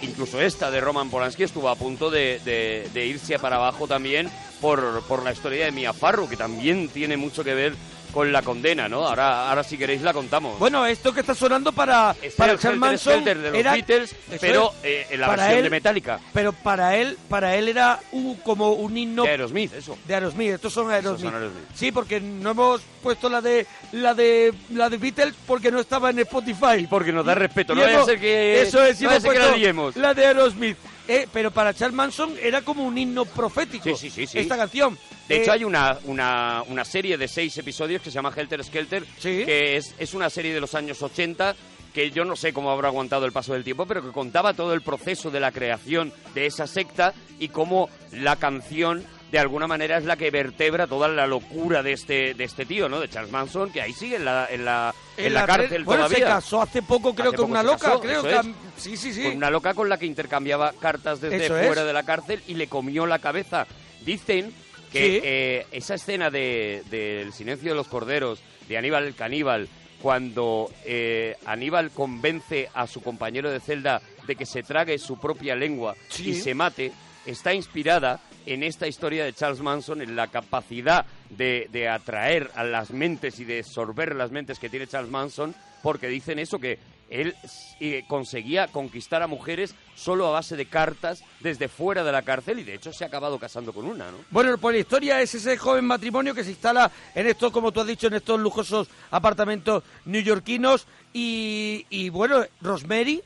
[0.03, 5.03] incluso esta de Roman Polanski estuvo a punto de, de- irse para abajo también por,
[5.03, 7.75] por la historia de Mia Farrow, que también tiene mucho que ver
[8.17, 9.07] con la condena, ¿no?
[9.07, 10.59] Ahora, ahora si queréis la contamos.
[10.59, 13.73] Bueno, esto que está sonando para, Este para Charles Helter Manson Skelter de los era-
[13.75, 14.85] Beatles, pero es.
[14.85, 16.21] eh, en la versión él- de Metallica.
[16.33, 19.99] Pero para él, para él era un- como un himno De Aerosmith, eso.
[20.07, 20.53] de Aerosmith.
[20.53, 21.27] Estos son Aerosmith.
[21.31, 21.65] son Aerosmith.
[21.75, 26.09] Sí, porque no hemos puesto la de la de la de Beatles porque no estaba
[26.09, 26.79] en Spotify.
[26.79, 29.09] Y porque nos da respeto, Y no vaya a hemos- ser que- eso es, no
[29.09, 29.95] vaya a hemos ser que la liemos.
[29.97, 30.79] La de Aerosmith.
[31.09, 33.85] Eh, pero para Charles Manson era como un himno profético.
[33.85, 34.39] Sí, sí, sí, sí.
[34.39, 34.99] Esta canción.
[35.29, 38.63] De Eh, hecho, hay una, una, una serie de seis episodios que se llama Helter
[38.65, 41.55] Skelter, que es, es una serie de los años 80
[41.95, 44.75] que yo no sé cómo habrá aguantado el paso del tiempo, pero que contaba todo
[44.75, 49.99] el proceso de la creación de esa secta y cómo la canción de alguna manera
[49.99, 53.01] es la que vertebra toda la locura de este de este tío, ¿no?
[53.01, 56.27] De Charles Manson, que ahí sigue en la, en la, en la cárcel bueno, todavía.
[56.27, 57.79] se casó hace poco, creo Hace que poco una loca.
[57.89, 58.35] casó, creo que.
[58.35, 58.47] es.
[58.77, 59.25] Sí, sí, sí.
[59.25, 61.67] Con una loca con la que intercambiaba cartas desde Eso es.
[61.67, 63.67] fuera de la cárcel y le comió la cabeza.
[64.05, 64.53] Dicen
[64.93, 69.69] que eh, esa escena de, del silencio de los corderos, de Aníbal el caníbal,
[70.01, 75.57] cuando eh, Aníbal convence a su compañero de celda de que se trague su propia
[75.57, 76.31] lengua Sí.
[76.31, 76.93] y se mate,
[77.27, 82.65] está inspirada en esta historia de Charles Manson, en la capacidad de, de atraer a
[82.65, 86.79] las mentes y de sorber las mentes que tiene Charles Manson, porque dicen eso, que
[87.11, 87.35] él
[87.81, 92.59] eh, conseguía conquistar a mujeres solo a base de cartas desde fuera de la cárcel
[92.59, 94.19] y de hecho se ha acabado casando con una, ¿no?
[94.31, 97.81] Bueno, pues la historia es ese joven matrimonio que se instala en estos, como tú
[97.81, 100.87] has dicho, en estos lujosos apartamentos neoyorquinos.
[101.13, 103.23] Y, y bueno, Rosemary,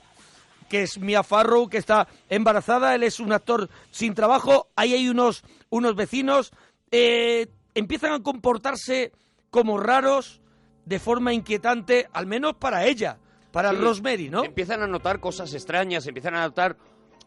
[0.70, 4.68] que es Mia Farrow, que está embarazada, él es un actor sin trabajo.
[4.76, 6.52] Ahí hay unos, unos vecinos,
[6.92, 9.12] eh, empiezan a comportarse
[9.50, 10.40] como raros,
[10.86, 13.18] de forma inquietante, al menos para ella,
[13.50, 14.44] para Sí, Rosemary, ¿no?
[14.44, 16.76] Empiezan a notar cosas extrañas, empiezan a notar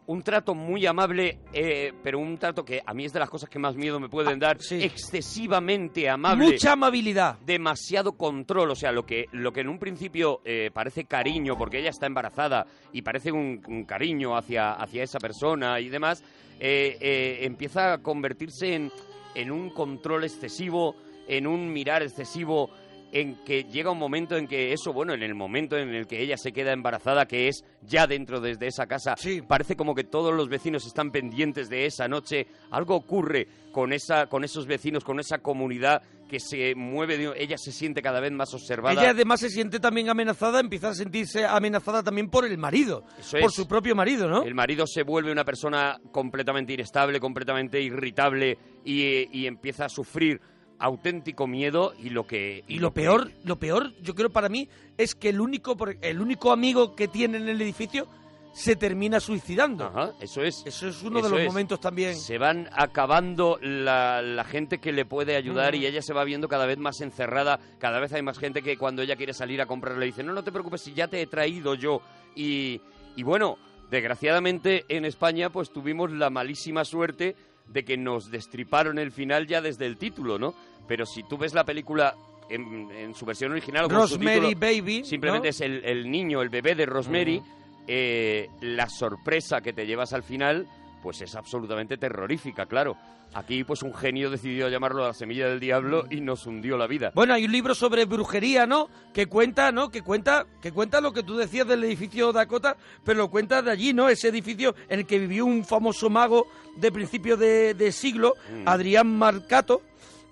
[0.06, 3.48] un trato muy amable, eh, pero un trato que a mí es de las cosas
[3.48, 6.44] que más miedo me pueden dar, excesivamente amable.
[6.44, 7.38] Mucha amabilidad.
[7.40, 11.78] Demasiado control, o sea, lo que, lo que en un principio eh, parece cariño, porque
[11.78, 16.22] ella está embarazada y parece un, un cariño hacia, hacia esa persona y demás,
[16.60, 18.92] eh, eh, empieza a convertirse en,
[19.34, 22.70] en un control excesivo, en un mirar excesivo,
[23.14, 26.20] en que llega un momento en que eso, bueno, en el momento en el que
[26.20, 29.14] ella se queda embarazada, que es ya dentro desde esa casa,
[29.46, 32.48] parece como que todos los vecinos están pendientes de esa noche.
[32.72, 37.32] Algo ocurre con esa, con esos vecinos, con esa comunidad que se mueve.
[37.36, 39.00] ella se siente cada vez más observada.
[39.00, 43.38] Ella además se siente también amenazada, empieza a sentirse amenazada también por el marido, Eso
[43.38, 43.54] por es.
[43.54, 44.42] su propio marido, ¿no?
[44.42, 50.40] El marido se vuelve una persona completamente inestable, completamente irritable y, y empieza a sufrir
[50.78, 54.68] auténtico miedo y lo que Y lo peor, lo peor, yo creo para mí,
[54.98, 58.06] es que el único, el único amigo que tiene en el edificio
[58.52, 59.86] se termina suicidando.
[59.86, 60.62] Ajá, eso es.
[60.64, 61.46] Eso es uno de los es.
[61.48, 62.14] momentos también.
[62.14, 65.76] Se van acabando la, la gente que le puede ayudar Mm.
[65.78, 67.58] y ella se va viendo cada vez más encerrada.
[67.80, 70.32] Cada vez hay más gente que cuando ella quiere salir a comprar le dice, no,
[70.32, 72.00] no te preocupes si ya te he traído yo.
[72.36, 72.80] Y,
[73.16, 73.58] y bueno,
[73.90, 77.34] desgraciadamente en España pues tuvimos la malísima suerte
[77.68, 80.54] de que nos destriparon el final ya desde el título, ¿no?
[80.86, 82.14] Pero si tú ves la película
[82.50, 83.86] en, en su versión original...
[83.86, 85.50] o con su Rosemary título, Baby, Simplemente ¿no?
[85.50, 87.42] es el, el niño, el bebé de Rosemary.
[87.86, 90.66] eh, la sorpresa que te llevas al final,
[91.04, 92.96] pues es absolutamente terrorífica, claro.
[93.34, 97.12] Aquí, pues un genio decidió llamarlo la semilla del diablo y nos hundió la vida.
[97.14, 98.88] Bueno, hay un libro sobre brujería, ¿no?
[99.12, 99.90] Que cuenta, ¿no?
[99.90, 103.70] Que cuenta, que cuenta lo que tú decías del edificio Dakota, pero lo cuenta de
[103.70, 104.08] allí, ¿no?
[104.08, 108.66] Ese edificio en el que vivió un famoso mago de principio de, de siglo, Mm.
[108.66, 109.82] Adrián Marcato,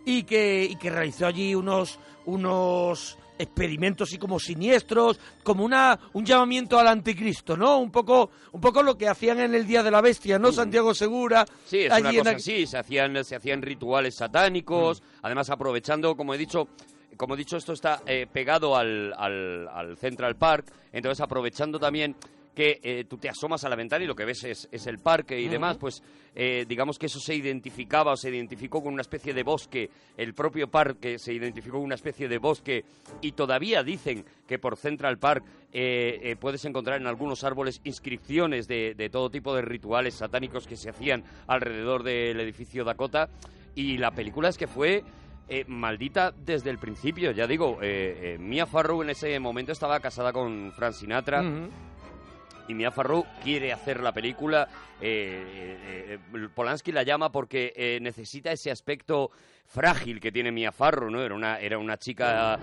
[0.06, 6.24] y que, y que realizó allí unos, unos experimentos así como siniestros, como una un
[6.24, 7.78] llamamiento al anticristo, ¿no?
[7.78, 10.52] Un poco, un poco lo que hacían en el Día de la Bestia, ¿no?
[10.52, 11.42] Santiago Segura.
[11.44, 11.46] Mm.
[11.66, 16.34] Sí, es allí una cosa así, se hacían, se hacían rituales satánicos, además aprovechando, como
[16.34, 16.68] he dicho,
[17.16, 22.16] como he dicho, esto está eh, pegado al, al- al Central Park, entonces aprovechando también
[22.54, 24.98] que eh, tú te asomas a la ventana y lo que ves es, es el
[24.98, 26.02] parque y demás, pues
[26.34, 30.34] eh, digamos que eso se identificaba o se identificó con una especie de bosque, el
[30.34, 32.84] propio parque se identificó con una especie de bosque
[33.20, 38.94] y todavía dicen que por Central Park eh, puedes encontrar en algunos árboles inscripciones de,
[38.94, 43.28] de todo tipo de rituales satánicos que se hacían alrededor del edificio Dakota
[43.74, 45.02] y la película es que fue
[45.48, 50.00] eh, maldita desde el principio, ya digo, eh, eh, Mia Farrow en ese momento estaba
[50.00, 51.42] casada con Frank Sinatra.
[52.72, 54.68] Y Mia Farrow quiere hacer la película.
[55.00, 55.78] eh,
[56.10, 59.30] eh, eh, Polanski la llama porque necesita ese aspecto
[59.66, 61.22] frágil que tiene Mia Farrow, ¿no?
[61.22, 62.58] Era una, era una chica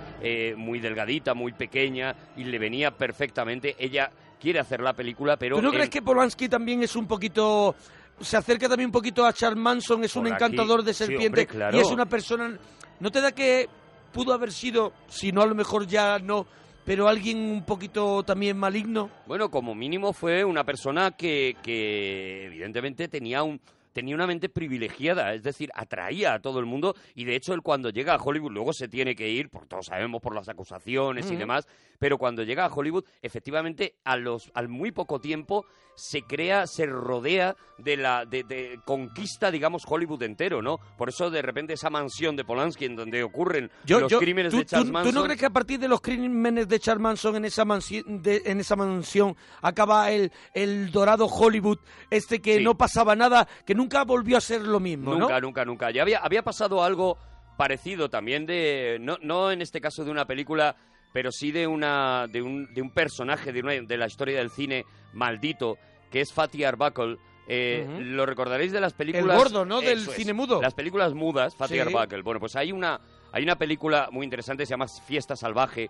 [0.57, 3.76] muy delgadita, muy pequeña y le venía perfectamente.
[3.80, 5.56] Ella quiere hacer la película, pero...
[5.56, 7.76] ¿Tú no crees que Polanski también es un poquito...
[8.22, 11.27] Se acerca también un poquito a Charles Manson, es un aquí, encantador de sí, serpiente
[11.27, 11.77] hombre, claro.
[11.77, 12.57] y es una persona...
[12.99, 13.69] ¿No te da que
[14.11, 16.45] pudo haber sido, si no a lo mejor ya no,
[16.90, 19.11] pero alguien un poquito también maligno?
[19.28, 23.61] Bueno, como mínimo fue una persona que, que evidentemente tenía un
[23.94, 27.61] tenía una mente privilegiada, es decir, atraía a todo el mundo y de hecho él
[27.61, 31.28] cuando llega a Hollywood luego se tiene que ir, porque todos sabemos por las acusaciones
[31.28, 31.40] y Ujú.
[31.40, 31.68] demás,
[31.99, 35.66] pero cuando llega a Hollywood, efectivamente a los al muy poco tiempo
[36.00, 40.78] se crea, se rodea de la de, de- conquista, digamos, Hollywood entero, ¿no?
[40.98, 44.52] Por eso de repente esa mansión de Polanski en donde ocurren Yo- los yo- crímenes
[44.52, 45.14] ¿tú, de Charles tú- Manson.
[45.14, 48.04] ¿Tú no crees que a partir de los crímenes de Charles Manson en esa, mansi-
[48.06, 52.64] de- en esa mansión acaba el, el dorado Hollywood, este que Sí.
[52.64, 55.20] no pasaba nada, que nunca volvió a ser lo mismo, ¿no?
[55.20, 55.92] Nunca, nunca, nunca.
[55.92, 57.18] Ya había, había pasado algo
[57.58, 60.78] parecido también de, no, no en este caso de una película,
[61.14, 64.49] pero sí de una de un, de un personaje de, una- de la historia del
[64.49, 65.77] cine maldito,
[66.11, 67.18] que es Fatih Arbuckle.
[67.52, 67.86] Eh.
[68.02, 69.36] Lo recordaréis de las películas...
[69.36, 69.81] gordo, ¿no?
[69.81, 70.11] Del es.
[70.11, 70.61] cine mudo.
[70.61, 71.80] Las películas mudas, Fatih Sí.
[71.80, 72.22] Arbuckle.
[72.22, 72.99] Bueno, pues hay una,
[73.31, 75.90] hay una película muy interesante, se llama Fiesta Salvaje,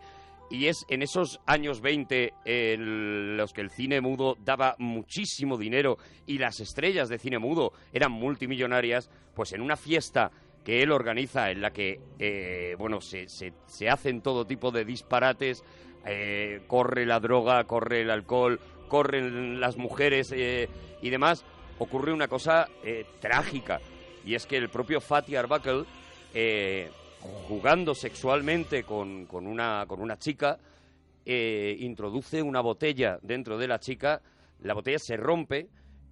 [0.51, 5.97] y es en esos años 20 en los que el cine mudo daba muchísimo dinero
[6.25, 10.31] y las estrellas de cine mudo eran multimillonarias, pues en una fiesta
[10.63, 14.85] que él organiza en la que, eh, bueno, se, se- se hacen todo tipo de
[14.85, 15.63] disparates,
[16.05, 20.69] eh, corre la droga, corre el alcohol, corren las mujeres eh,
[21.01, 21.43] y demás,
[21.79, 22.67] ocurre una cosa
[23.19, 23.79] trágica,
[24.25, 25.85] y es que el propio Fatih Arbuckle,
[27.47, 30.57] jugando sexualmente con, con una, con una chica,
[31.25, 34.21] introduce una botella dentro de la chica,
[34.61, 35.67] la botella se rompe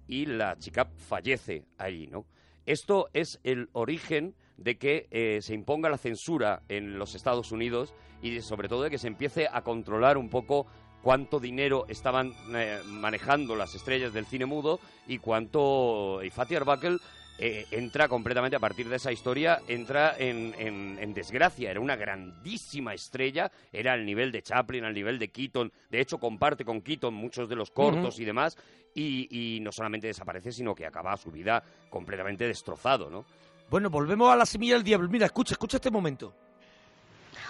[0.06, 2.24] y la chica fallece allí, ¿no?
[2.68, 7.94] Esto es el origen de que eh, se imponga la censura en los Estados Unidos
[8.20, 10.66] y de- sobre todo de que se empiece a controlar un poco
[11.02, 16.20] cuánto dinero estaban eh, manejando las estrellas del cine mudo y cuánto...
[16.22, 16.98] Y Fatih Arbuckle
[17.38, 21.70] eh, entra completamente a partir de esa historia, entra en, en- en desgracia.
[21.70, 25.72] Era una grandísima estrella, era al nivel de Chaplin, al nivel de Keaton.
[25.90, 28.56] De hecho, comparte con Keaton muchos de los cortos y demás.
[28.94, 33.24] Y, y no solamente desaparece, sino que acaba su vida completamente destrozado, ¿no?
[33.70, 35.08] Bueno, volvemos a la semilla del diablo.
[35.08, 36.34] Mira, escucha, escucha este momento.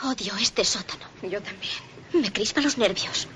[0.05, 1.07] Odio este sótano.
[1.23, 1.73] Yo también.
[2.13, 3.27] Me crispa los nervios.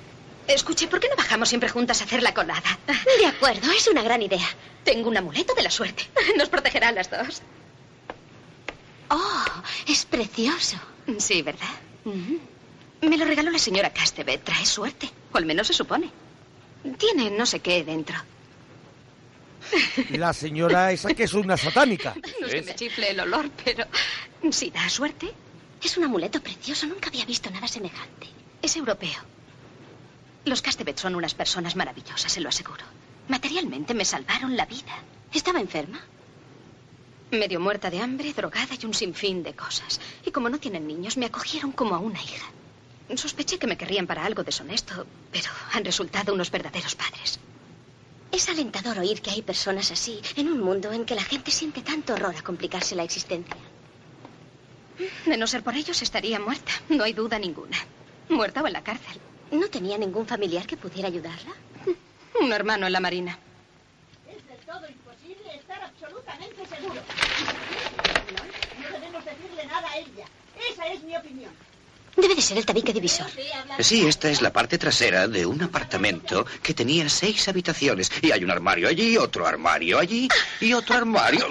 [0.48, 2.78] Escuche, ¿por qué no bajamos siempre juntas a hacer la colada?
[3.19, 4.47] De acuerdo, es una gran idea.
[4.85, 6.09] Tengo un amuleto de la suerte.
[6.36, 7.43] Nos protegerá a las dos.
[9.09, 9.44] Oh,
[9.86, 10.77] es precioso.
[11.19, 11.69] Sí, ¿verdad?
[13.01, 14.43] Me lo regaló la señora Castevet.
[14.43, 15.10] Trae suerte.
[15.32, 16.10] O al menos se supone.
[16.98, 18.16] Tiene no sé qué dentro.
[20.10, 22.14] La señora esa que es una satánica.
[22.40, 23.86] No es que me chifle el olor, pero
[24.51, 25.32] si da suerte.
[25.82, 26.86] Es un amuleto precioso.
[26.86, 28.28] Nunca había visto nada semejante.
[28.60, 29.32] Es europeo.
[30.44, 32.85] Los Castevet son unas personas maravillosas, se lo aseguro.
[33.28, 34.94] Materialmente me salvaron la vida.
[35.32, 36.01] Estaba enferma.
[37.31, 40.01] Medio muerta de hambre, drogada y un sinfín de cosas.
[40.27, 42.47] Y como no tienen niños, me acogieron como a una hija.
[43.14, 47.39] Sospeché que me querrían para algo deshonesto, pero han resultado unos verdaderos padres.
[48.32, 51.82] Es alentador oír que hay personas así en un mundo en que la gente siente
[51.82, 53.56] tanto horror a complicarse la existencia.
[55.27, 57.77] De no ser por ellos estaría muerta, no hay duda ninguna.
[58.28, 59.20] Muerta o en la cárcel.
[59.53, 61.53] ¿No tenía ningún familiar que pudiera ayudarla?
[62.41, 63.39] Un hermano en la marina.
[64.27, 67.01] Es del todo imposible estar absolutamente seguro.
[68.81, 70.24] No debemos decirle nada a ella.
[70.70, 71.53] Esa es mi opinión.
[72.16, 73.27] Debe de ser el tabique divisor.
[73.81, 78.11] Sí, esta es la parte trasera de un apartamento que tenía seis habitaciones.
[78.23, 80.29] Y hay un armario allí, otro armario allí
[80.61, 81.47] y otro armario.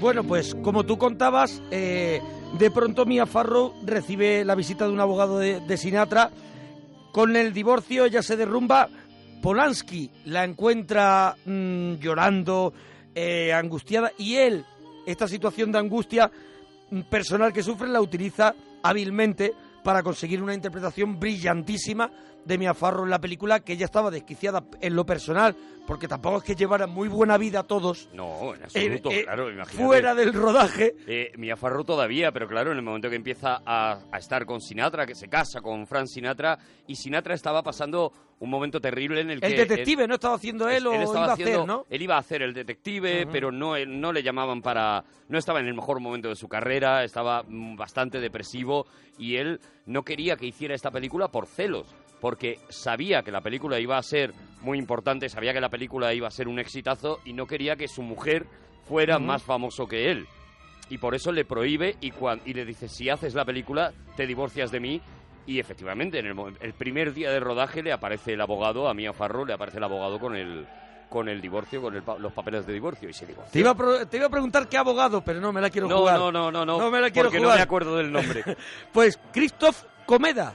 [0.00, 2.22] Bueno, pues como tú contabas, eh,
[2.56, 6.30] de pronto Mia Farrow recibe la visita de un abogado de, Sinatra.
[7.12, 8.88] Con el divorcio ella se derrumba.
[9.42, 12.72] Polanski la encuentra mm, llorando,
[13.14, 14.64] eh, angustiada, y él,
[15.06, 16.30] esta situación de angustia
[16.90, 19.52] mm, personal que sufre, la utiliza hábilmente
[19.84, 22.10] para conseguir una interpretación brillantísima
[22.44, 25.54] de Mia Farrow en la película, que ella estaba desquiciada en lo personal,
[25.86, 28.08] porque tampoco es que llevara muy buena vida todos.
[28.14, 29.84] No, en absoluto, Eh, eh, claro, imagínate.
[29.84, 30.94] fuera del rodaje.
[31.06, 34.60] Eh, Mia Farrow todavía, pero claro, en el momento que empieza a, a estar con
[34.60, 39.30] Sinatra, que se casa con Frank Sinatra, y Sinatra estaba pasando un momento terrible en
[39.30, 39.46] el que...
[39.48, 40.14] El detective, ¿no?
[40.14, 41.86] Estaba haciendo él o él estaba iba a haciendo- hacer, ¿no?
[41.90, 43.32] Él iba a hacer el detective, Ujú.
[43.32, 45.04] pero no, él- no le llamaban para...
[45.28, 48.86] No estaba en el mejor momento de su carrera, estaba mm, bastante depresivo
[49.18, 51.88] y él no quería que hiciera esta película por celos,
[52.20, 54.32] porque sabía que la película iba a ser
[54.62, 57.86] muy importante, sabía que la película iba a ser un exitazo y no quería que
[57.88, 58.46] su mujer
[58.88, 60.26] fuera más famoso que él.
[60.90, 64.26] Y por eso le prohíbe y, cuan- y le dice, si haces la película, te
[64.26, 65.00] divorcias de mí.
[65.46, 69.12] Y efectivamente, en el, el primer día de rodaje le aparece el abogado, a Mia
[69.12, 70.66] Farrow, le aparece el abogado con el,
[71.08, 73.52] con el divorcio, con el los papeles de divorcio y se divorcia.
[73.52, 75.98] Te iba, a te iba a preguntar qué abogado, pero no me la quiero No,
[75.98, 76.18] jugar.
[76.18, 77.52] no, no, no, no, No me la quiero porque jugar.
[77.54, 78.42] no me acuerdo del nombre.
[78.92, 80.52] pues Christoph Comeda.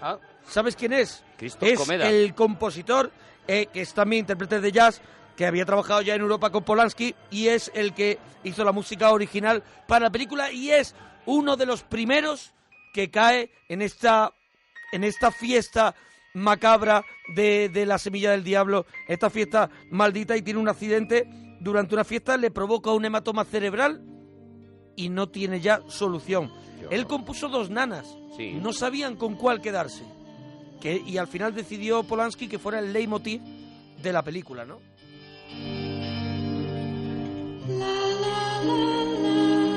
[0.00, 0.18] Ah.
[0.48, 1.22] ¿Sabes quién es?
[1.38, 2.08] Christoph es Comeda.
[2.08, 3.10] el compositor,
[3.48, 5.00] eh, que es también intérprete de jazz,
[5.36, 9.10] que había trabajado ya en Europa con Polanski y es el que hizo la música
[9.10, 10.94] original para la película y es
[11.26, 12.52] uno de los primeros
[12.94, 14.32] que cae en esta,
[14.92, 15.94] en esta fiesta
[16.32, 17.04] macabra
[17.34, 21.26] de, de la semilla del diablo, esta fiesta maldita y tiene un accidente
[21.60, 24.02] durante una fiesta, le provoca un hematoma cerebral
[24.96, 26.50] y no tiene ya solución.
[26.90, 28.06] Él compuso dos nanas,
[28.36, 28.52] Sí.
[28.54, 30.04] no sabían con cuál quedarse.
[30.82, 33.40] Y al final decidió Polanski que fuera el leitmotiv
[34.02, 34.78] de la película, ¿no?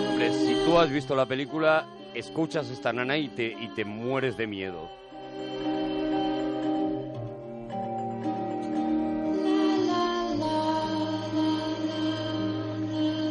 [0.09, 4.37] Hombre, si tú has visto la película, escuchas esta nana y te, y te mueres
[4.37, 4.98] de miedo.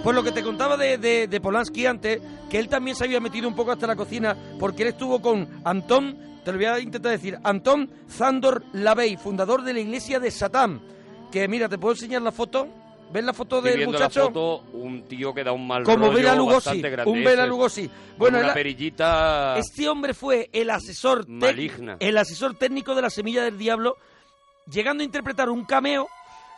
[0.09, 2.19] Pues lo que te contaba de, de, de Polanski antes,
[2.49, 5.61] que él también se había metido un poco hasta la cocina, porque él estuvo con
[5.65, 10.31] Anton, te lo voy a intentar decir, Anton Zandor Lavey, fundador de la iglesia de
[10.31, 10.81] Satán.
[11.31, 12.67] Que mira, te puedo enseñar la foto.
[13.13, 14.21] ¿Ves la foto Estoy del muchacho?
[14.21, 17.11] la foto, un tío que da un mal Como rollo Bela Lugosi, grande.
[17.11, 17.45] un Bela.
[17.45, 17.91] Lugosi.
[18.17, 19.59] Bueno, una él- perillita...
[19.59, 21.99] Este hombre fue el asesor Maligna.
[22.01, 23.97] el asesor técnico de la Semilla del Diablo,
[24.73, 26.09] llegando a interpretar un cameo,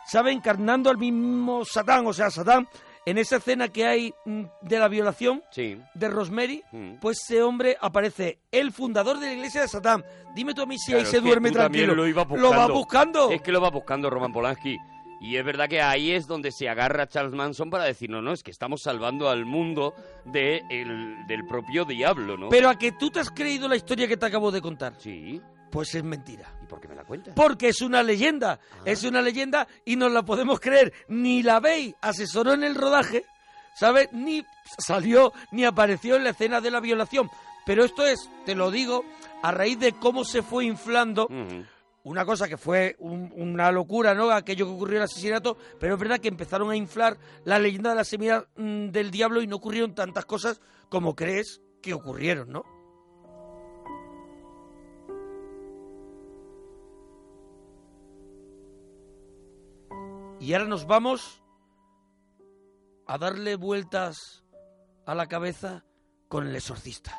[0.07, 0.31] ¿sabe?
[0.31, 2.65] Encarnando al mismo Satán, o sea, Satán,
[3.05, 5.77] en esa escena que hay mm, de la violación Sí.
[5.95, 6.95] de Rosemary, Mm.
[7.01, 10.03] pues ese hombre aparece, el fundador de la iglesia de Satán.
[10.35, 11.95] Dime tú a mí si ahí se duerme tranquilo.
[11.95, 13.31] Lo, iba va buscando.
[13.31, 14.77] Es que lo va buscando Roman Polanski.
[15.23, 18.31] Y es verdad que ahí es donde se agarra Charles Manson para decir, no, no,
[18.33, 19.93] es que estamos salvando al mundo
[20.25, 22.49] de el- del propio diablo, ¿no?
[22.49, 24.93] Pero a que tú te has creído la historia que te acabo de contar.
[24.97, 25.39] Sí.
[25.71, 26.53] Pues es mentira.
[26.61, 27.33] ¿Y por qué me la cuentas?
[27.35, 28.59] Porque es una leyenda.
[28.73, 28.77] Ah.
[28.85, 30.91] Es una leyenda y nos la podemos creer.
[31.07, 33.23] Ni la Bey asesoró en el rodaje,
[33.79, 34.09] ¿sabes?
[34.11, 34.45] Ni
[34.77, 37.29] salió ni apareció en la escena de la violación.
[37.65, 39.03] Pero esto es, te lo digo,
[39.43, 41.27] a raíz de cómo se fue inflando.
[42.03, 44.31] Una cosa que fue un- una locura, ¿no?
[44.31, 47.15] Aquello que ocurrió el asesinato, pero es verdad que empezaron a inflar
[47.45, 51.61] la leyenda de la semilla mm, del diablo y no ocurrieron tantas cosas como crees
[51.79, 52.63] que ocurrieron, ¿no?
[60.41, 61.43] Y ahora nos vamos
[63.05, 64.43] a darle vueltas
[65.05, 65.85] a la cabeza
[66.29, 67.15] con el exorcista.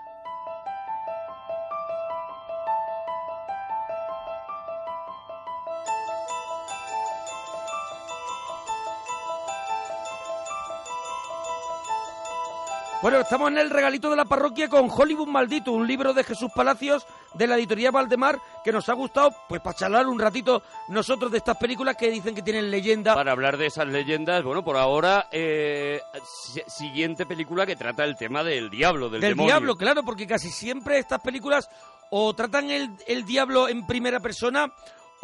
[13.02, 16.52] Bueno, estamos en el regalito de la parroquia con Hollywood Maldito, un libro de Jesús
[16.54, 17.04] Palacios
[17.34, 21.38] de la editorial Valdemar que nos ha gustado, pues para charlar un ratito nosotros de
[21.38, 23.16] estas películas que dicen que tienen leyenda.
[23.16, 28.16] Para hablar de esas leyendas, bueno, por ahora, eh, si- siguiente película que trata el
[28.16, 29.52] tema del diablo, del, del demonio.
[29.52, 31.68] diablo, claro, porque casi siempre estas películas
[32.10, 34.72] o tratan el, el diablo en primera persona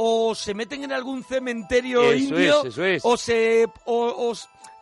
[0.00, 3.02] o se meten en algún cementerio Eso indio es, eso es.
[3.04, 4.34] o se o, o-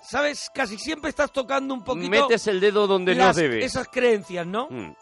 [0.02, 3.64] sabes casi siempre estás tocando un poquito Metes el dedo donde las- no debe.
[3.64, 4.93] esas creencias no Mm.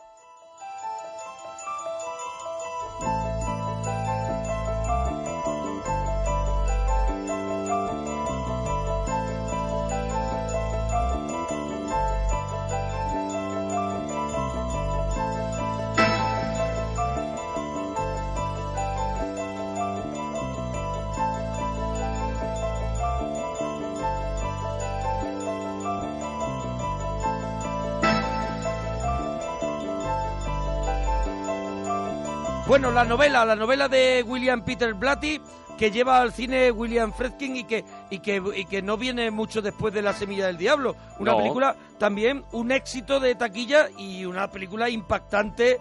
[32.75, 35.41] Bueno, la novela, la novela de William Peter Blatty
[35.79, 39.63] que lleva al cine William Friedkin y que y que y que no viene mucho
[39.63, 41.39] después de La semilla del diablo, una No.
[41.39, 45.79] película también un éxito de taquilla y una película impactante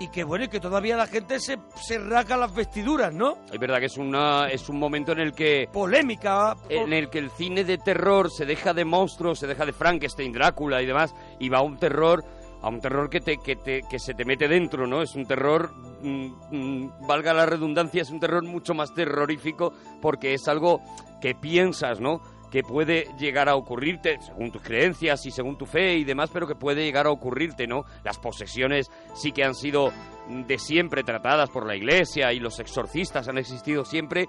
[0.00, 3.36] y que bueno, y que todavía la gente se se raca las vestiduras, ¿no?
[3.52, 7.18] Es verdad que es una es un momento en el que polémica en el que
[7.18, 11.14] el cine de terror se deja de monstruos, se deja de Frankenstein, Drácula y demás
[11.38, 12.24] y va a un terror
[12.62, 15.02] a un terror que te que te que se te mete dentro, ¿no?
[15.02, 15.72] Es un terror
[16.02, 20.80] mm, mm, valga la redundancia, es un terror mucho más terrorífico porque es algo
[21.20, 22.20] que piensas, ¿no?
[22.52, 26.46] que puede llegar a ocurrirte según tus creencias y según tu fe y demás, pero
[26.46, 27.86] que puede llegar a ocurrirte, ¿no?
[28.04, 29.90] Las posesiones sí que han sido
[30.28, 34.26] de siempre tratadas por la iglesia y los exorcistas han existido siempre,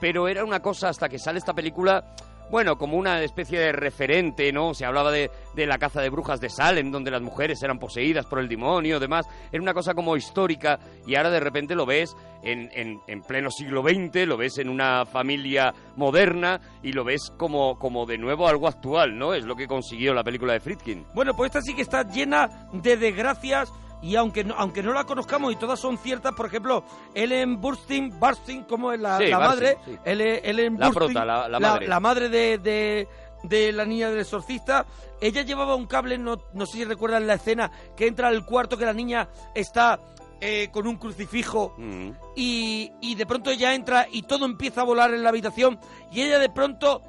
[0.00, 2.14] pero era una cosa hasta que sale esta película,
[2.50, 4.74] bueno, como una especie de referente, ¿no?
[4.74, 8.26] Se hablaba de, de la caza de brujas de Salem, donde las mujeres eran poseídas
[8.26, 9.26] por el demonio, demás.
[9.50, 13.50] Era una cosa como histórica y ahora de repente lo ves en, en, en pleno
[13.50, 18.48] siglo XX, lo ves en una familia moderna y lo ves como, como de nuevo
[18.48, 19.34] algo actual, ¿no?
[19.34, 21.06] Es lo que consiguió la película de Friedkin.
[21.14, 23.72] Bueno, pues esta sí que está llena de desgracias
[24.06, 26.84] y aunque no, aunque no la conozcamos y todas son ciertas, por ejemplo,
[27.14, 29.98] Ellen Burstyn, Burstyn como es la, Sí, la Burstyn, madre, sí.
[30.04, 31.88] Ellen, Ellen La Burstyn, prota, la- la madre.
[31.88, 33.08] la madre de, de,
[33.42, 34.86] de la niña del exorcista,
[35.20, 38.76] ella llevaba un cable, no, no sé si recuerdan la escena, que entra al cuarto
[38.76, 39.98] que la niña está
[40.40, 42.10] eh, con un crucifijo Mm.
[42.36, 45.78] y, y de pronto ella entra y todo empieza a volar en la habitación
[46.12, 47.00] y ella de pronto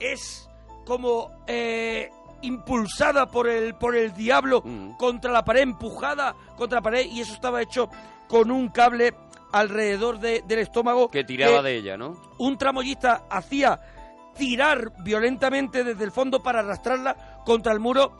[0.00, 0.48] es
[0.84, 2.10] como eh,
[2.42, 4.96] impulsada por el por el diablo Mm.
[4.96, 7.88] contra la pared empujada contra la pared y eso estaba hecho
[8.28, 9.14] con un cable
[9.52, 12.16] alrededor de- del estómago Que tiraba que de ella, ¿no?
[12.38, 13.78] un tramoyista hacía
[14.36, 18.12] tirar violentamente desde el fondo para arrastrarla contra el muro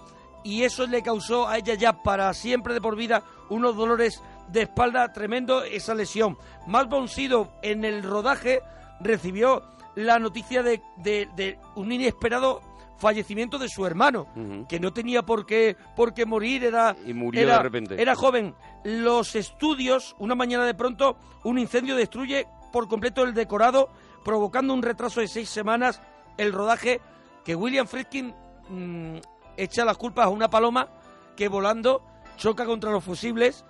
[0.44, 4.62] y eso le causó a ella ya para siempre de por vida unos dolores de
[4.62, 6.36] espalda tremendo esa lesión.
[6.66, 8.60] Mal Sido en el rodaje
[9.00, 9.62] recibió
[9.94, 12.60] la noticia de, de- de un inesperado
[12.98, 14.26] fallecimiento de su hermano,
[14.68, 18.00] que no tenía por qué, por qué morir, era, Y murió era- de repente.
[18.02, 18.54] era joven.
[18.84, 23.88] Los estudios, una mañana de pronto, un incendio destruye por completo el decorado,
[24.24, 26.00] provocando un retraso de seis semanas
[26.36, 27.00] el rodaje
[27.44, 28.34] que William Friedkin
[28.68, 29.16] mm,
[29.56, 30.88] echa las culpas a una paloma
[31.36, 32.02] que volando
[32.36, 33.64] choca contra los fusibles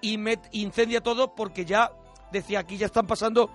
[0.00, 1.90] y met- incendia todo porque ya
[2.30, 3.50] decía aquí ya están pasando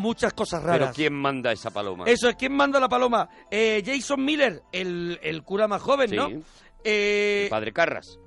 [0.00, 0.78] muchas cosas raras.
[0.80, 2.04] Pero ¿quién manda esa paloma?
[2.06, 3.28] Eso es, ¿quién manda la paloma?
[3.50, 6.28] Eh, Jason Miller, el, el cura más joven, ¿no?
[6.82, 8.18] Eh, El padre Carras.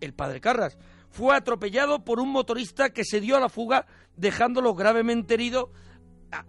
[0.00, 0.78] el padre Carras,
[1.10, 3.86] fue atropellado por un motorista que se dio a la fuga
[4.16, 5.72] dejándolo gravemente herido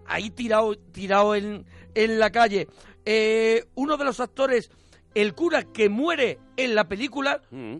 [0.06, 1.66] ahí tirado, tirado en,
[1.96, 2.68] en la calle.
[3.06, 4.70] Eh, uno de los actores,
[5.16, 7.78] el cura que muere en la película, Mm.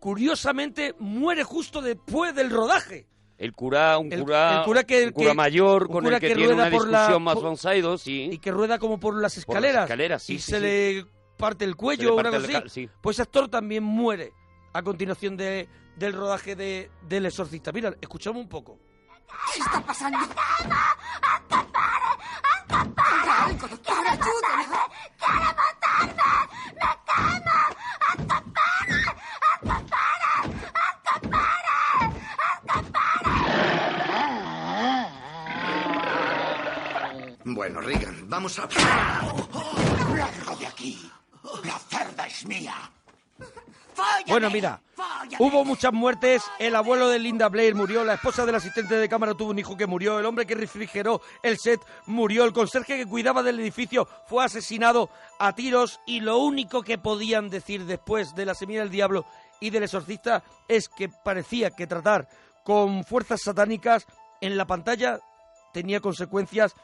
[0.00, 3.06] curiosamente muere justo después del rodaje.
[3.44, 6.16] El cura, un El- cura, el cura que- un cura que- mayor un con cura
[6.16, 8.28] el que, que tiene rueda una por la- discusión más por- bonsaido, sí.
[8.32, 10.62] y que rueda como por las Por las escaleras, escaleras, sí, y sí, se sí.
[10.62, 11.06] le
[11.36, 12.88] parte el cuello o algo así.
[13.02, 14.32] Pues ese actor también muere
[14.72, 17.70] a continuación de, del rodaje de, del exorcista.
[17.70, 18.78] Mira, escuchamos un poco.
[19.54, 20.18] ¿Qué está pasando?
[22.96, 23.94] ¡Haga algo, doctor!
[24.06, 24.64] ¡Ayúdeme!
[25.18, 26.22] ¡Quiere matarme!
[26.74, 28.74] ¡Me quema!
[37.44, 38.68] Bueno, Regan, vamos a...
[40.16, 41.10] ¡Largo de aquí!
[41.64, 42.74] ¡La cerda es mía!
[44.26, 44.80] Bueno, mira,
[45.38, 46.42] hubo muchas muertes.
[46.58, 49.76] El abuelo de Linda Blair murió, la esposa del asistente de cámara tuvo un hijo
[49.76, 54.08] que murió, el hombre que refrigeró el set murió, el conserje que cuidaba del edificio
[54.26, 58.90] fue asesinado a tiros y lo único que podían decir después de la semilla del
[58.90, 59.26] diablo
[59.60, 62.28] y del exorcista es que parecía que tratar
[62.64, 64.06] con fuerzas satánicas
[64.40, 65.20] en la pantalla
[65.72, 66.74] tenía consecuencias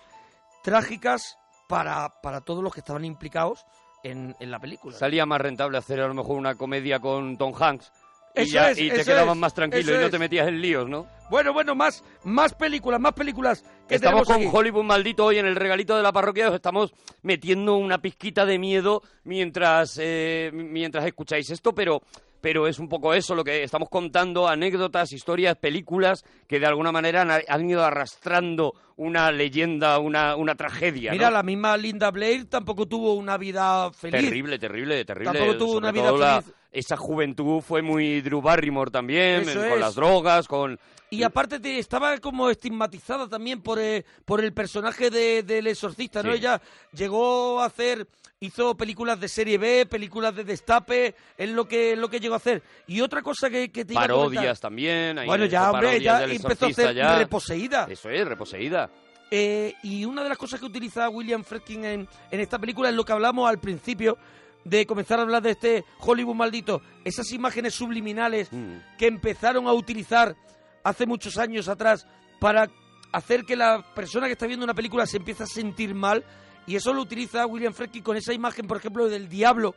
[0.63, 1.37] trágicas
[1.69, 3.65] para, para todos los que estaban implicados
[4.03, 4.97] en, en la película.
[4.97, 7.93] Salía más rentable hacer a lo mejor una comedia con Tom Hanks
[8.35, 10.49] y, Eso ya- es, y te eso quedabas es, más tranquilo y no te metías
[10.49, 11.07] en líos, ¿no?
[11.31, 14.49] Bueno, bueno, más, más películas, más películas que Estamos con aquí.
[14.53, 16.49] Hollywood maldito hoy en el regalito de la parroquia.
[16.49, 16.93] Os estamos
[17.23, 22.03] metiendo una pizquita de miedo mientras eh, mientras escucháis esto, pero
[22.41, 26.93] pero es un poco eso lo que estamos contando, anécdotas, historias, películas que de alguna
[26.93, 31.11] manera han, han ido arrastrando una leyenda, una, una tragedia.
[31.11, 31.17] ¿no?
[31.17, 34.21] Mira, la misma Linda Blair tampoco tuvo una vida feliz.
[34.23, 35.33] Terrible, terrible, terrible.
[35.33, 36.55] Tampoco tuvo Sobre una vida la- feliz.
[36.73, 39.81] esa juventud fue muy Drew Barrymore también, Eso con es.
[39.81, 40.79] las drogas, con...
[41.13, 46.23] Y aparte te- estaba como estigmatizada también por, eh, por el personaje de- del exorcista,
[46.23, 46.31] ¿no?
[46.33, 46.39] Sí.
[46.39, 46.63] Ella
[46.93, 48.07] llegó a hacer,
[48.39, 52.37] hizo películas de serie B, películas de destape, es lo que, lo que llegó a
[52.37, 52.63] hacer.
[52.87, 55.19] Y otra cosa que, que te iba a Parodias también.
[55.19, 57.19] ahí Bueno, ya, hombre, ya del empezó a ser ya.
[57.19, 57.89] reposeída.
[57.91, 58.89] Eso es, reposeída.
[59.33, 62.95] Eh, y una de las cosas que utiliza William Friedkin en, en esta película es
[62.95, 64.17] lo que hablamos al principio
[64.65, 66.83] de comenzar a hablar de este Hollywood maldito.
[67.05, 68.77] Esas imágenes subliminales Mm.
[68.99, 70.37] que empezaron a utilizar
[70.85, 72.07] hace muchos años atrás
[72.39, 72.69] para
[73.13, 76.25] hacer que la persona que está viendo una película se empiece a sentir mal.
[76.67, 79.75] Y eso lo utiliza William Friedkin con esa imagen, por ejemplo, del diablo,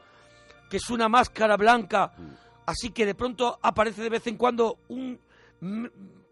[0.70, 2.12] que es una máscara blanca.
[2.18, 2.28] Mm.
[2.68, 5.20] Así que de pronto aparece de vez en cuando un...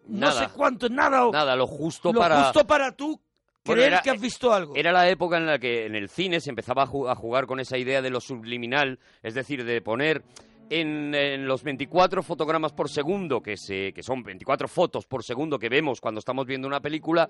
[0.08, 1.26] No sé cuánto, nada.
[1.26, 2.44] o- Nada, lo justo lo para...
[2.44, 3.20] justo para tú
[3.66, 4.76] Bueno, creer era- que has visto algo.
[4.76, 7.48] Era la época en la que en el cine se empezaba a, ju- a jugar
[7.48, 10.24] con esa idea de lo subliminal, es decir, de poner
[10.72, 15.68] en, los 24 fotogramas por segundo, que, se, que son 24 fotos por segundo que
[15.68, 17.28] vemos cuando estamos viendo una película,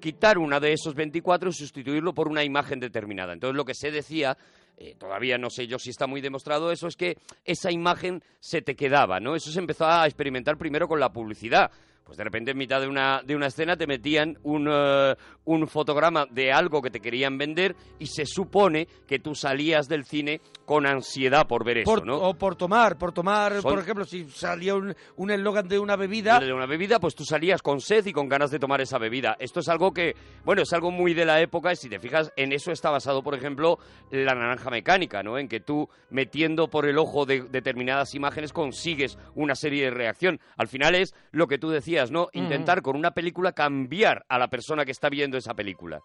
[0.00, 3.32] quitar una de esos 24 y sustituirlo por una imagen determinada.
[3.32, 4.36] Entonces lo que se decía,
[4.76, 8.60] eh, todavía no sé yo si está muy demostrado eso, es que esa imagen se
[8.60, 9.36] te quedaba, ¿no?
[9.36, 11.70] Eso se empezó a experimentar primero con la publicidad.
[12.04, 15.14] Pues de repente en mitad de una, de una escena te metían un, eh,
[15.44, 20.04] un fotograma de algo que te querían vender y se supone que tú salías del
[20.04, 22.16] cine con ansiedad por ver eso, Por- ¿no?
[22.18, 25.94] O por tomar, por tomar, Son- por ejemplo, si salía un un eslogan de una
[25.96, 28.98] bebida, de una bebida, pues tú salías con sed y con ganas de tomar esa
[28.98, 29.36] bebida.
[29.38, 32.32] Esto es algo que, bueno, es algo muy de la época y si te fijas,
[32.36, 33.78] en eso está basado, por ejemplo,
[34.10, 35.38] la naranja mecánica, ¿no?
[35.38, 40.40] En que tú, metiendo por el ojo de determinadas imágenes, consigues una serie de reacción.
[40.56, 42.28] Al final es lo que tú decías, ¿no?
[42.32, 46.00] Intentar con una película cambiar a la persona que está viendo esa película.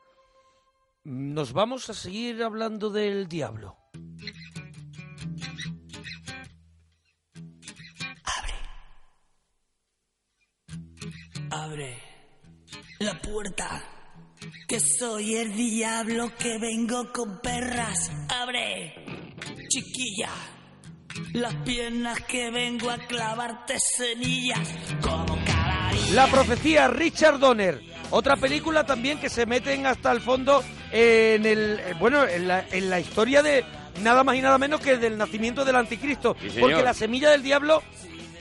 [1.04, 3.78] nos vamos a seguir hablando del diablo.
[11.52, 11.98] Abre
[13.00, 13.84] la puerta,
[14.68, 18.12] que soy el diablo que vengo con perras.
[18.30, 18.94] Abre,
[19.70, 20.32] chiquilla,
[21.34, 24.68] las piernas que vengo a clavarte semillas
[25.02, 25.35] como.
[26.14, 31.80] La profecía Richard Donner, otra película también que se meten hasta el fondo en el
[31.80, 33.66] eh, bueno en la, en la historia de
[34.02, 37.44] nada más y nada menos que del nacimiento del anticristo, Sí, porque la semilla del
[37.44, 37.82] diablo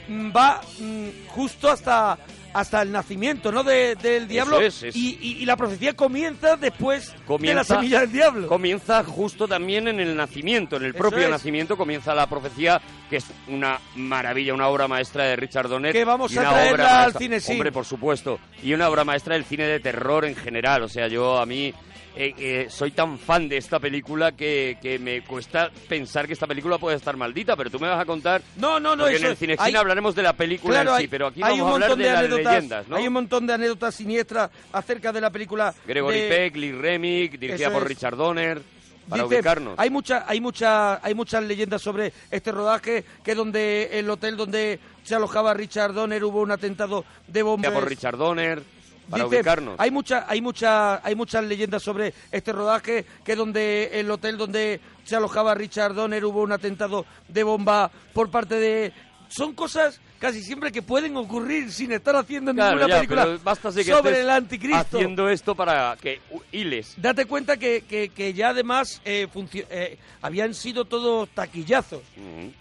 [0.09, 2.19] mm, va mm, justo hasta
[2.55, 3.63] hasta el nacimiento, ¿no?
[3.63, 4.97] De- del diablo es, es.
[4.97, 8.49] Y, y- y la profecía comienza después de la Comienza, semilla del diablo.
[8.49, 11.31] Comienza justo también en el nacimiento, en el Eso propio es.
[11.31, 15.93] nacimiento comienza la profecía, que es una maravilla, una obra maestra de Richard Donner.
[15.93, 17.53] Que vamos y a traerla al cine, sí.
[17.53, 18.39] Hombre, por supuesto.
[18.63, 20.83] Y una obra maestra del cine de terror en general.
[20.85, 21.75] O sea, yo a mí
[22.17, 26.47] eh, eh, soy tan fan de esta película que, que me cuesta pensar que esta
[26.47, 28.41] película puede estar maldita, pero tú me vas a contar...
[28.57, 30.97] No, no, no, Porque eso en el cine hay- hablaremos de la película Claro, en
[30.97, 32.97] sí, hay- pero aquí vamos a hablar de, las leyendas, ¿no?
[32.97, 35.75] Hay un montón de anécdotas siniestras acerca de la película.
[35.87, 37.89] Gregory de- Peck, Lee Remick, dirigida Eso por es.
[37.89, 38.63] Richard Donner,
[39.09, 39.75] para Dice, ubicarnos.
[39.79, 44.79] Hay mucha, hay mucha, hay muchas leyendas sobre este rodaje, que donde el hotel donde
[45.03, 47.73] se alojaba Richard Donner hubo un atentado de bombas.
[47.73, 48.63] por Richard Donner,
[49.11, 49.77] para Dice, ubicarnos.
[49.79, 54.81] Hay mucha, hay mucha, hay muchas leyendas sobre este rodaje, que donde el hotel donde
[55.05, 58.93] se alojaba Richard Donner hubo un atentado de bomba por parte de
[59.29, 63.73] son cosas casi siempre que pueden ocurrir sin estar haciendo Claro, ninguna ya, película basta
[63.73, 64.79] que sobre el anticristo.
[64.97, 66.21] haciendo esto para que
[66.53, 66.95] hiles.
[66.97, 69.27] Date cuenta que, que- que ya además eh,
[69.71, 72.03] eh, habían sido todos taquillazos.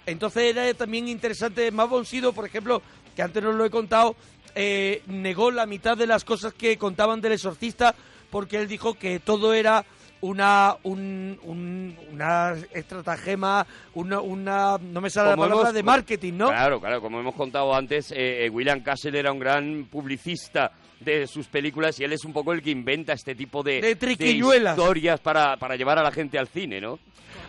[0.06, 1.70] Entonces era también interesante.
[1.72, 2.82] Matt von Sydow, por ejemplo,
[3.16, 4.16] que antes no lo he contado,
[4.56, 7.96] eh, negó la mitad de las cosas que contaban del exorcista
[8.30, 9.86] porque él dijo que todo era
[10.22, 15.84] una un, un- una estratagema, una, una no me sale la Como palabra hemos- de
[15.84, 16.48] marketing, ¿no?
[16.48, 20.72] Claro, claro, como hemos contado antes, eh, eh, William Castle era un gran publicista
[21.04, 23.96] de sus películas y él es un poco el que inventa este tipo de, De
[23.96, 24.78] triquiñuelas.
[24.78, 27.00] historias para, para llevar a la gente al cine, ¿no?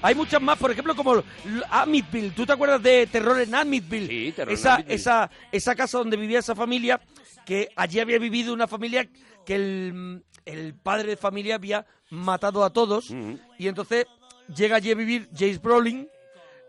[0.02, 1.22] Hay muchas más, por ejemplo, como
[1.70, 2.30] Amityville.
[2.32, 4.06] ¿Tú te acuerdas de Terror en Amityville?
[4.08, 4.76] Sí, Terror en esa.
[4.86, 7.00] Esa, esa casa donde vivía esa familia,
[7.46, 9.06] que allí había vivido una familia
[9.46, 13.10] que el, el padre de familia había matado a todos.
[13.58, 14.06] Y entonces
[14.54, 16.08] llega allí a vivir James Brolin.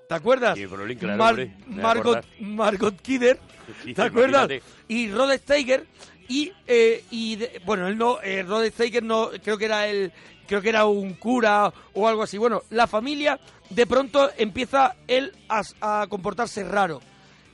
[0.08, 0.56] ¿Te acuerdas?
[0.58, 2.26] Sí, Brolin, claro, Mar- hombre, Margot.
[2.40, 3.40] Margot Kidder.
[3.84, 4.44] Sí, ¿Te acuerdas?
[4.46, 4.64] imagínate.
[4.88, 5.88] Y Rod Steiger.
[6.28, 10.12] Y, eh, y bueno, él no, eh, Rod Steiger no, creo que era el,
[10.48, 12.38] creo que era un cura o algo así.
[12.38, 13.40] Bueno, la familia
[13.70, 17.02] de pronto empieza él a, comportarse raro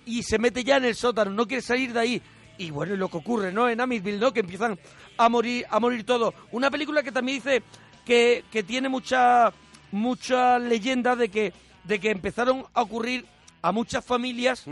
[0.05, 2.21] y se mete ya en el sótano, no quiere salir de ahí.
[2.57, 3.69] Y bueno, lo que ocurre, ¿no?
[3.69, 4.33] En Amityville, ¿no?
[4.33, 4.77] Que empiezan
[5.17, 6.33] a morir, a morir todos.
[6.51, 7.63] Una película que también dice
[8.05, 9.51] que, que tiene mucha,
[9.91, 11.53] mucha leyenda de que,
[11.83, 13.25] de que empezaron a ocurrir
[13.61, 14.65] a muchas familias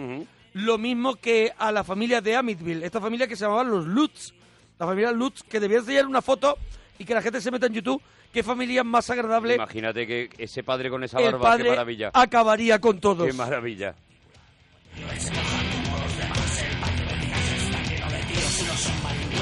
[0.54, 2.86] lo mismo que a la familia de Amityville.
[2.86, 4.34] Esta familia que se llamaban los Lutz.
[4.80, 6.58] La familia Lutz, que debía enseñar una foto
[6.98, 8.02] y que la gente se meta en YouTube.
[8.32, 9.56] Qué familia más agradable.
[9.56, 12.12] Imagínate que ese padre con esa el barba, qué maravilla.
[12.14, 13.26] acabaría con todos.
[13.28, 13.96] Qué maravilla.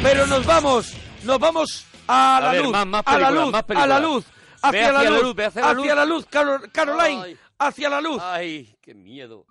[0.02, 0.94] Pero nos vamos,
[1.24, 4.00] nos vamos a, A la ver, luz, más- más a la luz, más a la
[4.00, 4.26] luz,
[4.62, 5.82] hacia, la, hacia la luz, hacia la luz.
[5.84, 7.38] hacia la luz, Carol- Caroline, Ay.
[7.60, 8.22] hacia la luz.
[8.24, 9.46] Ay, qué miedo.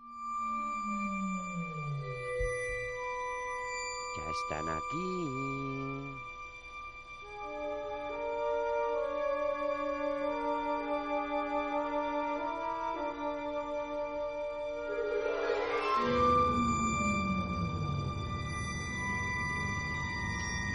[4.36, 5.55] Están aquí.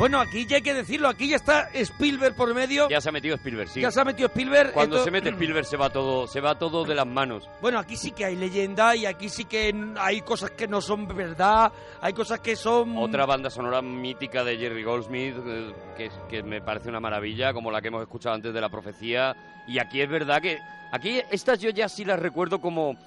[0.02, 2.90] Bueno, aquí ya hay que decirlo, aquí ya está Spielberg por medio.
[2.90, 3.82] Ya se ha metido Spielberg, sí.
[3.82, 4.73] Ya se ha metido Spielberg.
[4.73, 7.48] Cuando Esto- se mete Spielberg se va todo, se va todo de las manos.
[7.61, 11.07] Bueno, aquí sí que hay leyenda y aquí sí que hay cosas que no son
[11.07, 11.72] verdad,
[12.02, 12.98] hay cosas que son...
[12.98, 17.80] Otra banda sonora mítica de Jerry Goldsmith, eh, que me parece una maravilla, como la
[17.80, 19.36] que hemos escuchado antes de La Profecía.
[19.68, 20.57] Y aquí es verdad que...
[20.91, 22.98] Aquí estas yo ya sí las recuerdo como,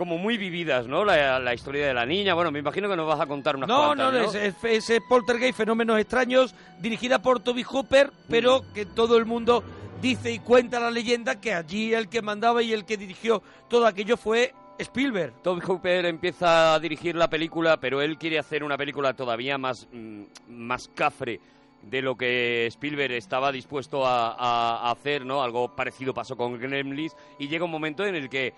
[0.00, 1.04] como muy vividas, ¿no?
[1.04, 2.32] La, la historia de la niña.
[2.32, 4.24] Bueno, me imagino que nos vas a contar unas No, cuantas, no, ¿no?
[4.32, 8.72] es, es, es Poltergeist, Fenómenos Extraños, dirigida por Toby Hooper, pero Mm.
[8.72, 9.62] que todo el mundo
[10.00, 13.86] dice y cuenta la leyenda que allí el que mandaba y el que dirigió todo
[13.86, 15.34] aquello fue Spielberg.
[15.42, 19.86] Toby Hooper empieza a dirigir la película, pero él quiere hacer una película todavía más,
[19.92, 21.38] mm, más cafre
[21.82, 25.42] de lo que Spielberg estaba dispuesto a, a- a hacer, ¿no?
[25.42, 28.54] Algo parecido pasó con Gremlins y llega un momento en el que,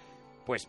[0.47, 0.69] pues,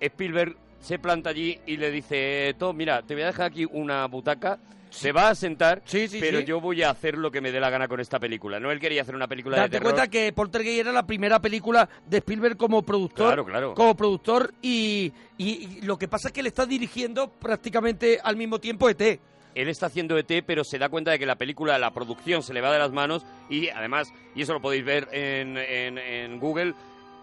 [0.00, 4.06] Spielberg se planta allí y le dice, Tom, mira, te voy a dejar aquí una
[4.06, 4.58] butaca,
[4.90, 5.82] se va a sentar,
[6.20, 6.44] pero sí.
[6.46, 8.60] yo voy a hacer lo que me dé la gana con esta película.
[8.60, 9.92] No, él quería hacer una película de Date terror.
[9.92, 13.26] cuenta que Poltergeist era la primera película de Spielberg como productor.
[13.26, 13.74] Claro, claro.
[13.74, 18.36] Como productor y, y- y lo que pasa es que le está dirigiendo prácticamente al
[18.36, 19.18] mismo tiempo ET.
[19.54, 22.54] él está haciendo ET, pero se da cuenta de que la película, la producción se
[22.54, 26.38] le va de las manos y además, y eso lo podéis ver en, en- en
[26.38, 26.74] Google,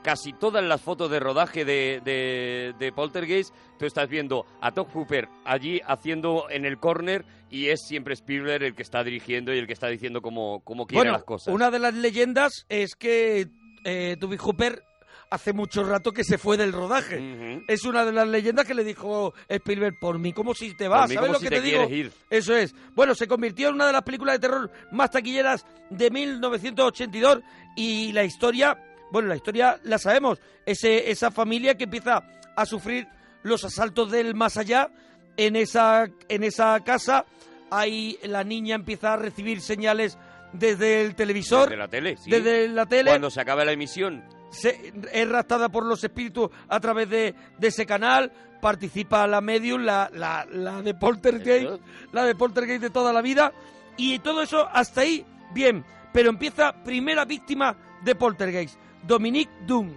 [0.04, 4.88] casi todas las fotos de rodaje de, de, de Poltergeist, tú estás viendo a Todd
[4.94, 9.58] Hooper allí haciendo en el corner y es siempre Spielberg el que está dirigiendo y
[9.60, 11.54] el que está diciendo cómo, cómo quiere Bueno, las cosas.
[11.54, 13.48] una de las leyendas es que
[13.86, 14.84] eh, Toby Hooper
[15.30, 17.64] hace mucho rato que se fue del rodaje.
[17.68, 21.10] Es una de las leyendas que le dijo Spielberg, por mí como si te vas,
[21.10, 21.90] mí ¿sabes lo si que te te, digo?
[21.90, 22.12] ir.
[22.30, 22.76] Eso es.
[22.94, 27.40] Bueno, se convirtió en una de las películas de terror más taquilleras de 1982
[27.76, 28.78] y la historia,
[29.14, 32.24] bueno, la historia la sabemos, Ese, esa familia que empieza
[32.56, 33.08] a sufrir
[33.44, 34.90] los asaltos del más allá
[35.38, 37.24] en esa, en esa casa,
[37.70, 40.18] ahí la niña empieza a recibir señales
[40.52, 42.32] desde el televisor, Desde la tele, sí.
[42.32, 46.80] desde la tele, Cuando se acaba la emisión, se, es raptada por los espíritus a
[46.80, 48.32] través de, de ese canal,
[48.62, 51.82] participa la medium, la, la, la de Poltergeist,
[52.12, 53.54] la de Poltergeist de toda la vida,
[53.96, 55.24] y todo eso hasta ahí,
[55.54, 59.92] bien, pero empieza primera víctima de Poltergeist, Dominique Doom,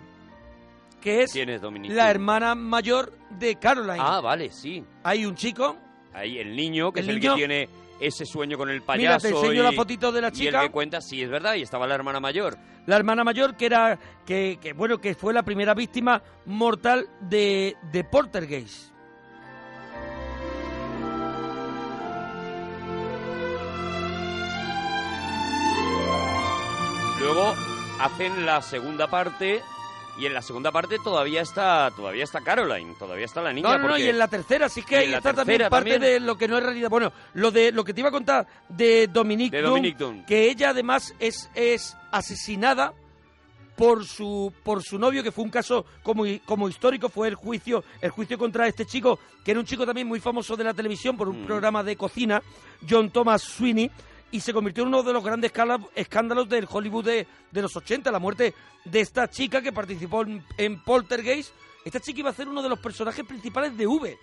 [1.01, 1.93] que es, ¿quién es Dominic?
[1.93, 3.99] la hermana mayor de Caroline.
[4.01, 4.85] Ah, vale, sí.
[5.05, 5.77] Hay un chico,
[6.13, 7.69] Ahí el niño, que El es el que tiene
[8.01, 9.29] ese sueño con el Mira, payaso.
[9.29, 10.61] te enseño y, la fotito de la Y chica.
[10.63, 12.57] el que cuenta, sí, es verdad, y estaba la hermana mayor.
[12.87, 17.77] la hermana mayor que era que, que, bueno que fue la primera víctima mortal de,
[17.93, 18.93] de Poltergeist.
[27.21, 27.55] Luego
[28.01, 29.63] hacen la segunda parte
[30.19, 33.69] Y en la segunda parte todavía está todavía está Caroline, todavía está la niña.
[33.69, 36.01] No, no, porque- y en la tercera sí que ahí está también parte también.
[36.01, 36.89] de lo que no es realidad.
[36.89, 41.15] Bueno, lo de lo que te iba a contar de Dominique, De que ella además
[41.19, 42.95] es, es asesinada
[43.77, 47.85] por su por su novio, que fue un caso como, como histórico, fue el juicio
[48.01, 51.15] el juicio contra este chico, que era un chico también muy famoso de la televisión
[51.19, 51.47] por un Mm.
[51.47, 52.43] programa de cocina,
[52.89, 53.91] John Thomas Sweeney,
[54.31, 55.53] y se convirtió en uno de los grandes
[55.95, 58.55] escándalos del Hollywood de, de los 80, la muerte
[58.85, 61.53] de esta chica que participó en, en Poltergeist.
[61.85, 64.19] Esta chica iba a ser uno de los personajes principales de V.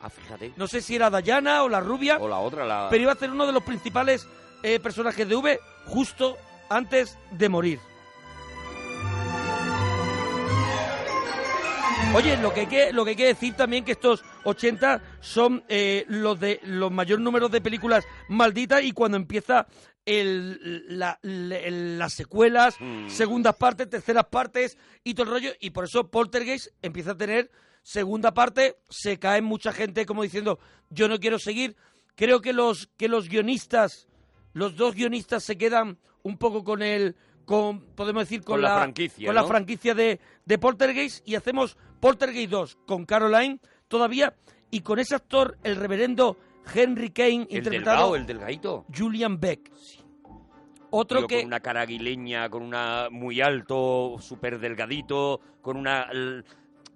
[0.00, 0.52] Ah, fíjate.
[0.56, 2.88] No sé si era Dayana o la rubia, O la otra, la...
[2.90, 4.26] pero iba a ser uno de los principales
[4.62, 6.36] eh, personajes de V justo
[6.68, 7.80] antes de morir.
[12.14, 15.64] Oye, lo que hay que, lo que, hay que decir también que estos 80 son
[15.68, 19.66] eh, los de los mayor números de películas malditas y cuando empieza
[20.04, 22.74] el, la- la- las secuelas,
[23.08, 27.50] segundas partes, terceras partes y todo el rollo, y por eso Poltergeist empieza a tener
[27.82, 30.58] segunda parte, se cae mucha gente como diciendo,
[30.90, 31.76] yo no quiero seguir.
[32.16, 34.08] Creo que los, que los guionistas,
[34.52, 37.16] los dos guionistas se quedan un poco con el,
[37.50, 39.48] con, podemos decir, con, Con la franquicia, con la ¿no?
[39.48, 43.58] franquicia de, de Poltergeist y hacemos Poltergeist 2 con Caroline
[43.88, 44.36] todavía
[44.70, 46.36] y con ese actor, el reverendo
[46.72, 48.84] Henry Kane, el interpretado delgado, el delgadito.
[48.96, 49.68] Julian Beck.
[50.90, 56.08] Otro Tío que con una cara aguileña, con una muy alto, súper delgadito, con una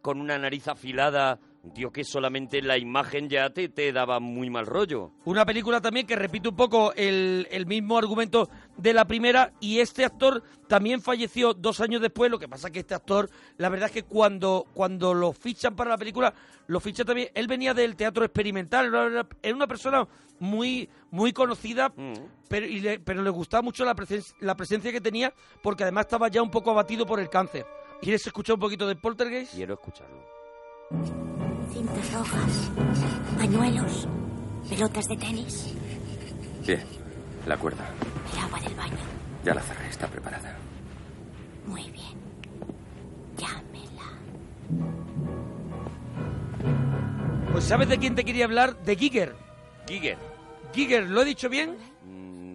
[0.02, 4.50] con una nariz afilada, un tío que solamente la imagen ya te, te daba muy
[4.50, 5.12] mal rollo.
[5.24, 9.78] Una película también que repite un poco el, el mismo argumento de la primera y
[9.80, 13.86] este actor también falleció dos años después, lo que pasa que este actor, la verdad
[13.86, 16.34] es que cuando, cuando lo fichan para la película,
[16.66, 20.06] lo ficha también, él venía del teatro experimental, era una- era una persona
[20.40, 21.92] muy, muy conocida,
[22.48, 25.32] pero, y le, pero le gustaba mucho la, presen- la presencia que tenía
[25.62, 27.64] porque además estaba ya un poco abatido por el cáncer.
[28.02, 29.54] ¿Quieres escuchar un poquito de Poltergeist?
[29.54, 31.53] Quiero escucharlo.
[31.72, 32.70] Cintas rojas,
[33.38, 34.06] pañuelos,
[34.68, 35.74] pelotas de tenis,
[36.66, 36.82] Bien,
[37.46, 37.84] la cuerda.
[38.32, 38.96] el agua del baño.
[39.44, 40.56] Ya la cerré, está preparada.
[41.66, 42.14] Muy bien.
[43.36, 44.18] Llámela.
[47.52, 48.82] Pues ¿sabes de quién te quería hablar?
[48.84, 49.34] De Giger.
[49.86, 50.16] Giger.
[50.74, 51.76] Giger, ¿lo he dicho bien?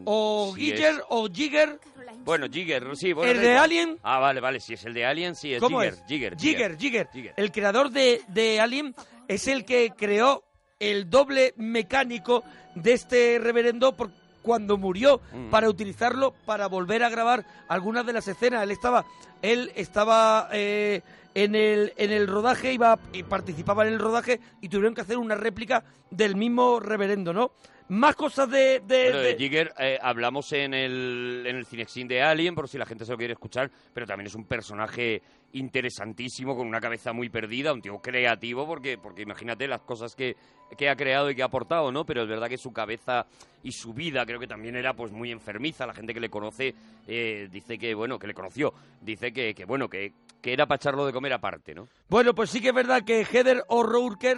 [0.06, 1.02] O sí Giger es.
[1.10, 1.80] o Giger.
[2.24, 3.14] Bueno, Jigger, sí.
[3.14, 3.64] Bueno, ¿El de igual.
[3.64, 3.98] Alien?
[4.04, 6.04] Ah, vale, vale, si es el de Alien, sí, es ¿Cómo Jigger, es?
[6.08, 6.38] Jigger,
[6.78, 7.34] Jigger, Jigger.
[7.38, 8.94] El creador de, de Alien
[9.28, 10.44] es el que creó
[10.80, 12.44] el doble mecánico
[12.76, 15.50] de este reverendo por cuando murió Mm.
[15.50, 18.64] para utilizarlo para volver a grabar algunas de las escenas.
[18.64, 19.06] Él estaba,
[19.42, 21.02] él estaba eh,
[21.36, 25.18] en el en el rodaje, iba y participaba en el rodaje y tuvieron que hacer
[25.18, 27.52] una réplica del mismo reverendo, ¿no?
[27.90, 32.08] Más cosas de, de- Bueno, de de- Jigger eh, hablamos en el, en el Cinexin
[32.08, 35.22] de Alien, por si la gente se lo quiere escuchar, pero también es un personaje
[35.54, 40.36] interesantísimo, con una cabeza muy perdida, un tío creativo, porque, porque imagínate las cosas que,
[40.78, 42.06] que ha creado y que ha aportado, ¿no?
[42.06, 43.26] Pero es verdad que su cabeza
[43.64, 45.88] y su vida creo que también era pues muy enfermiza.
[45.88, 46.74] La gente que le conoce
[47.08, 50.78] eh, dice que, bueno, que le conoció, dice que, que bueno, que, que era para
[50.78, 51.88] echarlo de comer aparte, ¿no?
[52.08, 54.38] Bueno, pues sí que es verdad que Heather O'Rourke,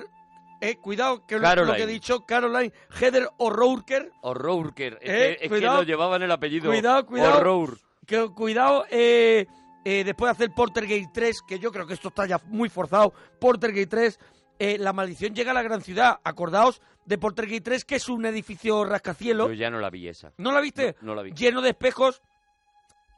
[0.61, 5.49] eh, cuidado, que lo- lo que he dicho, Caroline, Heather O'Rourke, O'Rourke, es, Eh, es
[5.49, 5.79] cuidado.
[5.79, 6.69] que lo llevaban el apellido.
[6.69, 7.81] cuidado, cuidado, O'Rourke.
[8.05, 9.45] que, cuidado, eh,
[9.83, 13.11] eh, después de hacer Poltergeist 3, que yo creo que esto está ya muy forzado,
[13.39, 14.19] Poltergeist 3,
[14.59, 18.23] eh, la maldición llega a la gran ciudad, acordaos de Poltergeist 3, que es un
[18.27, 20.31] edificio rascacielos, Yo ya no la vi esa.
[20.37, 20.95] ¿no la viste?
[21.01, 21.31] No, no la vi.
[21.31, 22.21] Lleno de espejos,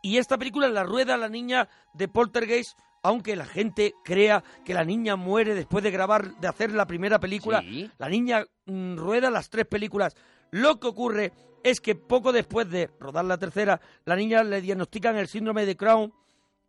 [0.01, 4.83] y esta película la rueda la niña de Poltergeist, aunque la gente crea que la
[4.85, 7.89] niña muere después de grabar, de hacer la primera película, Sí.
[7.97, 10.15] la niña mm, rueda las tres películas.
[10.51, 11.31] Lo que ocurre
[11.63, 15.75] es que poco después de rodar la tercera, la niña le diagnostican el síndrome de
[15.77, 16.13] Crohn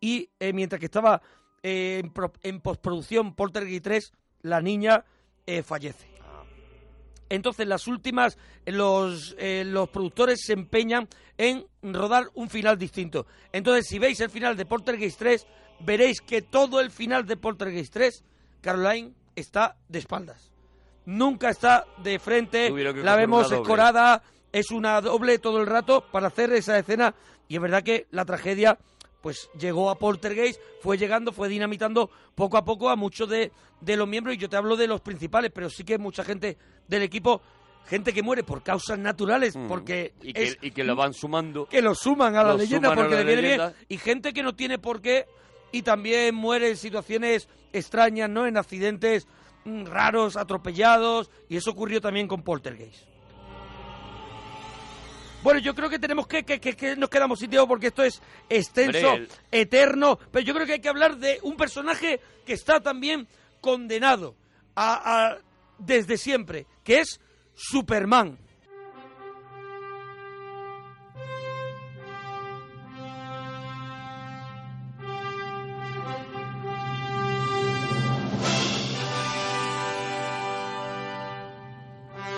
[0.01, 1.23] y eh, mientras que estaba
[1.63, 4.13] eh, en, pro- en postproducción Poltergeist 3,
[4.43, 5.05] la niña
[5.47, 6.09] eh, fallece.
[7.31, 11.09] Entonces, las últimas, los, eh, los productores se empeñan
[11.39, 13.27] en rodar un final distinto.
[13.51, 15.47] Entonces, si veis el final de Poltergeist 3,
[15.81, 18.25] veréis que todo el final de Poltergeist 3,
[18.61, 20.51] Caroline está de espaldas.
[21.07, 24.23] Nunca está de frente, la vemos escorada,
[24.53, 27.15] es una doble todo el rato para hacer esa escena.
[27.49, 28.79] Y es verdad que la tragedia
[29.21, 33.97] pues llegó a Poltergeist, fue llegando, fue dinamitando poco a poco a muchos de, de
[33.97, 37.03] los miembros, y yo te hablo de los principales, pero sí que mucha gente del
[37.03, 37.41] equipo,
[37.87, 40.27] gente que muere por causas naturales, porque Mm.
[40.27, 41.67] Y que, es- y que lo van sumando.
[41.67, 44.35] que lo suman a la Lo leyenda a porque la le viene bien, y gente
[44.35, 45.25] que no tiene por qué,
[45.77, 48.47] y también muere en situaciones extrañas, ¿no?
[48.47, 49.27] En accidentes
[49.65, 53.03] mm, raros, atropellados, y eso ocurrió también con Poltergeist.
[55.43, 58.03] Bueno, yo creo que tenemos que, que, que- que nos quedamos sin tiempo porque esto
[58.03, 59.15] es extenso,
[59.51, 63.29] eterno, pero yo creo que hay que hablar de un personaje que está también
[63.61, 64.37] condenado
[64.75, 65.39] a, a-
[65.79, 67.21] desde siempre, que es
[67.55, 68.39] Superman.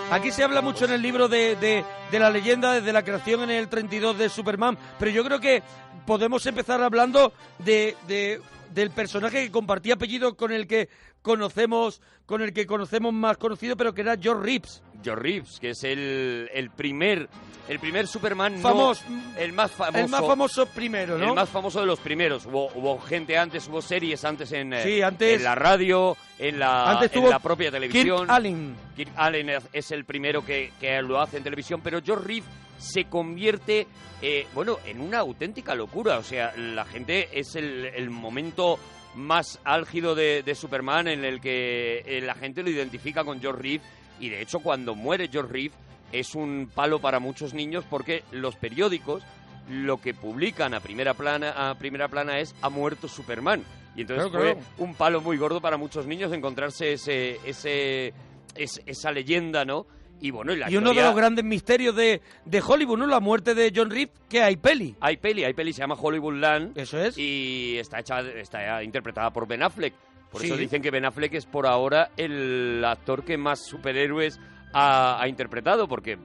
[0.09, 3.41] Aquí se habla mucho en el libro de, de- de la leyenda desde la creación
[3.43, 5.61] en el 32 de Superman, pero yo creo que
[6.05, 8.39] podemos empezar hablando de, de-
[8.73, 10.89] del personaje que compartía apellido con el que
[11.21, 14.81] conocemos, con el que conocemos más conocido, pero que era George Reeves.
[15.03, 17.29] George Reeves, que es el, el primer
[17.69, 19.03] el primer Superman no- Famoso.
[19.37, 21.27] el más famoso El más famoso primero, ¿no?
[21.29, 24.83] el más famoso de los primeros hubo, hubo gente antes hubo series antes en, eh,
[24.83, 28.75] Sí, antes- en la radio en la Antes en la propia televisión Kirk Allen.
[28.95, 32.49] Kirk Allen es, es el primero que, que lo hace en televisión pero George Reeves
[32.77, 33.87] se convierte
[34.21, 36.17] eh, bueno en una auténtica locura.
[36.17, 38.79] O sea la gente es el, el momento
[39.15, 43.61] más álgido de, de Superman en el que eh, la gente lo identifica con George
[43.61, 43.87] Reeves
[44.19, 45.77] y de hecho cuando muere George Reeves
[46.11, 49.23] es un palo para muchos niños porque los periódicos
[49.69, 53.63] lo que publican a primera plana a primera plana es ha muerto Superman
[53.95, 54.67] y entonces Claro, fue claro.
[54.77, 58.13] un palo muy gordo para muchos niños encontrarse ese ese
[58.55, 59.85] es- esa leyenda no
[60.21, 63.07] y bueno y, la Y uno de los grandes misterios de, de Hollywood, ¿no?
[63.07, 64.95] La muerte de John Reeves, que hay peli.
[64.99, 66.77] hay peli, hay peli, se llama Hollywoodland.
[66.77, 67.17] Eso es.
[67.17, 69.93] Y está hecha, está interpretada por Ben Affleck.
[70.31, 70.47] Por Sí.
[70.47, 74.39] eso dicen que Ben Affleck es por ahora el actor que más superhéroes
[74.73, 76.17] ha, ha interpretado, porque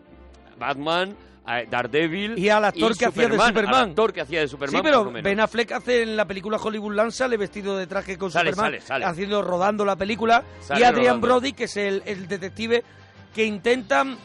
[0.58, 1.16] Batman,
[1.48, 3.74] eh, Daredevil Y al actor que hacía de Superman.
[3.74, 5.10] al actor que hacía de Superman, sí, pero.
[5.22, 8.86] Ben Affleck hace en la película Hollywoodland sale vestido de traje con Sale, Superman, sale,
[8.86, 9.04] sale.
[9.04, 10.42] haciendo rodando la película.
[10.70, 11.26] Y Adrian rodando.
[11.26, 12.82] Brody, que es el, el detective
[13.34, 14.16] que intentan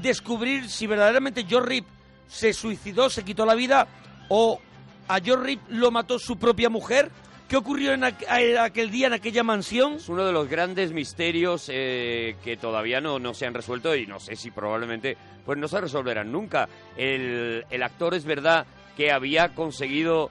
[0.00, 1.90] descubrir si verdaderamente George Reeves
[2.26, 3.86] se suicidó, se quitó la vida
[4.28, 4.60] o
[5.08, 7.10] a George Reeves lo mató su propia mujer.
[7.48, 9.94] ¿Qué ocurrió en aquel día en aquella mansión?
[9.94, 14.06] Es uno de los grandes misterios eh, que todavía no, no se han resuelto y
[14.06, 16.68] no sé si probablemente pues no se resolverán nunca.
[16.96, 18.66] El, el actor es verdad
[18.96, 20.30] que había conseguido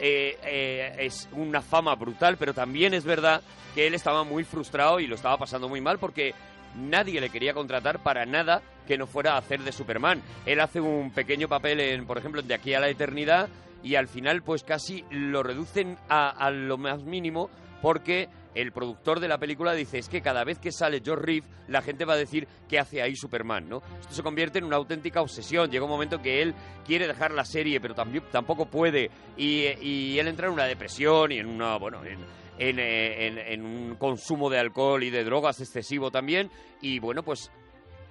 [0.00, 3.42] eh, eh, es una fama brutal, pero también es verdad
[3.74, 6.34] que él estaba muy frustrado y lo estaba pasando muy mal porque
[6.76, 10.22] nadie le quería contratar para nada que no fuera a hacer de Superman.
[10.46, 13.48] Él hace un pequeño papel en, por ejemplo, De aquí a la eternidad
[13.82, 17.50] y al final pues casi lo reducen a, lo más mínimo
[17.80, 21.50] porque el productor de la película dice es que cada vez que sale George Reeves
[21.68, 23.82] la gente va a decir qué hace ahí Superman, ¿no?
[24.00, 25.70] Esto se convierte en una auténtica obsesión.
[25.70, 26.54] Llega un momento que él
[26.84, 31.38] quiere dejar la serie pero tampoco puede y, y él entra en una depresión y
[31.38, 32.18] en una bueno en,
[32.58, 36.50] en, eh, en- en un consumo de alcohol y de drogas excesivo también.
[36.80, 37.50] Y bueno pues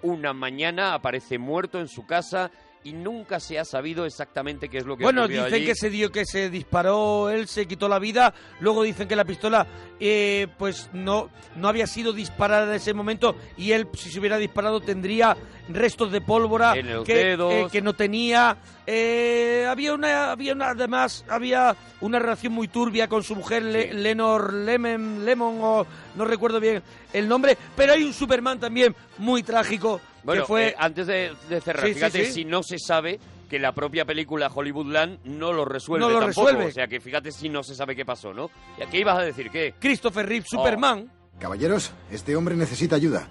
[0.03, 2.51] una mañana aparece muerto en su casa
[2.83, 5.65] y nunca se ha sabido exactamente qué es lo que Bueno, dicen allí.
[5.65, 8.33] que se dio que se disparó, él se quitó la vida.
[8.61, 9.67] Luego dicen que la pistola,
[9.99, 14.37] eh, pues no, no había sido disparada en ese momento y él, si se hubiera
[14.37, 15.35] disparado, tendría
[15.69, 16.73] restos de pólvora
[17.05, 18.57] que, eh, que no tenía.
[18.85, 23.93] Eh, había una, había una, además, había una relación muy turbia con su mujer, Le-
[23.93, 25.85] Lenor Lemon, Lemon, o
[26.15, 26.81] no recuerdo bien
[27.11, 27.57] el nombre.
[27.75, 31.93] Pero hay un Superman también muy trágico Bueno, fue eh, antes de, de cerrar, Sí,
[31.95, 32.31] fíjate, sí.
[32.33, 36.47] si no se sabe que la propia película Hollywoodland no lo resuelve No lo tampoco.
[36.47, 36.65] resuelve.
[36.69, 38.49] O sea, que fíjate si no se sabe qué pasó, ¿no?
[38.77, 39.49] ¿Y a qué ibas a decir?
[39.49, 39.73] ¿Qué?
[39.79, 40.57] Christopher Reeve, Oh.
[40.57, 41.11] Superman.
[41.39, 43.27] Caballeros, este hombre necesita ayuda.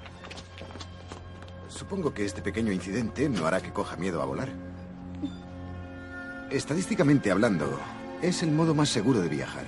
[1.68, 4.48] Supongo que este pequeño incidente no hará que coja miedo a volar.
[6.50, 7.78] Estadísticamente hablando,
[8.22, 9.64] es el modo más seguro de viajar.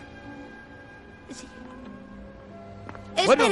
[3.26, 3.44] Bueno,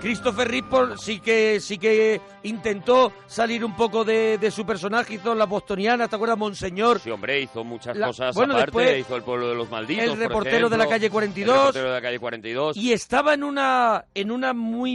[0.00, 5.34] Christopher por- sí que sí que intentó salir un poco de, de su personaje, hizo
[5.34, 7.00] la bostoniana, ¿te acuerdas, Monseñor?
[7.00, 10.04] Sí, hombre, hizo muchas La- cosas bueno, aparte, después, hizo El pueblo de los malditos,
[10.04, 11.54] el por reportero de la ejemplo, calle 42.
[11.54, 12.76] El reportero de la calle 42.
[12.76, 14.92] Y estaba en una en una muy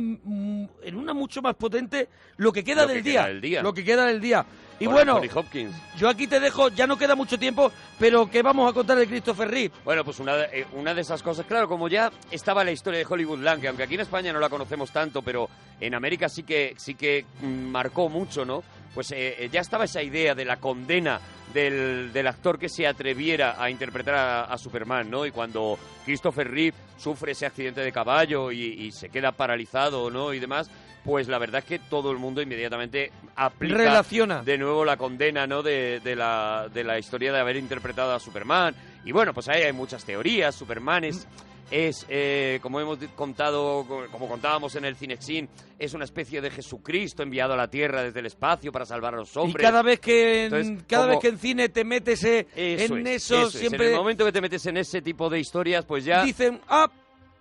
[0.84, 2.08] en una mucho más potente
[2.38, 3.62] lo que queda, Lo que del, queda día, del día.
[3.62, 4.46] Lo que queda del día.
[4.84, 5.76] Y bueno, Hopkins.
[5.98, 9.08] yo aquí te dejo, ya no queda mucho tiempo, pero ¿qué vamos a contar de
[9.08, 9.74] Christopher Reeve?
[9.86, 13.00] Bueno, pues una de, eh, una de esas cosas, claro, como ya estaba la historia
[13.00, 15.50] de Hollywoodland, que aunque aquí en España no la conocemos tanto, pero
[15.80, 18.64] en América sí que, sí que marcó mucho, ¿no?
[18.94, 21.20] Pues eh, eh, ya estaba esa idea de la condena
[21.54, 25.26] del, del actor que se atreviera a interpretar a, a Superman, ¿no?
[25.26, 30.34] Y cuando Christopher Reeve sufre ese accidente de caballo y, y se queda paralizado, ¿no?
[30.34, 30.70] Y demás,
[31.04, 34.42] pues la verdad es que todo el mundo inmediatamente aplica Relaciona.
[34.44, 38.20] de nuevo la condena no de, de la, de la historia de haber interpretado a
[38.20, 38.74] Superman
[39.06, 41.28] y bueno pues ahí hay muchas teorías Superman es
[41.72, 45.50] es, eh, como hemos contado, co- como contábamos en el Cinexin,
[45.80, 49.18] es una especie de Jesucristo enviado a la Tierra desde el espacio para salvar a
[49.18, 49.66] los Y hombres.
[49.66, 52.96] cada vez que en, Entonces, cada como- vez que en cine te metes eh, Eso
[52.98, 53.54] en es, eso, eso es.
[53.56, 56.62] siempre En el momento que te metes en ese tipo de historias, pues ya dicen,
[56.68, 56.88] ah,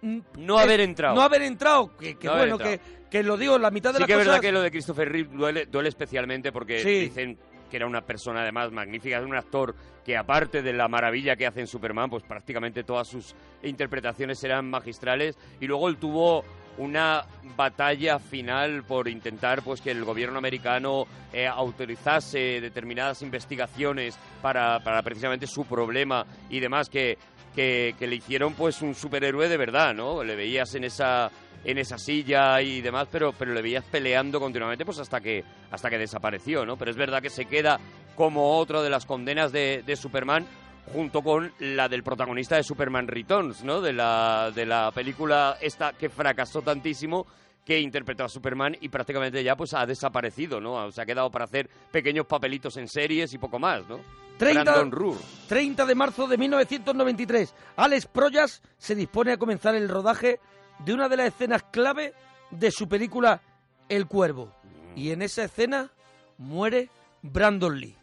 [0.03, 1.15] no haber entrado.
[1.15, 3.09] No haber entrado, que, que No bueno, que, entrado.
[3.11, 5.09] que lo digo, la mitad de Sí las que es verdad que lo de Christopher
[5.11, 7.01] Reeve duele, duele especialmente porque Sí.
[7.09, 7.39] dicen
[7.71, 9.75] que era una persona además magnífica, es un actor
[10.05, 14.69] que aparte de la maravilla que hace en Superman, pues prácticamente todas sus interpretaciones eran
[14.69, 16.45] magistrales y luego él tuvo
[16.79, 17.25] una
[17.57, 25.03] batalla final por intentar pues que el gobierno americano eh, autorizase determinadas investigaciones para, para
[25.03, 27.19] precisamente su problema y demás que,
[27.55, 30.23] que, le hicieron pues un superhéroe de verdad, ¿no?
[30.23, 31.31] Le veías en esa
[31.65, 35.89] en esa silla y demás, pero, pero le veías peleando continuamente pues hasta que, hasta
[35.89, 36.77] que desapareció, ¿no?
[36.77, 37.79] Pero es verdad que se queda
[38.17, 40.45] como otra de las condenas de, de Superman
[40.93, 43.81] junto con la del protagonista de Superman Returns, ¿no?
[43.81, 47.27] De la, de la película esta que fracasó tantísimo
[47.65, 50.91] que interpretó a Superman y prácticamente ya pues ha desaparecido, ¿no?
[50.91, 54.01] Se ha quedado para hacer pequeños papelitos en series y poco más, ¿no?
[54.43, 55.21] 30, Brandon Roore.
[55.49, 57.55] 30 de marzo de 1993.
[57.77, 60.41] Alex Proyas se dispone a comenzar el rodaje
[60.85, 62.15] de una de las escenas clave
[62.51, 63.43] de su película
[63.89, 64.53] El Cuervo.
[64.97, 65.91] Y en esa escena
[66.39, 66.91] muere
[67.23, 67.97] Brandon Lee.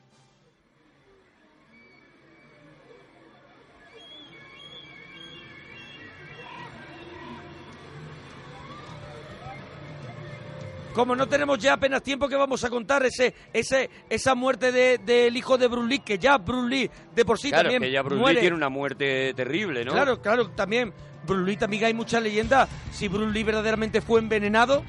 [10.93, 14.97] Como no tenemos ya apenas tiempo que vamos a contar ese, ese, esa muerte de-
[14.97, 17.91] del hijo de Bruce Lee, que ya Bruce Lee de por sí claro, también que
[17.91, 18.35] ya Bruce muere.
[18.35, 19.91] Lee tiene una muerte terrible, ¿no?
[19.91, 20.91] Claro, claro, también
[21.25, 22.67] Bruce Lee también hay mucha leyenda.
[22.91, 24.83] Si Bruce Lee verdaderamente fue envenenado.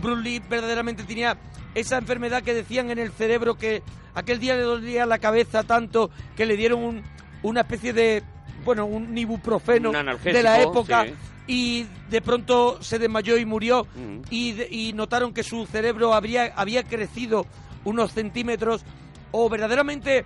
[0.00, 1.36] Bruce Lee verdaderamente tenía
[1.74, 3.82] esa enfermedad que decían en el cerebro que
[4.14, 7.02] aquel día le dolía la cabeza tanto que le dieron un-
[7.42, 8.22] una especie de,
[8.64, 11.14] bueno, un ibuprofeno Un de la época sí.
[11.52, 14.22] Y de pronto se desmayó y murió Mm.
[14.30, 17.44] y, de- y notaron que su cerebro habría, había crecido
[17.84, 18.84] unos centímetros
[19.32, 20.24] o verdaderamente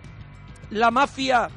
[0.70, 1.48] la mafia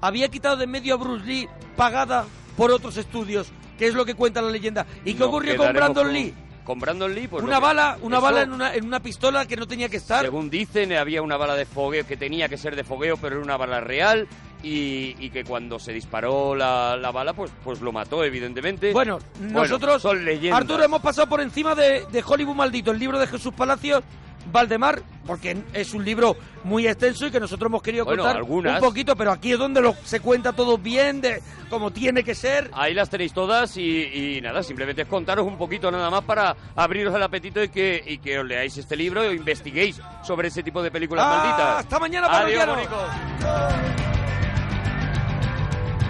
[0.00, 2.24] había quitado de medio a Bruce Lee pagada
[2.56, 4.86] por otros estudios, que es lo que cuenta la leyenda.
[5.04, 6.34] ¿Y qué Nos ocurrió con Brandon con- Lee?
[6.64, 9.54] Con Brandon Lee, pues una bala, una eso, bala en una, en una pistola que
[9.56, 10.22] no tenía que estar.
[10.24, 13.44] Según dicen, había una bala de fogueo que tenía que ser de fogueo, pero era
[13.44, 14.26] una bala real.
[14.68, 18.92] Y, y que cuando se disparó la, la bala, pues, pues lo mató, evidentemente.
[18.92, 20.60] Bueno, nosotros, son leyendas.
[20.60, 24.02] Arturo, hemos pasado por encima de, de Hollywood Maldito, el libro de Jesús Palacios,
[24.50, 28.80] Valdemar, porque es un libro muy extenso y que nosotros hemos querido Bueno, contar algunas.
[28.82, 31.40] un poquito, pero aquí es donde lo, se cuenta todo bien, de
[31.70, 32.68] como tiene que ser.
[32.72, 34.02] Ahí las tenéis todas y,
[34.36, 38.02] y nada, simplemente es contaros un poquito nada más para abriros el apetito y que,
[38.04, 41.78] y que os leáis este libro e investiguéis sobre ese tipo de películas Ah, malditas.
[41.84, 44.15] hasta mañana, Adiós.